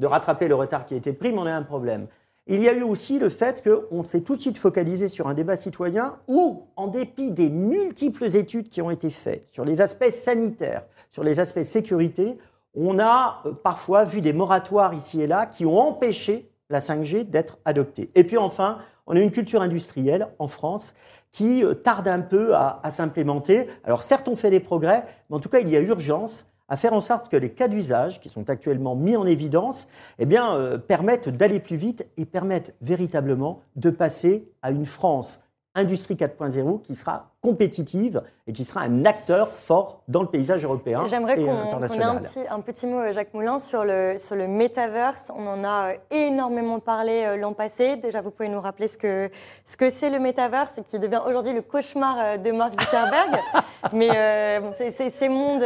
de 0.00 0.06
rattraper 0.06 0.48
le 0.48 0.54
retard 0.54 0.86
qui 0.86 0.94
a 0.94 0.96
été 0.96 1.12
pris, 1.12 1.32
mais 1.32 1.38
on 1.38 1.46
a 1.46 1.52
un 1.52 1.62
problème. 1.62 2.06
Il 2.48 2.60
y 2.60 2.68
a 2.68 2.72
eu 2.72 2.82
aussi 2.82 3.20
le 3.20 3.28
fait 3.28 3.62
qu'on 3.62 4.02
s'est 4.02 4.22
tout 4.22 4.34
de 4.34 4.40
suite 4.40 4.58
focalisé 4.58 5.08
sur 5.08 5.28
un 5.28 5.34
débat 5.34 5.54
citoyen 5.54 6.16
où, 6.26 6.64
en 6.74 6.88
dépit 6.88 7.30
des 7.30 7.48
multiples 7.48 8.34
études 8.36 8.68
qui 8.68 8.82
ont 8.82 8.90
été 8.90 9.10
faites 9.10 9.46
sur 9.52 9.64
les 9.64 9.80
aspects 9.80 10.10
sanitaires, 10.10 10.82
sur 11.10 11.22
les 11.22 11.38
aspects 11.38 11.62
sécurité, 11.62 12.36
on 12.74 12.98
a 12.98 13.42
euh, 13.46 13.52
parfois 13.62 14.04
vu 14.04 14.20
des 14.20 14.32
moratoires 14.32 14.94
ici 14.94 15.20
et 15.20 15.26
là 15.26 15.46
qui 15.46 15.64
ont 15.66 15.78
empêché 15.78 16.50
la 16.68 16.80
5G 16.80 17.28
d'être 17.28 17.58
adoptée. 17.64 18.10
Et 18.14 18.24
puis 18.24 18.38
enfin, 18.38 18.78
on 19.06 19.14
a 19.14 19.20
une 19.20 19.30
culture 19.30 19.62
industrielle 19.62 20.28
en 20.38 20.48
France 20.48 20.94
qui 21.30 21.62
euh, 21.62 21.74
tarde 21.74 22.08
un 22.08 22.20
peu 22.20 22.54
à, 22.54 22.80
s'implémenter. 22.90 23.66
Alors 23.84 24.02
certes, 24.02 24.26
on 24.28 24.36
fait 24.36 24.50
des 24.50 24.60
progrès, 24.60 25.04
mais 25.28 25.36
en 25.36 25.40
tout 25.40 25.48
cas, 25.48 25.60
il 25.60 25.70
y 25.70 25.76
a 25.76 25.80
urgence 25.80 26.46
à 26.68 26.76
faire 26.76 26.94
en 26.94 27.00
sorte 27.00 27.28
que 27.28 27.36
les 27.36 27.50
cas 27.50 27.68
d'usage 27.68 28.20
qui 28.20 28.28
sont 28.28 28.48
actuellement 28.48 28.96
mis 28.96 29.16
en 29.16 29.26
évidence 29.26 29.86
eh 30.18 30.26
euh, 30.34 30.78
permettent 30.78 31.28
d'aller 31.28 31.60
plus 31.60 31.76
vite 31.76 32.06
et 32.16 32.24
permettent 32.24 32.74
véritablement 32.80 33.60
de 33.76 33.90
passer 33.90 34.48
à 34.62 34.70
une 34.70 34.86
France 34.86 35.41
industrie 35.74 36.14
4.0 36.14 36.82
qui 36.82 36.94
sera 36.94 37.30
compétitive 37.40 38.22
et 38.46 38.52
qui 38.52 38.64
sera 38.64 38.82
un 38.82 39.04
acteur 39.04 39.48
fort 39.48 40.02
dans 40.06 40.22
le 40.22 40.28
paysage 40.28 40.64
européen 40.64 41.06
J'aimerais 41.08 41.36
qu'on 41.36 41.82
ait 41.82 42.02
un 42.02 42.16
petit, 42.16 42.40
un 42.48 42.60
petit, 42.60 42.86
mot, 42.86 42.98
euh, 42.98 43.12
Jacques 43.12 43.32
Moulin, 43.32 43.58
sur 43.58 43.84
le, 43.84 44.16
sur 44.18 44.36
le 44.36 44.46
metaverse. 44.46 45.32
On 45.34 45.46
en 45.46 45.64
a 45.64 45.92
euh, 45.92 45.96
énormément 46.10 46.78
parlé 46.78 47.24
euh, 47.24 47.36
l'an 47.36 47.52
passé. 47.52 47.96
Déjà, 47.96 48.20
vous 48.20 48.30
pouvez 48.30 48.48
nous 48.48 48.60
rappeler 48.60 48.86
ce 48.86 48.98
que 48.98 49.30
ce 49.64 49.76
que 49.76 49.90
c'est 49.90 50.10
le 50.10 50.18
metaverse, 50.18 50.80
qui 50.84 50.98
devient 50.98 51.20
aujourd'hui 51.26 51.52
le 51.52 51.62
cauchemar 51.62 52.38
de 52.38 52.50
Mark 52.52 52.72
Zuckerberg. 52.72 53.40
Mais 53.92 54.60
bon, 54.60 54.70
c'est 54.72 54.90
ces 54.90 55.28
mondes, 55.28 55.64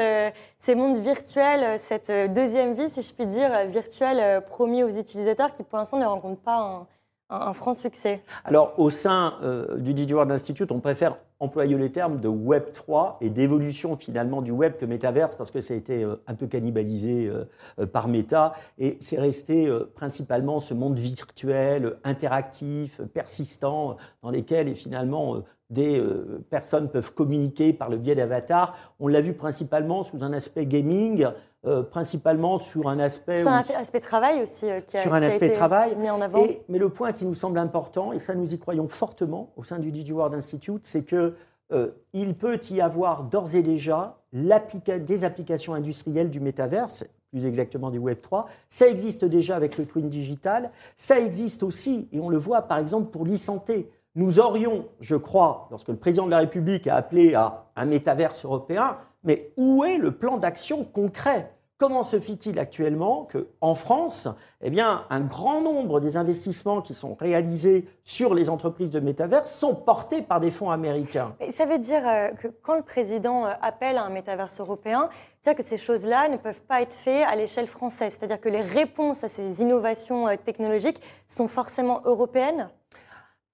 ces 0.58 0.74
mondes 0.74 0.98
virtuels, 0.98 1.78
cette 1.78 2.10
deuxième 2.32 2.74
vie, 2.74 2.88
si 2.88 3.02
je 3.02 3.12
puis 3.12 3.26
dire, 3.26 3.50
virtuelle 3.66 4.42
promis 4.44 4.82
aux 4.82 4.88
utilisateurs 4.90 5.52
qui, 5.52 5.62
pour 5.62 5.78
l'instant, 5.78 5.98
ne 5.98 6.06
rencontrent 6.06 6.40
pas 6.40 6.56
un 6.56 6.86
un, 7.30 7.52
franc 7.52 7.74
succès 7.74 8.22
Alors, 8.44 8.78
au 8.78 8.90
sein 8.90 9.34
euh, 9.42 9.76
du 9.78 9.94
Digital 9.94 10.16
World 10.16 10.32
Institute, 10.32 10.70
on 10.70 10.80
préfère 10.80 11.16
employer 11.38 11.76
le 11.76 11.90
terme 11.90 12.20
de 12.20 12.28
Web 12.28 12.72
3 12.72 13.18
et 13.20 13.28
d'évolution 13.28 13.96
finalement 13.96 14.40
du 14.40 14.52
web 14.52 14.76
que 14.78 14.86
métaverse 14.86 15.34
parce 15.34 15.50
que 15.50 15.60
ça 15.60 15.74
a 15.74 15.76
été 15.76 16.02
euh, 16.02 16.16
un 16.26 16.34
peu 16.34 16.46
cannibalisé 16.46 17.28
euh, 17.28 17.86
par 17.86 18.08
Meta 18.08 18.54
et 18.78 18.96
c'est 19.00 19.18
resté 19.18 19.68
principalement 19.94 20.60
ce 20.60 20.72
monde 20.72 20.98
virtuel, 20.98 21.98
interactif, 22.04 23.00
persistant, 23.12 23.96
dans 24.22 24.30
lequel 24.30 24.74
finalement 24.74 25.42
des 25.68 26.02
personnes 26.48 26.88
peuvent 26.88 27.12
communiquer 27.12 27.72
par 27.72 27.90
le 27.90 27.96
biais 27.98 28.14
d'avatars. 28.14 28.76
On 29.00 29.08
l'a 29.08 29.20
vu 29.20 29.34
principalement 29.34 30.04
sous 30.04 30.22
un 30.22 30.32
aspect 30.32 30.64
gaming, 30.64 31.26
euh, 31.66 31.82
principalement 31.82 32.60
sur 32.60 32.88
un 32.88 33.00
aspect. 33.00 33.38
Sur 33.38 33.50
un 33.50 33.64
aspect 33.76 33.98
travail 33.98 34.40
aussi, 34.40 34.70
euh, 34.70 34.80
qui 34.80 34.96
a, 34.98 35.02
sur 35.02 35.12
un 35.12 35.22
aspect 35.22 35.48
été 35.48 35.56
travail. 35.56 35.96
mis 35.96 36.08
en 36.08 36.20
avant. 36.20 36.44
mais 36.68 36.78
le 36.78 36.90
point 36.90 37.12
qui 37.12 37.26
nous 37.26 37.34
semble 37.34 37.58
important, 37.58 38.12
et 38.12 38.20
ça 38.20 38.36
nous 38.36 38.54
y 38.54 38.58
croyons 38.58 38.86
fortement 38.86 39.52
au 39.56 39.64
sein 39.64 39.80
du 39.80 39.90
DigiWorld 39.90 40.32
Institute, 40.34 40.86
c'est 40.86 41.02
que 41.02 41.34
euh, 41.72 41.90
il 42.12 42.36
peut 42.36 42.60
y 42.70 42.80
avoir 42.80 43.24
d'ores 43.24 43.56
et 43.56 43.64
déjà 43.64 44.16
des 44.32 45.24
applications 45.24 45.74
industrielles 45.74 46.30
du 46.30 46.38
métaverse, 46.38 47.04
plus 47.32 47.46
exactement 47.46 47.90
du 47.90 47.98
Web 47.98 48.20
3. 48.22 48.46
Ça 48.68 48.86
existe 48.86 49.24
déjà 49.24 49.56
avec 49.56 49.76
le 49.76 49.86
Twin 49.86 50.08
Digital. 50.08 50.70
Ça 50.94 51.18
existe 51.18 51.64
aussi, 51.64 52.08
et 52.12 52.20
on 52.20 52.28
le 52.28 52.38
voit 52.38 52.62
par 52.62 52.78
exemple 52.78 53.10
pour 53.10 53.24
l'e-santé. 53.24 53.90
Nous 54.14 54.38
aurions, 54.38 54.86
je 55.00 55.16
crois, 55.16 55.66
lorsque 55.72 55.88
le 55.88 55.96
président 55.96 56.26
de 56.26 56.30
la 56.30 56.38
République 56.38 56.86
a 56.86 56.94
appelé 56.94 57.34
à 57.34 57.64
un 57.74 57.86
métaverse 57.86 58.44
européen, 58.44 58.98
mais 59.24 59.52
où 59.56 59.84
est 59.84 59.98
le 59.98 60.12
plan 60.12 60.38
d'action 60.38 60.84
concret 60.84 61.55
Comment 61.78 62.04
se 62.04 62.18
fit-il 62.18 62.58
actuellement 62.58 63.28
qu'en 63.30 63.74
France, 63.74 64.28
eh 64.62 64.70
bien, 64.70 65.04
un 65.10 65.20
grand 65.20 65.60
nombre 65.60 66.00
des 66.00 66.16
investissements 66.16 66.80
qui 66.80 66.94
sont 66.94 67.14
réalisés 67.14 67.86
sur 68.02 68.32
les 68.32 68.48
entreprises 68.48 68.90
de 68.90 68.98
métaverse 68.98 69.54
sont 69.54 69.74
portés 69.74 70.22
par 70.22 70.40
des 70.40 70.50
fonds 70.50 70.70
américains? 70.70 71.36
Ça 71.50 71.66
veut 71.66 71.78
dire 71.78 72.00
euh, 72.08 72.28
que 72.30 72.48
quand 72.62 72.76
le 72.76 72.82
président 72.82 73.44
euh, 73.44 73.52
appelle 73.60 73.98
à 73.98 74.04
un 74.04 74.08
métaverse 74.08 74.58
européen, 74.58 75.10
c'est-à-dire 75.42 75.62
que 75.62 75.68
ces 75.68 75.76
choses-là 75.76 76.28
ne 76.28 76.38
peuvent 76.38 76.62
pas 76.62 76.80
être 76.80 76.94
faites 76.94 77.26
à 77.26 77.36
l'échelle 77.36 77.66
française. 77.66 78.16
C'est-à-dire 78.18 78.40
que 78.40 78.48
les 78.48 78.62
réponses 78.62 79.22
à 79.22 79.28
ces 79.28 79.60
innovations 79.60 80.28
euh, 80.28 80.36
technologiques 80.42 81.02
sont 81.26 81.46
forcément 81.46 82.00
européennes? 82.06 82.70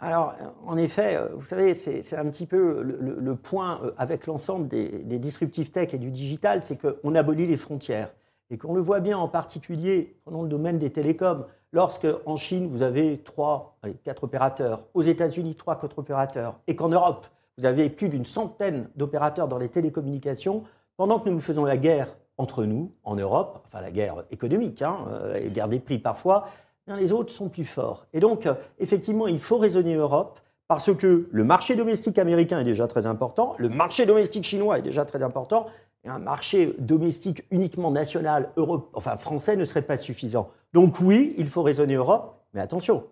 Alors, 0.03 0.35
en 0.67 0.77
effet, 0.77 1.17
vous 1.33 1.45
savez, 1.47 1.75
c'est 1.75 2.17
un 2.17 2.25
petit 2.25 2.47
peu 2.47 2.83
le, 2.83 3.37
point 3.37 3.81
avec 3.97 4.27
l'ensemble 4.27 4.67
des, 4.67 4.89
des 4.89 5.21
tech 5.21 5.95
et 5.95 5.99
du 5.99 6.11
digital, 6.11 6.65
c'est 6.65 6.77
qu'on 6.77 7.15
abolit 7.15 7.47
les 7.47 7.57
frontières. 7.57 8.13
Et 8.51 8.59
qu'on 8.59 8.75
le 8.75 8.81
voit 8.81 8.99
bien 8.99 9.17
en 9.17 9.29
particulier, 9.29 10.17
prenons 10.25 10.43
le 10.43 10.49
domaine 10.49 10.79
des 10.79 10.91
télécoms, 10.91 11.47
lorsque 11.73 12.09
en 12.27 12.35
Chine, 12.35 12.69
vous 12.69 12.83
avez 12.83 13.19
trois, 13.19 13.79
quatre 14.03 14.25
opérateurs, 14.25 14.83
aux 14.93 15.03
États-Unis, 15.03 15.55
trois, 15.55 15.79
quatre 15.79 16.01
opérateurs, 16.01 16.59
et 16.67 16.75
qu'en 16.75 16.89
Europe, 16.89 17.29
vous 17.57 17.65
avez 17.65 17.89
plus 17.89 18.09
d'une 18.09 18.25
centaine 18.25 18.89
d'opérateurs 18.97 19.47
dans 19.47 19.59
les 19.59 19.69
télécommunications, 19.69 20.65
pendant 20.97 21.21
que 21.21 21.29
nous 21.29 21.37
nous 21.37 21.41
faisons 21.41 21.65
la 21.65 21.77
guerre 21.77 22.09
entre 22.39 22.65
nous, 22.65 22.93
en 23.05 23.15
Europe, 23.15 23.63
enfin 23.67 23.81
la 23.81 23.93
guerre 23.93 24.25
économique, 24.33 24.83
hein, 24.83 24.97
euh, 25.11 25.49
guerre 25.49 25.69
des 25.69 25.79
prix 25.79 25.99
parfois, 25.99 26.49
les 26.89 27.13
autres 27.13 27.33
sont 27.33 27.49
plus 27.49 27.65
forts. 27.65 28.07
Et 28.13 28.21
donc, 28.21 28.47
euh, 28.47 28.55
effectivement, 28.79 29.27
il 29.27 29.41
faut 29.41 29.59
raisonner 29.59 29.95
Europe, 29.95 30.41
parce 30.69 30.95
que 30.95 31.29
le 31.31 31.45
marché 31.45 31.77
domestique 31.77 32.19
américain 32.19 32.61
est 32.61 32.65
déjà 32.65 32.87
très 32.89 33.07
important, 33.07 33.55
le 33.59 33.69
marché 33.69 34.07
domestique 34.07 34.45
chinois 34.45 34.79
est 34.79 34.83
déjà 34.83 35.05
très 35.05 35.23
important, 35.23 35.67
et 36.05 36.09
un 36.09 36.19
marché 36.19 36.75
domestique 36.79 37.45
uniquement 37.51 37.91
national, 37.91 38.51
enfin 38.95 39.17
français, 39.17 39.57
ne 39.57 39.65
serait 39.65 39.83
pas 39.83 39.97
suffisant. 39.97 40.51
Donc 40.73 41.01
oui, 41.01 41.35
il 41.39 41.49
faut 41.49 41.63
raisonner 41.63 41.95
Europe, 41.95 42.41
mais 42.55 42.61
attention, 42.61 43.05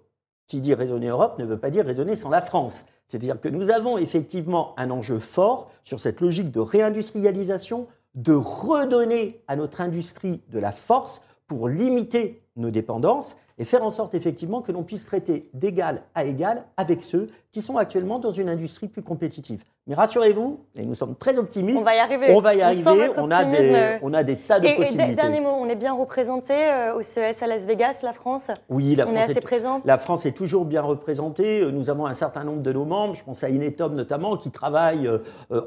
qui 0.46 0.60
dit 0.60 0.74
raisonner 0.74 1.08
Europe 1.08 1.38
ne 1.38 1.44
veut 1.44 1.58
pas 1.58 1.70
dire 1.70 1.86
raisonner 1.86 2.16
sans 2.16 2.30
la 2.30 2.40
France. 2.40 2.84
C'est-à-dire 3.06 3.40
que 3.40 3.48
nous 3.48 3.70
avons 3.70 3.98
effectivement 3.98 4.74
un 4.76 4.90
enjeu 4.90 5.18
fort 5.18 5.70
sur 5.84 6.00
cette 6.00 6.20
logique 6.20 6.50
de 6.50 6.60
réindustrialisation, 6.60 7.86
de 8.14 8.32
redonner 8.32 9.42
à 9.46 9.54
notre 9.54 9.80
industrie 9.80 10.40
de 10.48 10.58
la 10.58 10.72
force 10.72 11.22
pour 11.46 11.68
limiter 11.68 12.42
nos 12.56 12.70
dépendances 12.70 13.36
et 13.60 13.64
faire 13.66 13.84
en 13.84 13.90
sorte 13.90 14.14
effectivement 14.14 14.62
que 14.62 14.72
l'on 14.72 14.82
puisse 14.82 15.04
traiter 15.04 15.50
d'égal 15.52 16.02
à 16.14 16.24
égal 16.24 16.64
avec 16.78 17.02
ceux 17.02 17.28
qui 17.52 17.62
sont 17.62 17.76
actuellement 17.76 18.20
dans 18.20 18.30
une 18.30 18.48
industrie 18.48 18.86
plus 18.86 19.02
compétitive. 19.02 19.64
Mais 19.88 19.96
rassurez-vous, 19.96 20.60
et 20.76 20.86
nous 20.86 20.94
sommes 20.94 21.16
très 21.16 21.36
optimistes, 21.36 21.80
on 21.80 21.84
va 21.84 21.96
y 21.96 21.98
arriver. 21.98 22.32
On 22.32 22.38
va 22.38 22.54
y 22.54 22.62
arriver, 22.62 23.08
on, 23.16 23.30
a 23.30 23.44
des, 23.44 23.98
on 24.02 24.14
a 24.14 24.22
des 24.22 24.36
tas 24.36 24.60
de 24.60 24.68
possibilités. 24.68 25.12
Et 25.12 25.16
dernier 25.16 25.40
mot, 25.40 25.50
on 25.50 25.68
est 25.68 25.74
bien 25.74 25.92
représenté 25.92 26.52
euh, 26.54 26.94
au 26.94 27.02
CES 27.02 27.42
à 27.42 27.48
Las 27.48 27.66
Vegas, 27.66 28.00
la 28.04 28.12
France 28.12 28.52
Oui, 28.68 28.94
la 28.94 29.04
on 29.04 29.08
France 29.08 29.18
est 29.18 29.30
assez 29.32 29.40
présent. 29.40 29.80
La 29.84 29.98
France 29.98 30.26
est 30.26 30.32
toujours 30.32 30.64
bien 30.64 30.82
représentée. 30.82 31.60
Euh, 31.60 31.72
nous 31.72 31.90
avons 31.90 32.06
un 32.06 32.14
certain 32.14 32.44
nombre 32.44 32.62
de 32.62 32.72
nos 32.72 32.84
membres, 32.84 33.14
je 33.14 33.24
pense 33.24 33.42
à 33.42 33.48
Inetom 33.48 33.96
notamment, 33.96 34.36
qui 34.36 34.52
travaille 34.52 35.08
euh, 35.08 35.18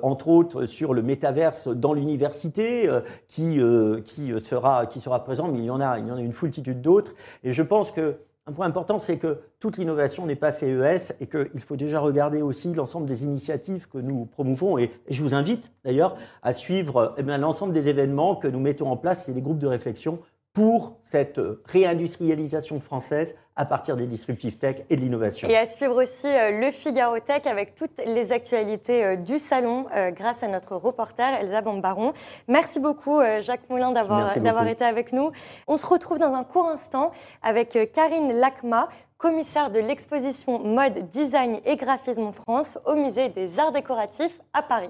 entre 0.03 0.29
autres 0.29 0.65
sur 0.65 0.93
le 0.93 1.01
métaverse 1.01 1.67
dans 1.67 1.93
l'université, 1.93 2.89
qui, 3.27 3.59
qui, 4.05 4.33
sera, 4.41 4.85
qui 4.85 5.01
sera 5.01 5.23
présent, 5.23 5.49
mais 5.49 5.59
il 5.59 5.65
y 5.65 5.69
en 5.69 5.81
a, 5.81 5.99
il 5.99 6.07
y 6.07 6.11
en 6.11 6.15
a 6.15 6.21
une 6.21 6.33
foultitude 6.33 6.81
d'autres. 6.81 7.13
Et 7.43 7.51
je 7.51 7.63
pense 7.63 7.91
que 7.91 8.15
un 8.45 8.51
point 8.51 8.65
important, 8.65 8.99
c'est 8.99 9.17
que 9.17 9.39
toute 9.59 9.77
l'innovation 9.77 10.25
n'est 10.25 10.35
pas 10.35 10.51
CES 10.51 11.13
et 11.21 11.27
qu'il 11.27 11.61
faut 11.61 11.77
déjà 11.77 11.99
regarder 12.01 12.41
aussi 12.41 12.73
l'ensemble 12.73 13.05
des 13.05 13.23
initiatives 13.23 13.87
que 13.87 13.97
nous 13.97 14.25
promouvons. 14.25 14.77
Et, 14.77 14.91
je 15.09 15.21
vous 15.21 15.33
invite 15.33 15.71
d'ailleurs 15.85 16.17
à 16.41 16.51
suivre 16.51 17.15
eh 17.17 17.23
l'ensemble 17.23 17.73
des 17.73 17.87
événements 17.87 18.35
que 18.35 18.47
nous 18.47 18.59
mettons 18.59 18.89
en 18.89 18.97
place, 18.97 19.25
c'est 19.25 19.33
des 19.33 19.41
groupes 19.41 19.59
de 19.59 19.67
réflexion 19.67 20.19
pour 20.51 20.99
cette 21.03 21.39
réindustrialisation 21.65 22.79
française 22.79 23.35
à 23.55 23.65
partir 23.65 23.95
des 23.95 24.07
disruptifs 24.07 24.57
tech 24.57 24.77
et 24.89 24.95
de 24.95 25.01
l'innovation. 25.01 25.47
Et 25.47 25.57
à 25.57 25.65
suivre 25.65 26.01
aussi 26.01 26.27
euh, 26.27 26.59
le 26.59 26.71
Figaro 26.71 27.19
Tech 27.19 27.45
avec 27.45 27.75
toutes 27.75 28.01
les 28.05 28.31
actualités 28.31 29.03
euh, 29.03 29.15
du 29.15 29.37
salon 29.37 29.85
euh, 29.95 30.11
grâce 30.11 30.43
à 30.43 30.47
notre 30.47 30.75
reporter 30.75 31.33
Elsa 31.39 31.61
Bambaron. 31.61 32.13
Merci 32.47 32.79
beaucoup 32.79 33.21
Jacques 33.41 33.69
Moulin 33.69 33.91
d'avoir 33.91 34.67
été 34.67 34.85
avec 34.85 35.13
nous. 35.13 35.31
On 35.67 35.77
se 35.77 35.85
retrouve 35.85 36.17
dans 36.17 36.33
un 36.33 36.43
court 36.43 36.67
instant 36.67 37.11
avec 37.41 37.77
Karine 37.93 38.33
Lacma, 38.33 38.89
commissaire 39.17 39.69
de 39.69 39.79
l'exposition 39.79 40.59
mode, 40.59 41.09
design 41.09 41.59
et 41.65 41.75
graphisme 41.75 42.23
en 42.23 42.31
France 42.31 42.79
au 42.85 42.95
musée 42.95 43.29
des 43.29 43.59
arts 43.59 43.71
décoratifs 43.71 44.39
à 44.53 44.61
Paris. 44.61 44.89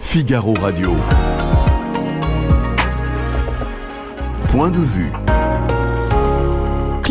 Figaro 0.00 0.54
Radio. 0.60 0.96
Point 4.48 4.70
de 4.70 4.78
vue. 4.78 5.12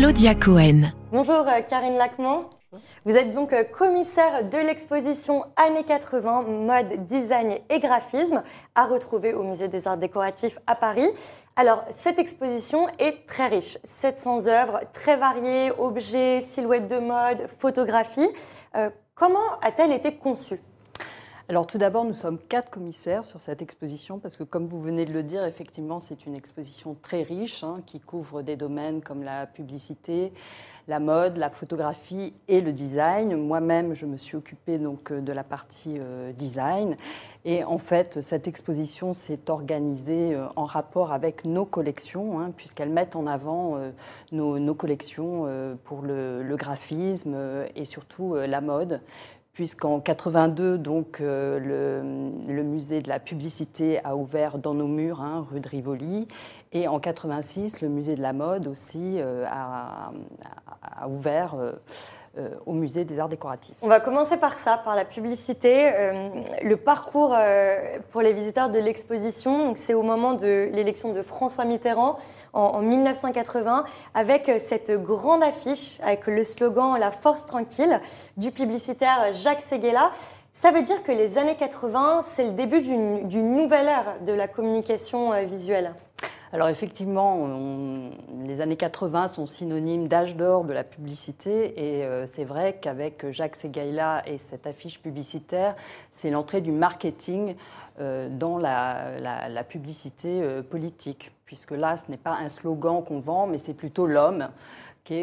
Claudia 0.00 0.34
Cohen. 0.34 0.92
Bonjour 1.12 1.46
euh, 1.46 1.60
Karine 1.60 1.98
Lacman. 1.98 2.46
Vous 3.04 3.14
êtes 3.14 3.32
donc 3.32 3.52
euh, 3.52 3.64
commissaire 3.64 4.48
de 4.48 4.56
l'exposition 4.56 5.44
Années 5.56 5.84
80, 5.84 6.40
mode, 6.40 7.06
design 7.06 7.58
et 7.68 7.78
graphisme, 7.80 8.42
à 8.74 8.86
retrouver 8.86 9.34
au 9.34 9.42
Musée 9.42 9.68
des 9.68 9.86
Arts 9.86 9.98
Décoratifs 9.98 10.58
à 10.66 10.74
Paris. 10.74 11.06
Alors, 11.54 11.84
cette 11.90 12.18
exposition 12.18 12.88
est 12.98 13.26
très 13.26 13.48
riche. 13.48 13.76
700 13.84 14.46
œuvres 14.46 14.80
très 14.94 15.16
variées, 15.16 15.70
objets, 15.78 16.40
silhouettes 16.40 16.88
de 16.88 16.98
mode, 16.98 17.46
photographies. 17.58 18.30
Euh, 18.76 18.88
comment 19.14 19.58
a-t-elle 19.60 19.92
été 19.92 20.16
conçue? 20.16 20.62
Alors 21.50 21.66
tout 21.66 21.78
d'abord, 21.78 22.04
nous 22.04 22.14
sommes 22.14 22.38
quatre 22.38 22.70
commissaires 22.70 23.24
sur 23.24 23.40
cette 23.40 23.60
exposition 23.60 24.20
parce 24.20 24.36
que 24.36 24.44
comme 24.44 24.66
vous 24.66 24.80
venez 24.80 25.04
de 25.04 25.12
le 25.12 25.24
dire, 25.24 25.44
effectivement, 25.44 25.98
c'est 25.98 26.24
une 26.24 26.36
exposition 26.36 26.96
très 27.02 27.22
riche 27.22 27.64
hein, 27.64 27.78
qui 27.86 27.98
couvre 27.98 28.42
des 28.42 28.54
domaines 28.54 29.02
comme 29.02 29.24
la 29.24 29.48
publicité, 29.48 30.32
la 30.86 31.00
mode, 31.00 31.36
la 31.36 31.50
photographie 31.50 32.34
et 32.46 32.60
le 32.60 32.72
design. 32.72 33.34
Moi-même, 33.34 33.94
je 33.94 34.06
me 34.06 34.16
suis 34.16 34.36
occupée 34.36 34.78
donc 34.78 35.10
euh, 35.10 35.20
de 35.20 35.32
la 35.32 35.42
partie 35.42 35.96
euh, 35.98 36.32
design 36.32 36.96
et 37.44 37.64
en 37.64 37.78
fait, 37.78 38.22
cette 38.22 38.46
exposition 38.46 39.12
s'est 39.12 39.50
organisée 39.50 40.36
euh, 40.36 40.46
en 40.54 40.66
rapport 40.66 41.10
avec 41.10 41.44
nos 41.44 41.64
collections 41.64 42.38
hein, 42.38 42.52
puisqu'elles 42.56 42.90
mettent 42.90 43.16
en 43.16 43.26
avant 43.26 43.76
nos, 44.30 44.74
collections 44.76 45.48
pour 45.82 46.02
le 46.02 46.54
graphisme 46.56 47.36
et 47.74 47.84
surtout 47.84 48.36
la 48.36 48.60
mode 48.60 49.00
puisqu'en 49.52 50.00
82, 50.00 50.78
donc, 50.78 51.20
euh, 51.20 52.40
le, 52.46 52.62
musée 52.62 53.00
de 53.00 53.08
la 53.08 53.18
publicité 53.18 54.04
a 54.04 54.16
ouvert 54.16 54.58
dans 54.58 54.74
nos 54.74 54.86
murs, 54.86 55.20
hein, 55.20 55.46
rue 55.50 55.60
de 55.60 55.68
Rivoli, 55.68 56.28
et 56.72 56.88
en 56.88 57.00
86, 57.00 57.80
le 57.80 57.88
musée 57.88 58.14
de 58.14 58.22
la 58.22 58.32
mode 58.32 58.66
aussi 58.68 59.16
euh, 59.18 59.44
a, 59.48 60.12
ouvert. 61.08 61.56
Euh, 62.38 62.50
au 62.64 62.74
musée 62.74 63.04
des 63.04 63.18
arts 63.18 63.28
décoratifs. 63.28 63.74
On 63.82 63.88
va 63.88 63.98
commencer 63.98 64.36
par 64.36 64.56
ça, 64.56 64.76
par 64.76 64.94
la 64.94 65.04
publicité. 65.04 65.90
Euh, 65.92 66.12
le 66.62 66.76
parcours 66.76 67.34
euh, 67.36 67.98
pour 68.12 68.20
les 68.20 68.32
visiteurs 68.32 68.70
de 68.70 68.78
l'exposition, 68.78 69.74
c'est 69.74 69.94
au 69.94 70.04
moment 70.04 70.34
de 70.34 70.70
l'élection 70.72 71.12
de 71.12 71.22
François 71.22 71.64
Mitterrand 71.64 72.18
en, 72.52 72.82
1980, 72.82 73.82
avec 74.14 74.48
cette 74.64 74.92
grande 74.92 75.42
affiche 75.42 75.98
avec 76.04 76.28
le 76.28 76.44
slogan 76.44 76.96
La 77.00 77.10
force 77.10 77.46
tranquille 77.46 78.00
du 78.36 78.52
publicitaire 78.52 79.32
Jacques 79.32 79.62
Seguela. 79.62 80.12
Ça 80.52 80.70
veut 80.70 80.82
dire 80.82 81.02
que 81.02 81.10
les 81.10 81.36
années 81.36 81.56
80, 81.56 82.20
c'est 82.22 82.44
le 82.44 82.52
début 82.52 82.80
d'une 82.80 83.56
nouvelle 83.56 83.88
ère 83.88 84.20
de 84.24 84.32
la 84.32 84.46
communication 84.46 85.32
visuelle. 85.46 85.94
Alors 86.52 86.68
effectivement, 86.68 87.48
les 88.44 88.60
années 88.60 88.76
80 88.76 89.28
sont 89.28 89.46
synonymes 89.46 90.08
d'âge 90.08 90.34
d'or 90.34 90.64
de 90.64 90.72
la 90.72 90.82
publicité 90.82 91.78
et 91.78 92.04
euh, 92.04 92.26
c'est 92.26 92.42
vrai 92.42 92.76
qu'avec 92.80 93.30
Jacques 93.30 93.54
Seguela 93.54 94.24
et 94.26 94.36
cette 94.36 94.66
affiche 94.66 95.00
publicitaire, 95.00 95.76
c'est 96.10 96.28
l'entrée 96.28 96.60
du 96.60 96.72
marketing 96.72 97.54
euh, 98.00 98.28
dans 98.28 98.58
la, 98.58 99.62
publicité 99.68 100.42
euh, 100.42 100.60
politique, 100.60 101.30
puisque 101.46 101.70
là, 101.70 101.96
ce 101.96 102.10
n'est 102.10 102.16
pas 102.16 102.32
un 102.32 102.48
slogan 102.48 103.04
qu'on 103.04 103.20
vend, 103.20 103.46
mais 103.46 103.58
c'est 103.58 103.74
plutôt 103.74 104.06
l'homme 104.06 104.48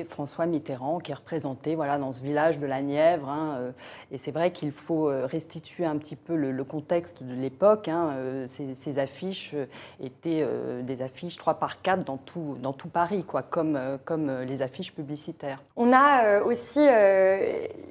François 0.05 0.45
Mitterrand, 0.45 0.99
qui 0.99 1.11
est 1.11 1.15
représenté 1.15 1.75
voilà, 1.75 1.97
dans 1.97 2.11
ce 2.11 2.21
village 2.21 2.59
de 2.59 2.65
la 2.65 2.81
Nièvre. 2.81 3.29
Hein, 3.29 3.55
euh, 3.59 3.71
et 4.11 4.17
c'est 4.17 4.31
vrai 4.31 4.51
qu'il 4.51 4.71
faut 4.71 5.09
euh, 5.09 5.25
restituer 5.25 5.85
un 5.85 5.97
petit 5.97 6.15
peu 6.15 6.35
le, 6.35 6.63
contexte 6.63 7.23
de 7.23 7.33
l'époque. 7.33 7.87
Hein, 7.87 8.11
euh, 8.15 8.47
ces, 8.47 8.99
affiches 8.99 9.53
étaient 10.01 10.45
des 10.83 11.01
affiches 11.01 11.37
3 11.37 11.55
par 11.55 11.81
4 11.81 12.03
dans 12.03 12.17
tout, 12.17 12.57
dans 12.61 12.73
tout 12.73 12.87
Paris, 12.87 13.23
quoi, 13.23 13.41
comme, 13.41 13.79
comme 14.05 14.41
les 14.41 14.61
affiches 14.61 14.93
publicitaires. 14.93 15.61
On 15.75 15.93
a 15.93 16.41
aussi 16.41 16.83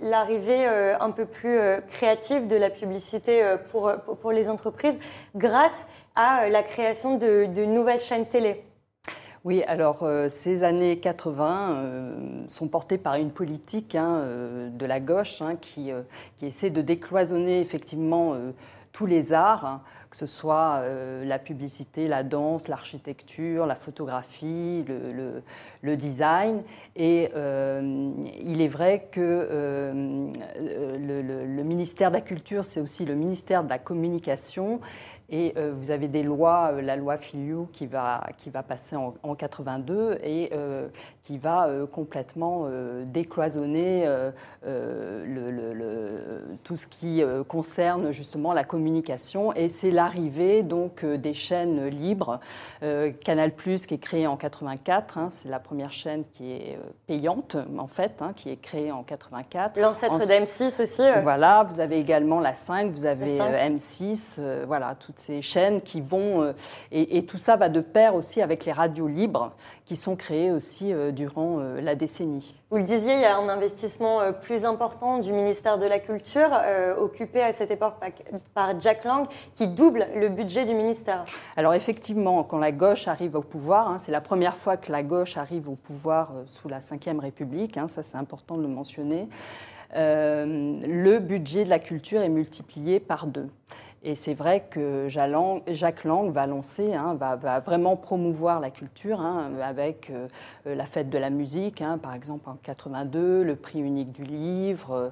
l'arrivée 0.02 0.66
un 0.66 1.10
peu 1.10 1.26
plus 1.26 1.58
créative 1.88 2.48
de 2.48 2.56
la 2.56 2.70
publicité 2.70 3.56
pour, 3.70 3.92
pour, 4.20 4.32
les 4.32 4.48
entreprises 4.48 4.98
grâce 5.36 5.86
à 6.16 6.48
la 6.48 6.62
création 6.62 7.16
de, 7.16 7.46
de 7.46 7.64
nouvelles 7.64 8.00
chaînes 8.00 8.26
télé. 8.26 8.64
Oui, 9.46 9.62
alors 9.68 10.02
euh, 10.02 10.28
ces 10.28 10.64
années 10.64 10.98
80 10.98 11.70
euh, 11.70 12.16
sont 12.48 12.66
portées 12.66 12.98
par 12.98 13.14
une 13.14 13.30
politique 13.30 13.94
hein, 13.94 14.16
euh, 14.16 14.68
de 14.70 14.86
la 14.86 14.98
gauche 14.98 15.40
hein, 15.40 15.54
qui, 15.54 15.92
qui, 16.36 16.46
essaie 16.46 16.70
de 16.70 16.82
décloisonner 16.82 17.60
effectivement 17.60 18.34
tous 18.92 19.06
les 19.06 19.32
arts, 19.32 19.64
hein, 19.64 19.82
que 20.10 20.16
ce 20.16 20.26
soit 20.26 20.82
la 21.22 21.38
publicité, 21.38 22.08
la 22.08 22.24
danse, 22.24 22.66
l'architecture, 22.66 23.66
la 23.66 23.76
photographie, 23.76 24.84
le, 25.82 25.96
design. 25.96 26.62
Et 26.96 27.30
il 27.34 28.62
est 28.62 28.68
vrai 28.68 29.08
que 29.12 30.28
le 30.58 31.62
ministère 31.62 32.10
de 32.10 32.16
la 32.16 32.20
Culture, 32.20 32.64
c'est 32.64 32.80
aussi 32.80 33.04
le 33.04 33.14
ministère 33.14 33.62
de 33.62 33.68
la 33.68 33.78
Communication. 33.78 34.80
Et 35.28 35.54
euh, 35.56 35.72
vous 35.74 35.90
avez 35.90 36.06
des 36.06 36.22
lois, 36.22 36.70
euh, 36.72 36.80
la 36.80 36.94
loi 36.94 37.16
Filiou 37.16 37.68
qui 37.72 37.86
va, 37.86 38.28
qui 38.36 38.50
va 38.50 38.62
passer 38.62 38.94
en, 38.94 39.14
en 39.24 39.34
82 39.34 40.18
et 40.22 40.50
euh, 40.52 40.86
qui 41.22 41.36
va 41.38 41.68
complètement 41.90 42.68
décloisonner 43.06 44.06
le, 44.64 45.92
tout 46.62 46.76
ce 46.76 46.86
qui 46.86 47.20
concerne 47.48 48.12
justement 48.12 48.52
la 48.52 48.62
communication. 48.62 49.52
Et 49.54 49.68
c'est 49.68 49.90
l'arrivée 49.90 50.62
donc 50.62 51.04
des 51.04 51.34
chaînes 51.34 51.88
libres. 51.88 52.38
Canal 53.24 53.52
Plus 53.52 53.86
qui 53.86 53.94
est 53.94 53.98
créé 53.98 54.28
en 54.28 54.36
84, 54.36 55.18
hein, 55.18 55.28
c'est 55.30 55.48
la 55.48 55.58
première 55.58 55.90
chaîne 55.90 56.22
qui 56.32 56.52
est 56.52 56.78
payante 57.08 57.56
en 57.76 57.88
fait, 57.88 58.22
hein, 58.22 58.32
qui 58.36 58.50
est 58.50 58.56
créée 58.56 58.92
en 58.92 59.02
84. 59.02 59.80
L'ancêtre 59.80 60.18
d'M6 60.18 60.80
aussi. 60.80 61.02
Voilà, 61.22 61.64
vous 61.64 61.80
avez 61.80 61.98
également 61.98 62.38
la 62.38 62.54
5, 62.54 62.92
vous 62.92 63.04
avez 63.04 63.38
M6, 63.38 64.64
voilà, 64.64 64.94
tout 64.94 65.15
ces 65.18 65.42
chaînes 65.42 65.80
qui 65.80 66.00
vont... 66.00 66.42
Euh, 66.42 66.52
et, 66.92 67.24
tout 67.26 67.38
ça 67.38 67.56
va 67.56 67.68
de 67.68 67.80
pair 67.80 68.14
aussi 68.14 68.42
avec 68.42 68.64
les 68.64 68.72
radios 68.72 69.08
libres 69.08 69.52
qui 69.84 69.96
sont 69.96 70.16
créées 70.16 70.52
aussi 70.52 70.92
euh, 70.92 71.10
durant 71.10 71.58
euh, 71.58 71.80
la 71.80 71.94
décennie. 71.94 72.54
Vous 72.70 72.76
le 72.78 72.84
disiez, 72.84 73.14
il 73.14 73.20
y 73.20 73.24
a 73.24 73.36
un 73.36 73.48
investissement 73.48 74.32
plus 74.42 74.64
important 74.64 75.18
du 75.18 75.32
ministère 75.32 75.78
de 75.78 75.86
la 75.86 76.00
Culture, 76.00 76.50
occupé 76.98 77.40
à 77.40 77.52
cette 77.52 77.70
époque 77.70 77.94
par 78.54 78.80
Jack 78.80 79.04
Lang, 79.04 79.26
qui 79.54 79.68
double 79.68 80.08
le 80.16 80.28
budget 80.28 80.64
du 80.64 80.74
ministère. 80.74 81.24
Alors 81.56 81.74
effectivement, 81.74 82.42
quand 82.42 82.58
la 82.58 82.72
gauche 82.72 83.06
arrive 83.06 83.36
au 83.36 83.42
pouvoir, 83.42 83.88
hein, 83.88 83.98
c'est 83.98 84.10
la 84.10 84.20
première 84.20 84.56
fois 84.56 84.76
que 84.76 84.90
la 84.90 85.04
gauche 85.04 85.36
arrive 85.36 85.68
au 85.68 85.76
pouvoir 85.76 86.32
sous 86.46 86.68
la 86.68 86.78
Ve 86.80 87.20
République, 87.20 87.76
hein, 87.76 87.86
ça 87.86 88.02
c'est 88.02 88.16
important 88.16 88.56
de 88.56 88.62
le 88.62 88.68
mentionner, 88.68 89.28
le 89.94 91.18
budget 91.18 91.64
de 91.64 91.70
la 91.70 91.78
culture 91.78 92.20
est 92.20 92.28
multiplié 92.28 92.98
par 92.98 93.28
deux. 93.28 93.48
Et 94.08 94.14
c'est 94.14 94.34
vrai 94.34 94.62
que 94.70 95.08
Jacques 95.08 96.04
Lang 96.04 96.30
va 96.30 96.46
lancer, 96.46 96.94
hein, 96.94 97.16
va, 97.18 97.58
vraiment 97.58 97.96
promouvoir 97.96 98.60
la 98.60 98.70
culture 98.70 99.20
hein, 99.20 99.50
avec 99.60 100.10
euh, 100.10 100.28
la 100.64 100.84
fête 100.84 101.10
de 101.10 101.18
la 101.18 101.28
musique, 101.28 101.82
hein, 101.82 101.98
par 101.98 102.14
exemple 102.14 102.48
en 102.48 102.54
82, 102.54 103.42
le 103.42 103.56
prix 103.56 103.80
unique 103.80 104.12
du 104.12 104.22
livre, 104.22 105.10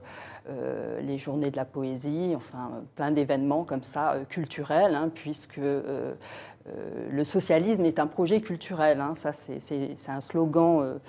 euh, 0.49 1.01
les 1.01 1.19
journées 1.19 1.51
de 1.51 1.57
la 1.57 1.65
poésie, 1.65 2.35
enfin 2.37 2.71
plein 2.95 3.11
d'événements 3.11 3.65
comme 3.65 3.83
ça 3.83 4.13
euh, 4.13 4.25
culturels, 4.27 4.97
puisque 5.13 5.59
le 5.59 7.25
socialisme 7.25 7.85
est 7.85 7.99
un 7.99 8.07
projet 8.07 8.41
culturel. 8.41 9.03
ça, 9.15 9.33
c'est 9.33 10.09
un 10.09 10.21
slogan 10.21 11.01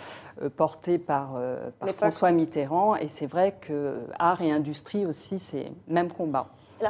porté 0.58 0.98
par, 0.98 1.40
par 1.80 1.90
François 1.90 2.32
Mitterrand. 2.32 2.96
Et 2.96 3.08
c'est 3.08 3.28
vrai 3.28 3.56
que 3.62 4.00
art 4.18 4.42
et 4.42 4.52
industrie 4.52 5.06
aussi, 5.06 5.38
c'est 5.38 5.72
même 5.88 6.12
combat. 6.12 6.50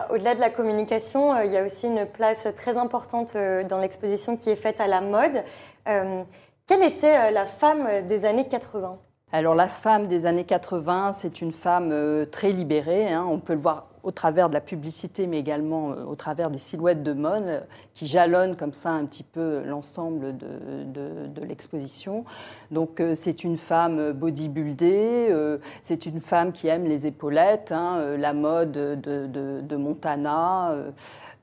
Au-delà 0.09 0.33
de 0.33 0.39
la 0.39 0.49
communication, 0.49 1.33
euh, 1.33 1.45
il 1.45 1.51
y 1.51 1.57
a 1.57 1.63
aussi 1.63 1.87
une 1.87 2.05
place 2.07 2.47
très 2.55 2.75
importante 2.75 3.33
euh, 3.35 3.63
dans 3.63 3.79
l'exposition 3.79 4.35
qui 4.35 4.49
est 4.49 4.55
faite 4.55 4.81
à 4.81 4.87
la 4.87 4.99
mode. 4.99 5.43
Euh, 5.87 6.23
quelle 6.65 6.81
était 6.81 7.31
la 7.31 7.45
femme 7.45 8.05
des 8.07 8.25
années 8.25 8.47
80 8.47 8.99
alors 9.31 9.55
la 9.55 9.67
femme 9.67 10.07
des 10.07 10.27
années 10.27 10.45
80, 10.45 11.11
c'est 11.11 11.41
une 11.41 11.51
femme 11.51 11.93
très 12.31 12.51
libérée. 12.51 13.11
Hein. 13.11 13.25
On 13.29 13.39
peut 13.39 13.53
le 13.53 13.59
voir 13.59 13.87
au 14.05 14.11
travers 14.11 14.49
de 14.49 14.53
la 14.53 14.61
publicité, 14.61 15.25
mais 15.25 15.39
également 15.39 15.91
euh, 15.91 16.05
au 16.05 16.15
travers 16.15 16.51
des 16.51 16.59
silhouettes 16.59 17.01
de 17.01 17.11
mode 17.11 17.47
euh, 17.47 17.59
qui 17.95 18.05
jalonnent 18.05 18.55
comme 18.55 18.71
ça 18.71 18.91
un 18.91 19.05
petit 19.05 19.23
peu 19.23 19.63
l'ensemble 19.65 20.37
de, 20.37 21.43
l'exposition. 21.43 22.23
Donc 22.71 22.99
euh, 22.99 23.15
c'est 23.15 23.43
une 23.43 23.57
femme 23.57 24.11
bodybuildée, 24.13 25.35
c'est 25.81 26.05
une 26.05 26.19
femme 26.19 26.51
qui 26.51 26.67
aime 26.67 26.85
les 26.85 27.07
épaulettes, 27.07 27.71
hein, 27.71 28.15
la 28.17 28.33
mode 28.33 28.71
de, 28.71 29.75
Montana. 29.75 30.75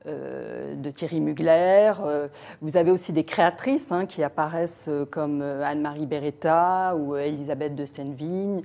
Euh, 0.05 0.75
de 0.75 0.91
Thierry 0.91 1.21
Mugler. 1.21 1.93
Euh, 2.03 2.27
vous 2.61 2.75
avez 2.75 2.91
aussi 2.91 3.13
des 3.13 3.23
créatrices 3.23 3.89
hein, 3.89 4.05
qui 4.05 4.21
apparaissent 4.21 4.87
euh, 4.89 5.05
comme 5.05 5.41
Anne-Marie 5.41 6.05
Beretta 6.05 6.93
ou 6.97 7.15
Elisabeth 7.15 7.73
de 7.73 7.85
Senvigne, 7.85 8.63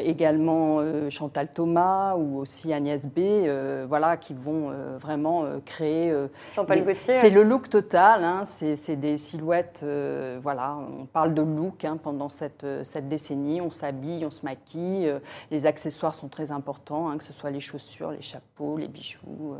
également 0.00 0.80
Chantal 1.10 1.48
Thomas 1.52 2.14
ou 2.16 2.38
aussi 2.38 2.72
Agnès 2.72 3.06
B, 3.06 3.46
voilà, 3.86 4.16
qui 4.16 4.34
vont 4.34 4.72
vraiment 4.98 5.44
créer. 5.64 6.14
Jean-Paul 6.54 6.84
Gaultier. 6.84 7.14
C'est 7.14 7.30
le 7.30 7.42
look 7.42 7.68
total, 7.68 8.24
hein, 8.24 8.44
c'est 8.44 8.96
des 8.96 9.18
silhouettes, 9.18 9.84
voilà, 10.42 10.76
on 10.76 11.06
parle 11.06 11.34
de 11.34 11.42
look 11.42 11.84
hein, 11.84 11.98
pendant 12.02 12.28
cette, 12.28 12.66
cette 12.84 13.08
décennie, 13.08 13.60
on 13.60 13.70
s'habille, 13.70 14.24
on 14.24 14.30
se 14.30 14.44
maquille, 14.44 15.12
les 15.50 15.66
accessoires 15.66 16.14
sont 16.14 16.28
très 16.28 16.50
importants, 16.50 17.16
que 17.16 17.24
ce 17.24 17.32
soit 17.32 17.50
les 17.50 17.60
chaussures, 17.60 18.10
les 18.10 18.22
chapeaux, 18.22 18.76
les 18.78 18.88
bijoux. 18.88 19.56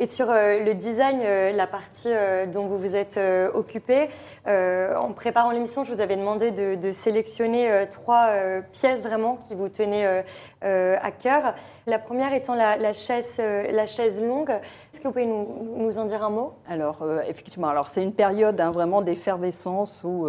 Et 0.00 0.06
sur 0.06 0.30
euh, 0.30 0.60
le 0.60 0.74
design, 0.74 1.20
euh, 1.24 1.50
la 1.50 1.66
partie 1.66 2.06
euh, 2.06 2.46
dont 2.46 2.68
vous 2.68 2.78
vous 2.78 2.94
êtes 2.94 3.18
occupé, 3.52 4.06
en 4.46 5.12
préparant 5.12 5.50
l'émission, 5.50 5.82
je 5.84 5.92
vous 5.92 6.00
avais 6.00 6.16
demandé 6.16 6.50
de, 6.52 6.90
sélectionner 6.92 7.86
trois 7.90 8.30
pièces 8.72 9.02
vraiment 9.02 9.36
qui 9.36 9.54
vous 9.54 9.68
tenaient 9.68 10.24
à 10.62 11.10
cœur. 11.10 11.54
La 11.86 11.98
première 11.98 12.32
étant 12.32 12.54
la, 12.54 12.92
chaise, 12.92 13.38
la 13.38 13.86
chaise 13.86 14.22
longue. 14.22 14.50
Est-ce 14.50 15.00
que 15.00 15.08
vous 15.08 15.12
pouvez 15.12 15.26
nous, 15.26 15.98
en 15.98 16.04
dire 16.04 16.24
un 16.24 16.30
mot? 16.30 16.54
Alors, 16.68 17.04
effectivement, 17.26 17.68
alors 17.68 17.88
c'est 17.88 18.02
une 18.02 18.14
période 18.14 18.60
hein, 18.60 18.70
vraiment 18.70 19.02
d'effervescence 19.02 20.02
où 20.04 20.28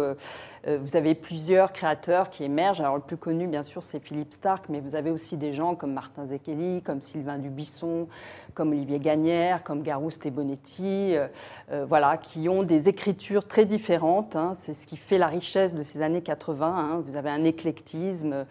vous 0.66 0.96
avez 0.96 1.14
plusieurs 1.14 1.72
créateurs 1.72 2.28
qui 2.28 2.44
émergent. 2.44 2.80
Alors 2.80 2.96
le 2.96 3.02
plus 3.02 3.16
connu, 3.16 3.46
bien 3.46 3.62
sûr, 3.62 3.82
c'est 3.82 3.98
Philippe 3.98 4.32
Stark, 4.32 4.66
mais 4.68 4.80
vous 4.80 4.94
avez 4.94 5.10
aussi 5.10 5.36
des 5.36 5.52
gens 5.52 5.74
comme 5.74 5.92
Martin 5.92 6.26
Zekeli, 6.26 6.82
comme 6.82 7.00
Sylvain 7.00 7.38
Dubisson, 7.38 8.08
comme 8.54 8.70
Olivier 8.70 8.98
Gagnère, 8.98 9.62
comme 9.62 9.82
Garouste 9.82 10.26
et 10.26 10.30
Bonetti, 10.30 11.16
euh, 11.16 11.28
euh, 11.70 11.86
voilà, 11.88 12.16
qui 12.16 12.48
ont 12.48 12.62
des 12.62 12.88
écritures 12.88 13.46
très 13.46 13.64
différentes. 13.64 14.36
Hein. 14.36 14.52
C'est 14.54 14.74
ce 14.74 14.86
qui 14.86 14.96
fait 14.96 15.18
la 15.18 15.28
richesse 15.28 15.74
de 15.74 15.82
ces 15.82 16.02
années 16.02 16.22
80. 16.22 16.66
Hein. 16.66 17.02
Vous 17.04 17.16
avez 17.16 17.30
un 17.30 17.44
éclectisme, 17.44 18.44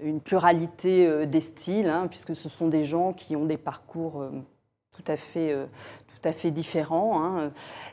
une 0.00 0.20
pluralité 0.20 1.26
des 1.26 1.40
styles, 1.40 1.88
hein, 1.88 2.06
puisque 2.08 2.36
ce 2.36 2.48
sont 2.48 2.68
des 2.68 2.84
gens 2.84 3.12
qui 3.12 3.34
ont 3.34 3.44
des 3.44 3.56
parcours 3.56 4.24
tout 4.92 5.12
à 5.12 5.16
fait, 5.16 5.54
tout 6.26 6.30
à 6.30 6.32
fait 6.32 6.50
différents. 6.50 7.22
Hein. 7.22 7.52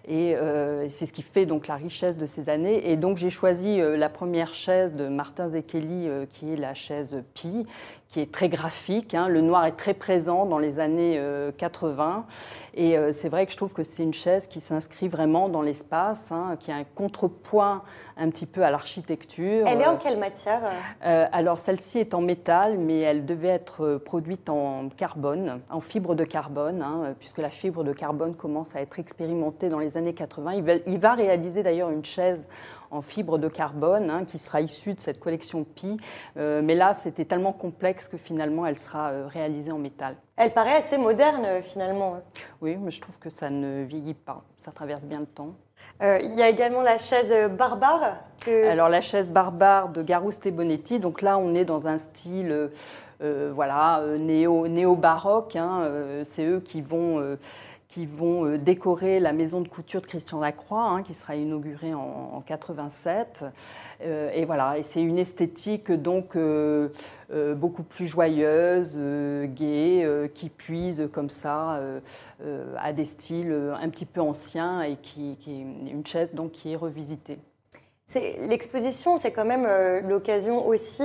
Euh, 0.09 0.83
et 0.83 0.89
c'est 0.89 1.05
ce 1.05 1.13
qui 1.13 1.21
fait 1.21 1.45
donc 1.45 1.67
la 1.67 1.75
richesse 1.75 2.17
de 2.17 2.25
ces 2.25 2.49
années. 2.49 2.91
Et 2.91 2.97
donc 2.97 3.17
j'ai 3.17 3.29
choisi 3.29 3.79
euh, 3.79 3.95
la 3.95 4.09
première 4.09 4.53
chaise 4.53 4.93
de 4.93 5.07
Martin 5.07 5.47
Zekeli, 5.47 6.07
euh, 6.07 6.25
qui 6.25 6.51
est 6.51 6.55
la 6.55 6.73
chaise 6.73 7.23
Pi, 7.33 7.65
qui 8.13 8.19
est 8.19 8.31
très 8.31 8.47
graphique. 8.47 9.15
Hein. 9.15 9.27
Le 9.27 9.41
noir 9.41 9.65
est 9.65 9.71
très 9.75 9.95
présent 9.95 10.45
dans 10.45 10.59
les 10.59 10.77
années 10.77 11.19
80. 11.57 12.25
Et 12.75 12.95
c'est 13.11 13.29
vrai 13.29 13.45
que 13.47 13.51
je 13.51 13.57
trouve 13.57 13.73
que 13.73 13.81
c'est 13.81 14.03
une 14.03 14.13
chaise 14.13 14.45
qui 14.45 14.59
s'inscrit 14.59 15.07
vraiment 15.07 15.49
dans 15.49 15.63
l'espace, 15.63 16.31
hein, 16.31 16.55
qui 16.59 16.71
a 16.71 16.75
un 16.75 16.83
contrepoint 16.83 17.81
un 18.15 18.29
petit 18.29 18.45
peu 18.45 18.63
à 18.63 18.69
l'architecture. 18.69 19.65
Elle 19.67 19.81
est 19.81 19.87
en 19.87 19.97
quelle 19.97 20.19
matière 20.19 20.61
Alors 21.01 21.57
celle-ci 21.57 21.97
est 21.99 22.13
en 22.13 22.21
métal, 22.21 22.77
mais 22.77 22.99
elle 22.99 23.25
devait 23.25 23.47
être 23.47 23.97
produite 23.97 24.47
en 24.49 24.89
carbone, 24.89 25.61
en 25.71 25.79
fibre 25.79 26.13
de 26.13 26.23
carbone, 26.23 26.85
puisque 27.17 27.39
la 27.39 27.49
fibre 27.49 27.83
de 27.83 27.93
carbone 27.93 28.35
commence 28.35 28.75
à 28.75 28.81
être 28.81 28.99
expérimentée 28.99 29.69
dans 29.69 29.79
les 29.79 29.97
années 29.97 30.13
80. 30.13 30.53
Il 30.85 30.99
va, 30.99 31.13
réaliser 31.15 31.63
d'ailleurs 31.63 31.89
une 31.89 32.05
chaise 32.05 32.47
en 32.93 33.01
fibre 33.01 33.37
de 33.37 33.47
carbone 33.47 34.09
hein, 34.09 34.23
qui 34.25 34.37
sera 34.37 34.61
issue 34.61 34.93
de 34.93 34.99
cette 34.99 35.19
collection 35.19 35.63
Pi. 35.63 35.97
Euh, 36.37 36.61
mais 36.63 36.75
là, 36.75 36.93
c'était 36.93 37.25
tellement 37.25 37.51
complexe 37.51 38.07
que 38.07 38.17
finalement, 38.17 38.65
elle 38.65 38.77
sera 38.77 39.09
euh, 39.09 39.27
réalisée 39.27 39.71
en 39.71 39.79
métal. 39.79 40.15
Elle 40.37 40.53
paraît 40.53 40.75
assez 40.75 40.97
moderne 40.97 41.43
euh, 41.45 41.61
finalement. 41.61 42.21
Oui, 42.61 42.77
mais 42.77 42.91
je 42.91 43.01
trouve 43.01 43.17
que 43.19 43.29
ça 43.29 43.49
ne 43.49 43.83
vieillit 43.83 44.13
pas. 44.13 44.43
Ça 44.57 44.71
traverse 44.71 45.05
bien 45.05 45.19
le 45.19 45.25
temps. 45.25 45.55
il 46.01 46.33
y 46.35 46.41
a 46.41 46.49
également 46.49 46.81
la 46.81 46.97
chaise 46.97 47.49
barbare. 47.51 48.17
Alors 48.47 48.89
la 48.89 49.01
chaise 49.01 49.29
barbare 49.29 49.91
de 49.91 50.01
Garouste 50.01 50.45
et 50.45 50.51
Bonetti. 50.51 50.99
Donc 50.99 51.21
là, 51.21 51.37
on 51.37 51.53
est 51.55 51.65
dans 51.65 51.87
un 51.87 51.97
style 51.97 52.69
voilà, 53.19 54.03
néo, 54.19 54.67
néo-baroque. 54.67 55.55
Hein, 55.55 55.89
c'est 56.23 56.45
eux 56.45 56.59
qui 56.59 56.81
vont 56.81 57.37
qui 57.93 58.07
vont 58.07 58.45
euh, 58.45 58.57
décorer 58.57 59.19
la 59.19 59.33
maison 59.33 59.61
de 59.61 59.67
couture 59.67 60.01
de 60.01 60.07
Christian 60.07 60.39
Lacroix, 60.39 60.83
hein, 60.83 61.03
qui 61.03 61.13
sera 61.13 61.35
inaugurée 61.35 61.93
en, 61.93 62.41
87. 62.43 63.45
Euh, 64.01 64.31
et 64.33 64.45
voilà, 64.45 64.81
c'est 64.81 65.01
une 65.01 65.19
esthétique 65.19 65.91
donc 65.91 66.35
euh, 66.35 66.89
beaucoup 67.55 67.83
plus 67.83 68.07
joyeuse, 68.07 68.97
gaie, 68.97 70.31
qui 70.33 70.49
puise 70.49 71.07
comme 71.13 71.29
ça 71.29 71.79
à 72.77 72.93
des 72.93 73.05
styles 73.05 73.55
un 73.79 73.89
petit 73.89 74.05
peu 74.05 74.21
anciens 74.21 74.81
et 74.81 74.97
qui, 74.97 75.37
qui 75.39 75.51
est 75.51 75.91
une 75.91 76.05
chaise 76.05 76.29
donc 76.33 76.51
qui 76.51 76.73
est 76.73 76.75
revisitée. 76.75 77.37
L'exposition, 78.15 79.17
c'est 79.17 79.31
quand 79.31 79.45
même 79.45 79.67
l'occasion 80.07 80.67
aussi 80.67 81.03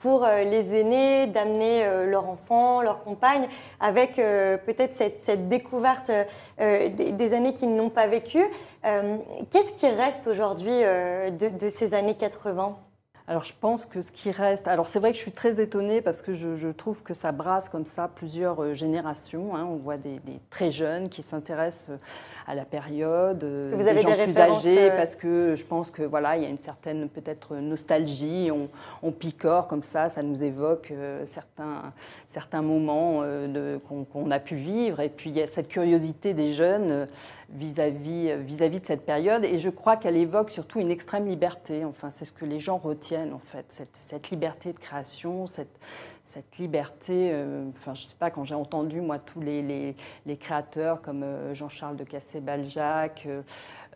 pour 0.00 0.24
euh, 0.24 0.42
les 0.42 0.74
aînés 0.74 1.26
d'amener 1.28 1.84
euh, 1.84 2.06
leurs 2.06 2.28
enfants, 2.28 2.82
leurs 2.82 3.04
compagnes, 3.04 3.46
avec 3.78 4.18
euh, 4.18 4.56
peut-être 4.56 4.94
cette, 4.94 5.48
découverte 5.48 6.10
des, 6.58 7.32
années 7.34 7.54
qu'ils 7.54 7.74
n'ont 7.76 7.90
pas 7.90 8.06
vécues. 8.06 8.46
Qu'est-ce 8.82 9.72
qui 9.74 9.86
reste 9.88 10.26
aujourd'hui 10.26 10.70
de, 10.70 11.48
de, 11.48 11.68
ces 11.68 11.94
années 11.94 12.16
80 12.16 12.76
alors 13.30 13.44
je 13.44 13.52
pense 13.60 13.86
que 13.86 14.02
ce 14.02 14.10
qui 14.10 14.32
reste, 14.32 14.66
alors 14.66 14.88
c'est 14.88 14.98
vrai 14.98 15.12
que 15.12 15.16
je 15.16 15.22
suis 15.22 15.30
très 15.30 15.60
étonnée 15.60 16.00
parce 16.00 16.20
que 16.20 16.34
je, 16.34 16.68
trouve 16.72 17.04
que 17.04 17.14
ça 17.14 17.30
brasse 17.30 17.68
comme 17.68 17.86
ça 17.86 18.10
plusieurs 18.12 18.60
euh, 18.60 18.72
générations. 18.72 19.54
Hein. 19.54 19.68
On 19.70 19.76
voit 19.76 19.98
des, 19.98 20.20
très 20.50 20.72
jeunes 20.72 21.08
qui 21.08 21.22
s'intéressent 21.22 21.90
euh, 21.90 21.96
à 22.48 22.56
la 22.56 22.64
période, 22.64 23.44
euh, 23.44 23.70
vous 23.72 23.86
avez 23.86 24.02
des 24.02 24.10
gens 24.10 24.16
plus 24.16 24.36
âgés 24.36 24.90
parce 24.96 25.14
que 25.14 25.54
je 25.54 25.64
pense 25.64 25.92
que 25.92 26.02
voilà 26.02 26.36
il 26.36 26.42
y 26.42 26.46
a 26.46 26.48
une 26.48 26.58
certaine 26.58 27.08
peut-être 27.08 27.54
nostalgie. 27.54 28.50
On, 29.02 29.12
picore 29.12 29.68
comme 29.68 29.84
ça, 29.84 30.08
ça 30.08 30.24
nous 30.24 30.42
évoque 30.42 30.92
certains 31.24 31.92
certains 32.26 32.62
moments 32.62 33.22
qu'on 33.84 34.30
a 34.30 34.40
pu 34.40 34.56
vivre 34.56 34.98
et 35.00 35.08
puis 35.08 35.30
il 35.30 35.36
y 35.36 35.42
a 35.42 35.46
cette 35.46 35.68
curiosité 35.68 36.34
des 36.34 36.52
jeunes 36.52 37.06
vis-à-vis 37.52 38.36
vis-à-vis 38.36 38.80
de 38.80 38.86
cette 38.86 39.04
période 39.04 39.44
et 39.44 39.58
je 39.58 39.70
crois 39.70 39.96
qu'elle 39.96 40.16
évoque 40.16 40.50
surtout 40.50 40.80
une 40.80 40.90
extrême 40.90 41.26
liberté. 41.26 41.84
Enfin 41.84 42.10
c'est 42.10 42.24
ce 42.24 42.32
que 42.32 42.44
les 42.44 42.60
gens 42.60 42.78
retiennent 42.78 43.32
en 43.32 43.38
fait, 43.38 43.66
cette, 43.98 44.30
liberté 44.30 44.72
de 44.72 44.78
création, 44.78 45.46
cette, 45.46 45.78
cette 46.22 46.58
liberté, 46.58 47.30
euh, 47.32 47.64
enfin 47.70 47.94
je 47.94 48.04
sais 48.04 48.14
pas, 48.18 48.30
quand 48.30 48.44
j'ai 48.44 48.54
entendu 48.54 49.00
moi 49.00 49.18
tous 49.18 49.40
les, 49.40 49.94
les, 50.26 50.36
créateurs 50.36 51.02
comme 51.02 51.22
euh, 51.22 51.54
Jean-Charles 51.54 51.96
de 51.96 52.04
Cassé-Baljac, 52.04 53.26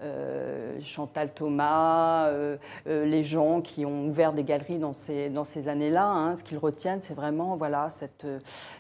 euh, 0.03 0.81
Chantal 0.81 1.33
Thomas, 1.33 2.31
les 2.87 3.25
gens 3.25 3.61
qui 3.61 3.87
ont 3.87 4.07
ouvert 4.09 4.33
des 4.33 4.45
galeries 4.45 4.79
dans 4.79 4.93
ces, 4.93 5.31
dans 5.31 5.45
ces 5.45 5.69
années-là, 5.69 6.07
hein, 6.07 6.37
ce 6.37 6.43
qu'ils 6.43 6.59
retiennent 6.59 7.01
c'est 7.01 7.15
vraiment 7.15 7.57
voilà, 7.57 7.89
cette, 7.91 8.27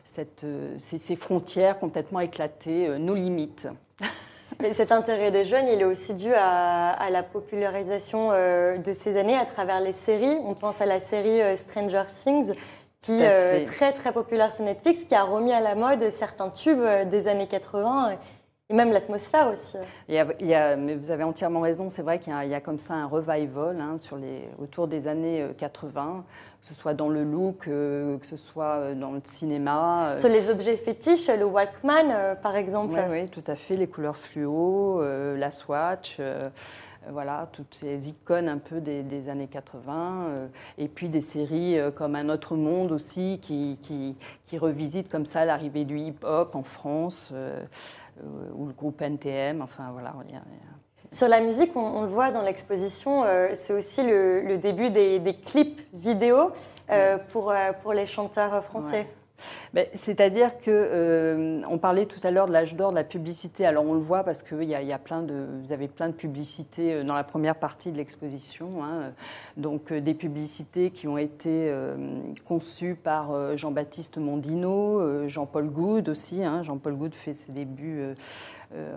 cette, 0.03 0.45
ces 0.79 1.17
frontières 1.17 1.79
complètement 1.79 2.21
éclatées, 2.21 2.99
nos 2.99 3.15
limites. 3.15 3.69
Et 4.63 4.73
cet 4.73 4.93
intérêt 4.93 5.31
des 5.31 5.45
jeunes, 5.45 5.69
il 5.69 5.81
est 5.81 5.85
aussi 5.85 6.15
dû 6.15 6.33
à, 6.35 7.09
la 7.11 7.23
popularisation 7.23 8.29
euh, 8.31 8.77
de 8.79 8.93
ces 8.93 9.19
années 9.19 9.37
à 9.37 9.45
travers 9.45 9.81
les 9.81 9.93
séries. 9.93 10.39
On 10.45 10.55
pense 10.55 10.81
à 10.81 10.87
la 10.87 11.01
série 11.01 11.41
euh, 11.41 11.57
Stranger 11.57 12.05
Things, 12.23 12.53
qui 13.01 13.21
est 13.21 13.63
euh, 13.63 13.65
très 13.65 13.93
très 13.93 14.13
populaire 14.13 14.53
sur 14.53 14.65
Netflix, 14.65 15.05
qui 15.05 15.15
a 15.15 15.25
remis 15.25 15.53
à 15.53 15.61
la 15.61 15.75
mode 15.75 16.09
certains 16.11 16.49
tubes 16.49 16.85
des 17.11 17.29
années 17.29 17.49
80 17.49 18.19
et 18.71 18.75
même 18.75 18.93
l'atmosphère 18.93 19.49
aussi. 19.49 19.77
Il 20.09 20.15
y, 20.15 20.55
a, 20.55 20.77
mais 20.77 20.95
vous 20.95 21.11
avez 21.11 21.23
entièrement 21.23 21.61
raison, 21.61 21.91
c'est 21.91 22.01
vrai 22.01 22.19
qu'il 22.19 22.33
y, 22.33 22.55
a 22.55 22.61
comme 22.61 22.79
ça 22.79 22.95
un 22.95 23.07
revival 23.07 23.79
hein, 23.79 23.99
sur 23.99 24.17
les, 24.17 24.49
autour 24.59 24.89
des 24.89 25.07
années 25.07 25.47
80, 25.59 26.25
que 26.61 26.67
ce 26.67 26.73
soit 26.73 26.95
dans 26.95 27.11
le 27.11 27.25
look, 27.25 27.65
que 27.67 28.19
ce 28.23 28.39
soit 28.39 28.95
dans 28.95 29.13
le 29.13 29.21
cinéma. 29.23 30.15
Sur 30.17 30.31
les 30.31 30.49
objets 30.49 30.77
fétiches, 30.77 31.29
le 31.29 31.45
Walkman 31.45 32.37
par 32.43 32.57
exemple. 32.57 32.95
Oui, 32.95 33.21
oui, 33.23 33.29
tout 33.29 33.45
à 33.47 33.55
fait, 33.55 33.77
les 33.77 33.87
couleurs 33.87 34.17
fluo, 34.17 35.03
la 35.03 35.51
Swatch. 35.51 36.19
voilà, 37.11 37.51
toutes 37.53 37.75
ces 37.75 38.09
icônes 38.09 38.49
un 38.49 38.57
peu 38.57 38.81
des, 38.81 39.29
années 39.29 39.47
80, 39.47 40.49
et 40.79 40.89
puis 40.89 41.11
des 41.11 41.21
séries 41.21 41.77
comme 41.95 42.15
Un 42.15 42.31
autre 42.31 42.57
monde 42.57 42.93
aussi, 42.93 43.41
qui, 43.43 43.79
qui, 43.83 44.17
qui 44.47 44.59
revisitent 44.59 45.11
comme 45.11 45.27
ça 45.27 45.45
l'arrivée 45.45 45.85
du 45.85 45.99
hip-hop 45.99 46.55
en 46.55 46.63
France. 46.63 47.31
Euh, 47.33 47.63
ou 48.55 48.67
le 48.67 48.73
groupe 48.73 49.01
NTM. 49.03 49.63
Enfin, 49.63 49.91
voilà. 49.93 50.15
Sur 51.11 51.29
la 51.29 51.41
musique, 51.41 51.77
on, 51.77 52.03
le 52.03 52.09
voit 52.09 52.31
dans 52.31 52.43
l'exposition, 52.43 53.25
euh, 53.25 53.51
c'est 53.55 53.73
aussi 53.73 54.03
le, 54.03 54.57
début 54.59 54.91
des, 54.91 55.37
clips 55.45 55.83
vidéo 55.93 56.51
euh, 56.91 57.19
pour, 57.31 57.53
pour 57.83 57.93
les 57.93 58.07
chanteurs 58.07 58.65
français. 58.65 59.07
C'est-à-dire 59.95 60.59
que 60.59 60.71
euh, 60.71 61.61
on 61.69 61.79
parlait 61.79 62.07
tout 62.07 62.21
à 62.23 62.31
l'heure 62.31 62.47
de 62.47 62.53
l'âge 62.53 62.75
d'or 62.75 62.91
de 62.91 62.97
la 62.97 63.05
publicité. 63.05 63.67
Alors 63.67 63.85
on 63.85 63.95
le 63.95 64.01
voit 64.01 64.23
parce 64.23 64.43
que 64.43 64.63
y 64.63 64.75
a 64.75 64.99
plein 64.99 65.23
de, 65.23 65.47
vous 65.63 65.73
avez 65.73 65.89
plein 65.89 66.09
de 66.09 66.15
publicités 66.15 66.95
euh, 66.95 67.05
dans 67.05 67.15
la 67.15 67.25
première 67.25 67.57
partie 67.57 67.91
de 67.91 67.97
l'exposition. 67.97 68.85
Hein. 68.85 69.13
Donc 69.57 69.91
euh, 69.91 70.01
des 70.01 70.15
publicités 70.15 70.91
qui 70.91 71.09
ont 71.09 71.19
été 71.19 71.73
conçues 72.47 72.95
par 72.95 73.57
Jean-Baptiste 73.57 74.19
Mondino, 74.19 75.29
Jean-Paul 75.29 75.69
Goud 75.69 76.09
aussi. 76.09 76.45
Hein. 76.45 76.63
Jean-Paul 76.63 76.95
Goud 76.95 77.15
fait 77.15 77.33
ses 77.33 77.53
débuts 77.53 78.01
euh, 78.01 78.15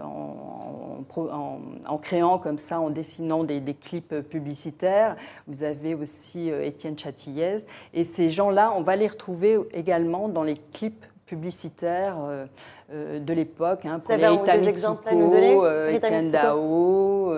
en, 0.04 1.98
créant 1.98 2.38
comme 2.38 2.58
ça, 2.58 2.80
en 2.80 2.90
dessinant 2.90 3.44
des, 3.44 3.62
clips 3.74 4.22
publicitaires. 4.22 5.16
Vous 5.48 5.64
avez 5.64 5.96
aussi 5.96 6.52
euh, 6.52 6.66
Étienne 6.66 6.98
Chatillez. 6.98 7.58
Et 7.94 8.04
ces 8.04 8.30
gens-là, 8.30 8.74
on 8.76 8.82
va 8.82 8.96
les 8.96 9.08
retrouver 9.08 9.58
également 9.74 10.30
dans 10.30 10.44
les 10.44 10.56
clips 10.74 11.06
publicitaires 11.26 12.18
euh, 12.20 13.20
de 13.20 13.34
l'époque, 13.34 13.86
hein, 13.86 14.00
pour 14.00 14.16
les 14.16 14.28
Rita 14.28 14.58
Mitsuko, 14.58 15.68
Étienne 15.90 16.32
Dao, 16.32 17.34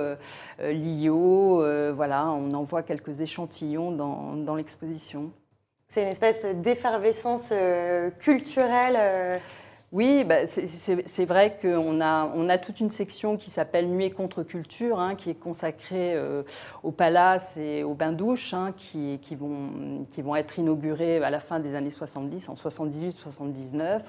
Lio, 0.60 1.64
voilà, 1.96 2.30
on 2.30 2.52
en 2.52 2.64
voit 2.64 2.84
quelques 2.84 3.22
échantillons 3.22 3.92
dans, 3.92 4.36
dans 4.36 4.56
l'exposition. 4.56 5.32
C'est 5.88 6.04
une 6.04 6.10
espèce 6.10 6.46
d'effervescence 6.46 7.52
culturelle 8.20 9.42
Oui, 9.92 10.24
bah, 10.24 10.46
c'est 10.46 11.26
vrai 11.26 11.58
qu'on 11.60 12.00
a, 12.00 12.32
on 12.36 12.48
a 12.48 12.60
toute 12.60 12.80
une 12.80 12.92
section 12.92 13.38
qui 13.38 13.50
s'appelle 13.50 13.90
Nuit 13.90 14.12
contre-culture, 14.12 15.00
hein, 15.00 15.16
qui 15.16 15.32
est 15.32 15.40
consacrée 15.40 16.14
euh, 16.14 16.44
au 16.84 16.92
palace 16.92 17.58
et 17.58 17.82
aux 17.82 17.96
bains-douches, 17.96 18.54
hein, 18.54 18.72
qui, 18.78 19.18
vont, 19.36 20.06
qui 20.08 20.22
vont 20.22 20.36
être 20.36 20.60
inaugurés 20.60 21.24
à 21.24 21.32
la 21.32 21.40
fin 21.40 21.60
des 21.60 21.74
années 21.74 21.90
70, 21.90 22.50
en 22.50 22.54
78-79, 22.54 24.02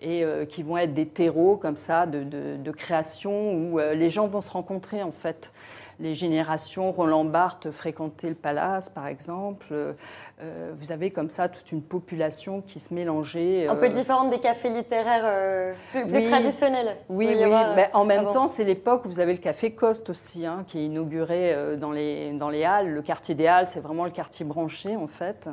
et 0.00 0.22
euh, 0.22 0.44
qui 0.44 0.62
vont 0.62 0.76
être 0.76 0.94
des 0.94 1.08
terreaux 1.08 1.56
comme 1.56 1.76
ça 1.76 2.06
de, 2.06 2.22
de, 2.22 2.70
création 2.70 3.52
où 3.52 3.80
euh, 3.80 3.94
les 3.94 4.10
gens 4.10 4.28
vont 4.28 4.40
se 4.40 4.50
rencontrer 4.50 5.02
en 5.02 5.10
fait 5.10 5.50
les 5.98 6.14
générations 6.14 6.92
Roland 6.92 7.24
Barthes 7.24 7.70
fréquentaient 7.70 8.28
le 8.28 8.34
palace, 8.34 8.90
par 8.90 9.06
exemple. 9.06 9.66
Euh, 9.72 10.72
vous 10.76 10.92
avez 10.92 11.10
comme 11.10 11.30
ça 11.30 11.48
toute 11.48 11.72
une 11.72 11.82
population 11.82 12.60
qui 12.60 12.78
se 12.80 12.92
mélangeait. 12.92 13.66
Un 13.68 13.76
peu 13.76 13.86
euh, 13.86 13.88
différente 13.88 14.30
des 14.30 14.38
cafés 14.38 14.68
littéraires 14.68 15.24
euh, 15.24 15.72
plus, 15.92 16.28
traditionnels. 16.28 16.96
Oui, 17.08 17.28
oui. 17.28 17.50
mais 17.74 17.88
en 17.94 18.04
même 18.04 18.30
temps, 18.30 18.46
c'est 18.46 18.64
l'époque 18.64 19.04
où 19.06 19.08
vous 19.08 19.20
avez 19.20 19.32
le 19.32 19.38
café 19.38 19.72
Coste 19.72 20.10
aussi, 20.10 20.44
hein, 20.44 20.64
qui 20.66 20.78
est 20.78 20.86
inauguré 20.86 21.76
dans 21.78 21.92
les, 21.92 22.32
dans 22.32 22.50
les 22.50 22.64
Halles. 22.64 22.90
Le 22.90 23.02
quartier 23.02 23.34
des 23.34 23.46
Halles, 23.46 23.68
c'est 23.68 23.80
vraiment 23.80 24.04
le 24.04 24.10
quartier 24.10 24.44
branché, 24.44 24.96
en 24.96 25.06
fait. 25.06 25.48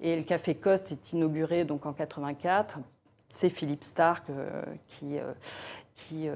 Et 0.00 0.14
le 0.16 0.22
café 0.22 0.54
Coste 0.54 0.92
est 0.92 1.12
inauguré 1.12 1.64
donc 1.64 1.86
en 1.86 1.92
84 1.92 2.78
c'est 3.28 3.50
Philippe 3.50 3.84
Stark 3.84 4.26
qui, 4.86 5.18
qui, 5.98 6.28
euh, 6.28 6.32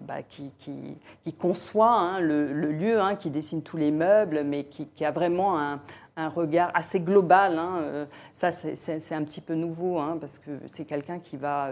bah, 0.00 0.22
qui, 0.22 0.50
qui, 0.58 1.32
conçoit 1.38 1.92
hein, 1.92 2.20
le, 2.20 2.52
lieu, 2.72 3.00
hein, 3.00 3.14
qui 3.14 3.30
dessine 3.30 3.62
tous 3.62 3.76
les 3.76 3.90
meubles, 3.90 4.42
mais 4.44 4.64
qui, 4.64 5.04
a 5.04 5.10
vraiment 5.10 5.58
un, 5.58 6.28
regard 6.28 6.70
assez 6.74 7.00
global. 7.00 7.58
Hein. 7.58 7.78
Euh, 7.80 8.06
ça, 8.34 8.50
c'est 8.50 9.14
un 9.14 9.22
petit 9.22 9.40
peu 9.40 9.54
nouveau, 9.54 10.00
parce 10.20 10.38
que 10.38 10.50
c'est 10.72 10.84
quelqu'un 10.84 11.20
qui 11.20 11.36
va 11.36 11.70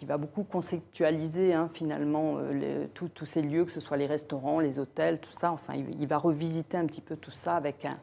qui 0.00 0.06
va 0.06 0.16
beaucoup 0.16 0.44
conceptualiser 0.44 1.54
finalement 1.74 2.36
euh, 2.38 2.86
tous 2.94 3.26
ces 3.26 3.42
lieux, 3.42 3.66
que 3.66 3.70
ce 3.70 3.80
soit 3.80 3.98
les 3.98 4.06
restaurants, 4.06 4.58
les 4.58 4.78
hôtels, 4.78 5.20
tout 5.20 5.30
ça. 5.30 5.52
Enfin, 5.52 5.74
il, 5.74 6.06
va 6.06 6.16
revisiter 6.16 6.78
un 6.78 6.86
petit 6.86 7.02
peu 7.02 7.16
tout 7.16 7.32
ça 7.32 7.56
avec 7.56 7.84
un, 7.84 7.98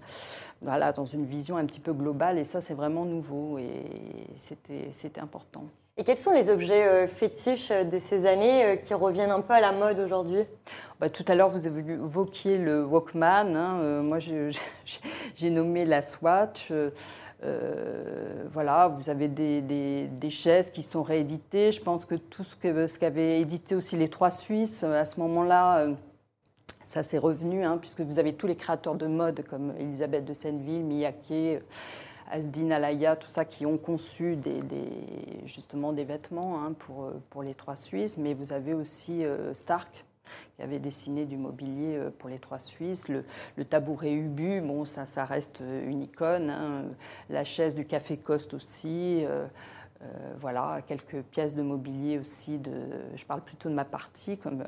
voilà, 0.62 0.91
dans 0.93 1.06
une 1.06 1.26
vision 1.26 1.58
un 1.58 1.66
petit 1.66 1.80
peu 1.80 1.93
globale. 1.93 2.38
Et 2.38 2.43
ça, 2.43 2.62
c'est 2.62 2.76
vraiment 2.76 3.04
nouveau 3.04 3.58
et 3.58 3.84
c'était 4.36 5.20
important. 5.20 5.64
Et 6.00 6.04
quels 6.04 6.18
sont 6.18 6.32
les 6.32 6.52
objets 6.52 6.86
euh, 6.86 7.08
fétiches 7.08 7.72
euh, 7.72 7.84
de 7.84 7.98
ces 7.98 8.28
années 8.28 8.64
euh, 8.64 8.76
qui 8.76 8.93
reviennent 8.93 9.32
un 9.32 9.41
peu 9.41 9.54
à 9.54 9.60
la 9.60 9.72
mode 9.72 10.00
aujourd'hui? 10.00 10.43
Bah, 11.00 11.10
Tout 11.10 11.26
à 11.28 11.34
l'heure, 11.34 11.50
vous 11.50 11.68
évoqué 11.68 12.60
le 12.60 12.86
Walkman. 12.86 13.56
Hein, 13.56 14.04
moi, 14.04 14.20
j'ai 14.20 15.50
nommé 15.50 15.86
la 15.86 16.04
Swatch. 16.04 16.72
voilà, 18.54 18.88
vous 18.88 19.10
avez 19.10 19.28
des, 19.28 20.30
chaises 20.30 20.70
qui 20.70 20.84
sont 20.84 21.02
rééditées. 21.02 21.72
Je 21.72 21.82
pense 21.82 22.06
que 22.06 22.14
tout 22.16 22.43
ce 22.43 23.00
qu'avaient 23.00 23.41
édité 23.41 23.74
aussi 23.76 23.98
les 23.98 24.08
Trois 24.08 24.32
Suisses 24.32 24.84
à 24.84 25.06
ce 25.06 25.20
moment-là, 25.20 25.88
ça 26.84 27.04
s'est 27.04 27.18
revenu, 27.18 27.64
hein, 27.64 27.78
puisque 27.80 28.02
vous 28.02 28.20
avez 28.20 28.34
tous 28.34 28.48
les 28.48 28.56
créateurs 28.56 28.95
de 28.95 29.08
mode 29.08 29.43
comme 29.48 29.74
Elisabeth 29.80 30.26
de 30.26 30.34
Senneville, 30.34 30.84
Miyake. 30.84 31.62
Asdin 32.30 32.72
Alaya, 32.72 33.16
tout 33.16 33.30
ça, 33.30 33.46
qui 33.46 33.66
ont 33.66 33.78
conçu 33.78 34.36
des, 34.36 34.60
justement 35.46 35.94
des 35.94 36.04
vêtements 36.04 36.64
hein, 36.64 36.74
pour, 36.78 37.12
pour 37.30 37.44
les 37.44 37.54
trois 37.54 37.76
Suisses. 37.76 38.18
Mais 38.18 38.34
vous 38.34 38.54
avez 38.54 38.74
aussi 38.74 39.26
euh, 39.26 39.54
Stark, 39.54 40.06
qui 40.56 40.62
avait 40.62 40.80
dessiné 40.80 41.26
du 41.26 41.38
mobilier 41.38 41.96
euh, 41.96 42.10
pour 42.18 42.30
les 42.30 42.40
trois 42.40 42.60
Suisses. 42.60 43.08
Le, 43.08 43.24
tabouret 43.66 44.14
Ubu, 44.14 44.62
bon, 44.62 44.86
ça, 44.86 45.06
ça 45.06 45.26
reste 45.26 45.62
une 45.62 46.02
icône. 46.02 46.50
Hein. 46.50 46.86
La 47.30 47.44
chaise 47.44 47.76
du 47.76 47.86
Café 47.86 48.18
Coste 48.18 48.54
aussi. 48.54 49.24
Euh, 49.26 50.34
voilà, 50.40 50.82
quelques 50.86 51.24
pièces 51.24 51.56
de 51.56 51.64
mobilier 51.64 52.20
aussi. 52.20 52.62
Je 53.16 53.26
parle 53.26 53.42
plutôt 53.42 53.68
de 53.68 53.74
ma 53.74 53.86
partie, 53.86 54.38
comme 54.38 54.64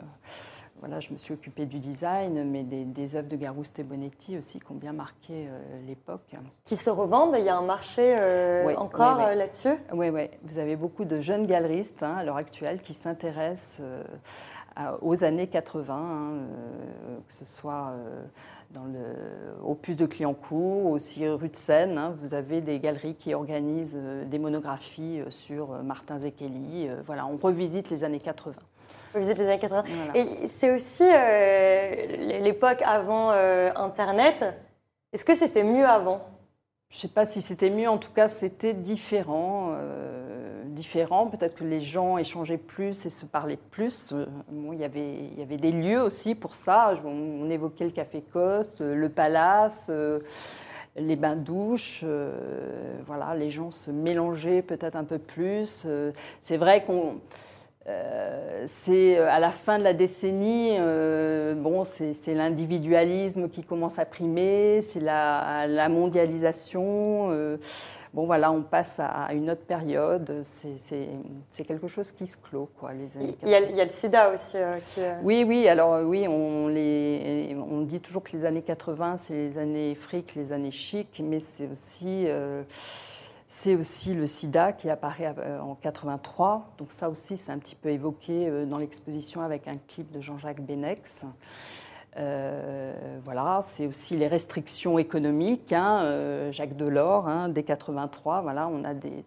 voilà, 0.79 0.99
je 1.01 1.11
me 1.11 1.17
suis 1.17 1.33
occupée 1.33 1.65
du 1.65 1.79
design, 1.79 2.49
mais 2.49 2.63
des, 2.63 3.15
œuvres 3.15 3.27
de 3.27 3.35
Garouste 3.35 3.79
et 3.79 3.83
Bonetti 3.83 4.37
aussi 4.37 4.59
qui 4.59 4.71
ont 4.71 4.75
bien 4.75 4.93
marqué 4.93 5.47
euh, 5.47 5.59
l'époque. 5.85 6.35
Qui 6.63 6.77
se 6.77 6.89
revendent 6.89 7.35
Il 7.37 7.43
y 7.43 7.49
a 7.49 7.57
un 7.57 7.63
marché 7.63 8.15
euh, 8.17 8.73
encore 8.75 9.19
euh, 9.19 9.35
là-dessus? 9.35 9.75
Oui, 9.93 10.09
oui. 10.09 10.29
Vous 10.43 10.57
avez 10.57 10.77
beaucoup 10.77 11.03
de 11.03 11.19
jeunes 11.19 11.45
galeristes 11.45 12.01
hein, 12.01 12.15
à 12.17 12.23
l'heure 12.23 12.37
actuelle 12.37 12.81
qui 12.81 12.93
s'intéressent 12.93 13.81
aux 15.01 15.25
années 15.25 15.47
80, 15.47 15.95
hein, 15.95 16.31
que 17.27 17.33
ce 17.33 17.43
soit 17.43 17.91
dans 18.71 18.85
le, 18.85 19.75
Puce 19.81 19.97
de 19.97 20.05
Cliancourt, 20.05 20.85
aussi 20.85 21.27
rue 21.27 21.49
de 21.49 21.55
Seine. 21.55 21.97
Hein. 21.97 22.13
vous 22.15 22.33
avez 22.33 22.61
des 22.61 22.79
galeries 22.79 23.15
qui 23.15 23.33
organisent 23.33 23.99
des 24.27 24.39
monographies 24.39 25.21
sur 25.29 25.83
Martin 25.83 26.19
Zekeli. 26.19 26.89
voilà, 27.05 27.27
on 27.27 27.35
revisite 27.35 27.89
les 27.89 28.05
années 28.05 28.19
80 28.19 28.53
visite 29.17 29.37
les 29.37 29.47
années 29.47 29.59
80. 29.59 29.83
Et 30.13 30.47
c'est 30.47 30.71
aussi 30.71 31.03
euh, 31.03 32.39
l'époque 32.41 32.81
avant 32.85 33.31
euh, 33.31 33.71
Internet. 33.75 34.45
Est-ce 35.13 35.25
que 35.25 35.35
c'était 35.35 35.63
mieux 35.63 35.85
avant? 35.85 36.21
Je 36.89 36.97
ne 36.97 37.01
sais 37.01 37.07
pas 37.07 37.25
si 37.25 37.41
c'était 37.41 37.69
mieux, 37.69 37.87
en 37.87 37.97
tout 37.97 38.11
cas 38.11 38.27
c'était 38.27 38.73
différent. 38.73 39.71
Euh, 39.73 40.63
différent. 40.65 41.27
Peut-être 41.27 41.55
que 41.55 41.63
les 41.63 41.79
gens 41.79 42.17
échangeaient 42.17 42.57
plus 42.57 43.05
et 43.05 43.09
se 43.09 43.25
parlaient 43.25 43.57
plus. 43.57 44.13
Bon, 44.51 44.71
il, 44.71 44.79
y 44.79 44.83
avait, 44.83 45.15
il 45.31 45.39
y 45.39 45.41
avait 45.41 45.57
des 45.57 45.71
lieux 45.71 46.01
aussi 46.01 46.35
pour 46.35 46.55
ça. 46.55 46.93
On, 47.05 47.49
évoquait 47.49 47.85
le 47.85 47.91
Café 47.91 48.21
Coste, 48.21 48.81
le 48.81 49.09
Palace 49.09 49.91
les 50.95 51.15
bains-douches, 51.15 52.03
voilà, 53.07 53.33
les 53.33 53.51
gens 53.51 53.71
se 53.71 53.89
mélangeaient 53.89 54.61
peut-être 54.61 54.95
un 54.95 55.05
peu 55.05 55.17
plus. 55.17 55.87
c'est 56.41 56.57
vrai 56.57 56.83
qu'on 56.83 57.19
euh, 57.89 58.63
c'est 58.65 59.17
euh, 59.17 59.29
à 59.29 59.39
la 59.39 59.49
fin 59.49 59.79
de 59.79 59.83
la 59.83 59.93
décennie, 59.93 60.75
euh, 60.77 61.55
bon, 61.55 61.83
c'est 61.83 62.33
l'individualisme 62.33 63.49
qui 63.49 63.63
commence 63.63 63.97
à 63.99 64.05
primer, 64.05 64.81
c'est 64.81 64.99
la, 64.99 65.89
mondialisation. 65.89 67.29
bon, 68.13 68.25
voilà, 68.25 68.51
on 68.51 68.61
passe 68.61 68.99
à 68.99 69.33
une 69.33 69.49
autre 69.49 69.65
période. 69.65 70.43
C'est 70.43 71.65
quelque 71.65 71.87
chose 71.87 72.11
qui 72.11 72.27
se 72.27 72.37
clôt, 72.37 72.69
quoi, 72.79 72.91
les 72.93 73.17
années 73.17 73.37
il 73.43 73.49
y, 73.49 73.55
a, 73.55 73.59
il 73.61 73.75
y 73.75 73.81
a 73.81 73.85
le 73.85 73.89
sida 73.89 74.31
aussi. 74.33 74.57
Oui, 75.23 75.43
oui, 75.47 75.67
alors 75.67 76.01
oui, 76.03 76.27
on, 76.27 76.67
les, 76.67 77.55
on 77.71 77.81
dit 77.81 77.99
toujours 77.99 78.23
que 78.23 78.31
les 78.33 78.45
années 78.45 78.61
80, 78.61 79.17
c'est 79.17 79.33
les 79.33 79.57
années 79.57 79.95
fric, 79.95 80.35
les 80.35 80.51
années 80.51 80.71
chic, 80.71 81.21
mais 81.23 81.39
c'est 81.39 81.67
aussi 81.67 82.27
c'est 83.51 83.75
aussi 83.75 84.13
le 84.13 84.27
sida 84.27 84.73
qui 84.73 84.91
apparaît 84.91 85.33
euh, 85.39 85.59
en 85.59 85.73
83. 85.73 86.75
Donc 86.77 86.91
ça 86.91 87.09
aussi, 87.09 87.35
c'est 87.35 87.51
un 87.51 87.57
petit 87.57 87.75
peu 87.75 87.89
évoqué 87.89 88.47
euh, 88.47 88.65
dans 88.65 88.77
l'exposition 88.77 89.41
avec 89.41 89.67
un 89.67 89.77
clip 89.87 90.11
de 90.11 90.21
Jean-Jacques 90.21 90.61
Benex. 90.61 91.25
Euh, 92.17 93.19
voilà, 93.25 93.59
c'est 93.63 93.87
aussi 93.87 94.15
les 94.17 94.27
restrictions 94.27 94.99
économiques. 94.99 95.73
Hein, 95.73 96.51
Jacques 96.51 96.77
Delors, 96.77 97.27
hein, 97.27 97.49
dès 97.49 97.63
83, 97.63 98.41
voilà, 98.41 98.67
on 98.67 98.83
a 98.83 98.93
des, 98.93 99.25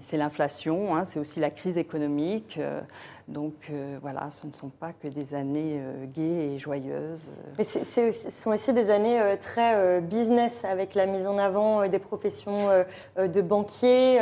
c'est 0.00 0.16
l'inflation, 0.16 0.94
hein, 0.94 1.04
c'est 1.04 1.18
aussi 1.18 1.40
la 1.40 1.50
crise 1.50 1.78
économique. 1.78 2.56
Euh, 2.58 2.80
donc 3.28 3.54
euh, 3.70 3.98
voilà, 4.02 4.28
ce 4.30 4.46
ne 4.46 4.52
sont 4.52 4.70
pas 4.70 4.92
que 4.92 5.06
des 5.06 5.34
années 5.34 5.78
euh, 5.78 6.06
gaies 6.06 6.54
et 6.54 6.58
joyeuses. 6.58 7.30
Mais 7.58 7.64
ce 7.64 8.10
sont 8.10 8.50
aussi 8.50 8.72
des 8.72 8.90
années 8.90 9.36
très 9.40 10.00
business, 10.00 10.64
avec 10.64 10.94
la 10.94 11.06
mise 11.06 11.26
en 11.26 11.38
avant 11.38 11.86
des 11.86 11.98
professions 11.98 12.68
de 13.16 13.42
banquiers, 13.42 14.18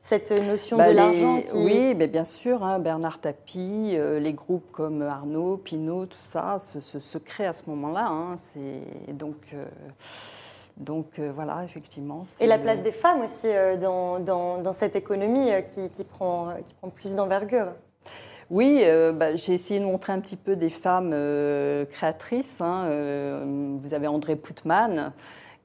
cette 0.00 0.30
notion 0.42 0.76
bah, 0.76 0.88
de 0.88 0.92
l'argent. 0.92 1.40
Oui, 1.54 1.94
mais 1.96 2.08
bien 2.08 2.24
sûr, 2.24 2.62
hein, 2.62 2.78
Bernard 2.78 3.20
Tapie, 3.20 3.96
les 3.96 4.32
groupes 4.32 4.70
comme 4.72 5.02
Arnaud, 5.02 5.56
Pinault, 5.56 6.06
tout 6.06 6.18
ça 6.20 6.56
se, 6.58 7.18
créent 7.18 7.46
à 7.46 7.52
ce 7.52 7.70
moment-là. 7.70 8.08
Hein, 8.08 8.34
donc. 9.12 9.36
Donc 10.82 11.18
euh, 11.18 11.32
voilà, 11.34 11.62
effectivement. 11.64 12.22
Et 12.40 12.46
la 12.46 12.58
place 12.58 12.82
des 12.82 12.92
femmes 12.92 13.20
aussi 13.22 13.46
euh, 13.46 13.76
dans, 13.76 14.18
dans, 14.18 14.72
cette 14.72 14.96
économie 14.96 15.50
euh, 15.50 15.60
qui, 15.60 15.88
qui, 15.90 16.04
prend, 16.04 16.54
qui 16.64 16.74
prend 16.74 16.88
plus 16.90 17.14
d'envergure. 17.14 17.68
Oui, 18.50 18.84
bah, 19.14 19.34
j'ai 19.34 19.54
essayé 19.54 19.80
de 19.80 19.86
montrer 19.86 20.12
un 20.12 20.20
petit 20.20 20.36
peu 20.36 20.56
des 20.56 20.68
femmes 20.68 21.16
créatrices. 21.88 22.60
Hein, 22.60 23.46
vous 23.78 23.94
avez 23.94 24.08
André 24.08 24.36
Putman, 24.36 25.14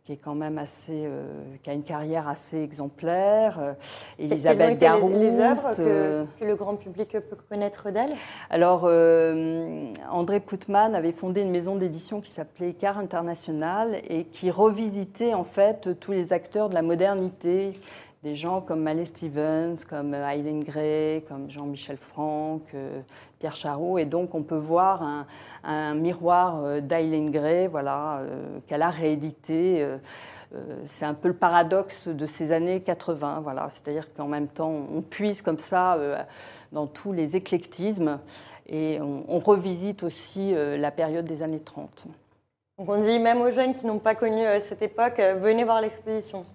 qui 0.07 0.13
est 0.13 0.19
quand 0.23 0.35
même 0.35 0.57
assez, 0.57 1.03
euh, 1.05 1.25
qui 1.61 1.69
a 1.69 1.73
une 1.73 1.83
carrière 1.83 2.29
assez 2.29 2.61
exemplaire. 2.61 3.59
Euh, 3.59 3.73
Elisabeth 4.17 4.79
Garouste. 4.79 5.13
Les, 5.13 5.19
les 5.19 5.39
œuvres 5.41 5.75
que, 5.75 6.25
que, 6.39 6.45
le 6.45 6.55
grand 6.55 6.77
public 6.77 7.09
peut 7.11 7.35
connaître 7.49 7.91
d'elle 7.91 8.11
Alors, 8.49 8.83
euh, 8.85 9.91
André 10.09 10.39
Putman 10.39 10.95
avait 10.95 11.11
fondé 11.11 11.41
une 11.41 11.51
maison 11.51 11.75
d'édition 11.75 12.21
qui 12.21 12.31
s'appelait 12.31 12.71
Car 12.71 12.97
International 12.99 13.97
et 14.09 14.23
qui 14.23 14.49
revisitait 14.49 15.33
en 15.33 15.43
fait 15.43 15.99
tous 15.99 16.13
les 16.13 16.31
acteurs 16.31 16.69
de 16.69 16.73
la 16.73 16.83
modernité 16.83 17.73
des 18.23 18.35
gens 18.35 18.61
comme 18.61 18.81
Malé 18.81 19.05
Stevens, 19.05 19.75
comme 19.87 20.13
Eileen 20.13 20.63
Gray, 20.63 21.23
comme 21.27 21.49
Jean-Michel 21.49 21.97
Franck, 21.97 22.63
Pierre 23.39 23.55
Charot. 23.55 23.97
Et 23.97 24.05
donc, 24.05 24.33
on 24.33 24.43
peut 24.43 24.55
voir 24.55 25.25
un, 25.63 25.93
miroir 25.95 26.81
d'Eileen 26.81 27.29
Gray, 27.29 27.67
voilà, 27.67 28.21
qu'elle 28.67 28.81
a 28.81 28.89
réédité. 28.89 29.87
c'est 30.85 31.05
un 31.05 31.13
peu 31.13 31.27
le 31.27 31.35
paradoxe 31.35 32.07
de 32.07 32.25
ces 32.25 32.51
années 32.51 32.81
80, 32.81 33.41
voilà. 33.43 33.67
C'est-à-dire 33.69 34.11
qu'en 34.13 34.27
même 34.27 34.47
temps, 34.47 34.73
on 34.93 35.01
puise 35.01 35.41
comme 35.41 35.59
ça 35.59 35.97
dans 36.71 36.87
tous 36.87 37.13
les 37.13 37.35
éclectismes 37.35 38.19
et 38.67 38.99
on, 38.99 39.39
revisite 39.39 40.03
aussi 40.03 40.53
la 40.55 40.91
période 40.91 41.25
des 41.25 41.43
années 41.43 41.59
30. 41.59 42.07
Donc 42.77 42.89
on 42.89 42.99
dit 42.99 43.19
même 43.19 43.41
aux 43.41 43.49
jeunes 43.49 43.73
qui 43.73 43.85
n'ont 43.85 43.99
pas 43.99 44.15
connu 44.15 44.43
cette 44.59 44.81
époque, 44.81 45.19
venez 45.19 45.63
voir 45.63 45.81
l'exposition. 45.81 46.45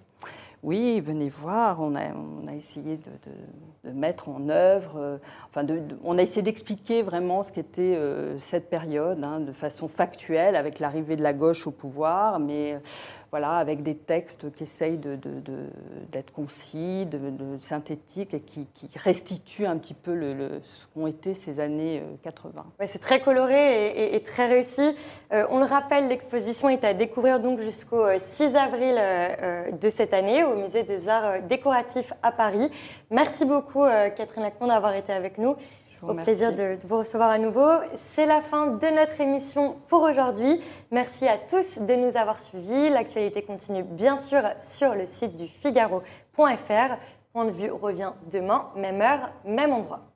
Oui, 0.63 1.01
venez 1.01 1.27
voir. 1.27 1.81
On 1.81 1.93
a, 1.95 2.55
essayé 2.55 2.97
de, 2.97 3.91
mettre 3.91 4.29
en 4.29 4.47
œuvre, 4.47 4.93
euh, 4.97 5.17
enfin, 5.49 5.65
on 6.05 6.17
a 6.17 6.21
essayé 6.21 6.41
d'expliquer 6.41 7.01
vraiment 7.01 7.43
ce 7.43 7.51
qu'était 7.51 7.95
euh, 7.97 8.39
cette 8.39 8.69
période 8.69 9.21
hein, 9.25 9.41
de 9.41 9.51
façon 9.51 9.89
factuelle, 9.89 10.55
avec 10.55 10.79
l'arrivée 10.79 11.17
de 11.17 11.21
la 11.21 11.33
gauche 11.33 11.67
au 11.67 11.71
pouvoir, 11.71 12.39
mais 12.39 12.79
voilà, 13.33 13.53
avec 13.53 13.81
des 13.81 13.95
textes 13.95 14.53
qui 14.53 14.61
essayent 14.61 14.99
d'être 14.99 16.31
concis, 16.31 17.07
de, 17.07 17.19
synthétiques 17.63 18.35
et 18.35 18.41
qui, 18.41 18.67
restituent 18.95 19.65
un 19.65 19.77
petit 19.77 19.95
peu 19.95 20.13
ce 20.13 20.85
qu'ont 20.93 21.07
été 21.07 21.33
ces 21.33 21.59
années 21.59 22.03
80. 22.21 22.63
Euh, 22.79 22.85
c'est 22.85 22.99
très 22.99 23.21
coloré 23.21 24.13
et, 24.15 24.21
très 24.21 24.45
réussi. 24.45 24.93
Euh, 25.31 25.47
on 25.49 25.57
le 25.57 25.65
rappelle, 25.65 26.09
l'exposition 26.09 26.69
est 26.69 26.83
à 26.83 26.93
découvrir 26.93 27.39
donc 27.39 27.59
jusqu'au 27.59 28.05
6 28.19 28.43
euh, 28.43 28.55
avril 28.55 29.79
de 29.81 29.89
cette 29.89 30.13
année 30.13 30.43
au 30.43 30.55
Musée 30.55 30.83
des 30.83 31.09
Arts 31.09 31.41
Décoratifs 31.41 32.13
à 32.21 32.31
Paris. 32.31 32.69
Merci 33.09 33.45
beaucoup, 33.45 33.83
Catherine 34.15 34.43
Lacombe, 34.43 34.67
d'avoir 34.67 34.93
été 34.93 35.11
avec 35.11 35.39
nous. 35.39 35.55
Au 36.07 36.13
plaisir 36.15 36.53
de, 36.53 36.77
vous 36.85 36.97
recevoir 36.97 37.29
à 37.29 37.37
nouveau. 37.37 37.69
C'est 37.95 38.25
la 38.25 38.41
fin 38.41 38.67
de 38.67 38.87
notre 38.87 39.21
émission 39.21 39.77
pour 39.87 40.01
aujourd'hui. 40.01 40.59
Merci 40.91 41.27
à 41.27 41.37
tous 41.37 41.79
de 41.79 41.93
nous 41.95 42.17
avoir 42.17 42.39
suivis. 42.39 42.89
L'actualité 42.89 43.41
continue 43.41 43.83
bien 43.83 44.17
sûr 44.17 44.41
sur 44.59 44.95
le 44.95 45.05
site 45.05 45.35
du 45.35 45.47
Figaro.fr. 45.47 46.97
Point 47.31 47.45
de 47.45 47.51
vue 47.51 47.71
revient 47.71 48.11
demain, 48.31 48.69
même 48.75 49.01
heure, 49.01 49.31
même 49.45 49.71
endroit. 49.71 50.12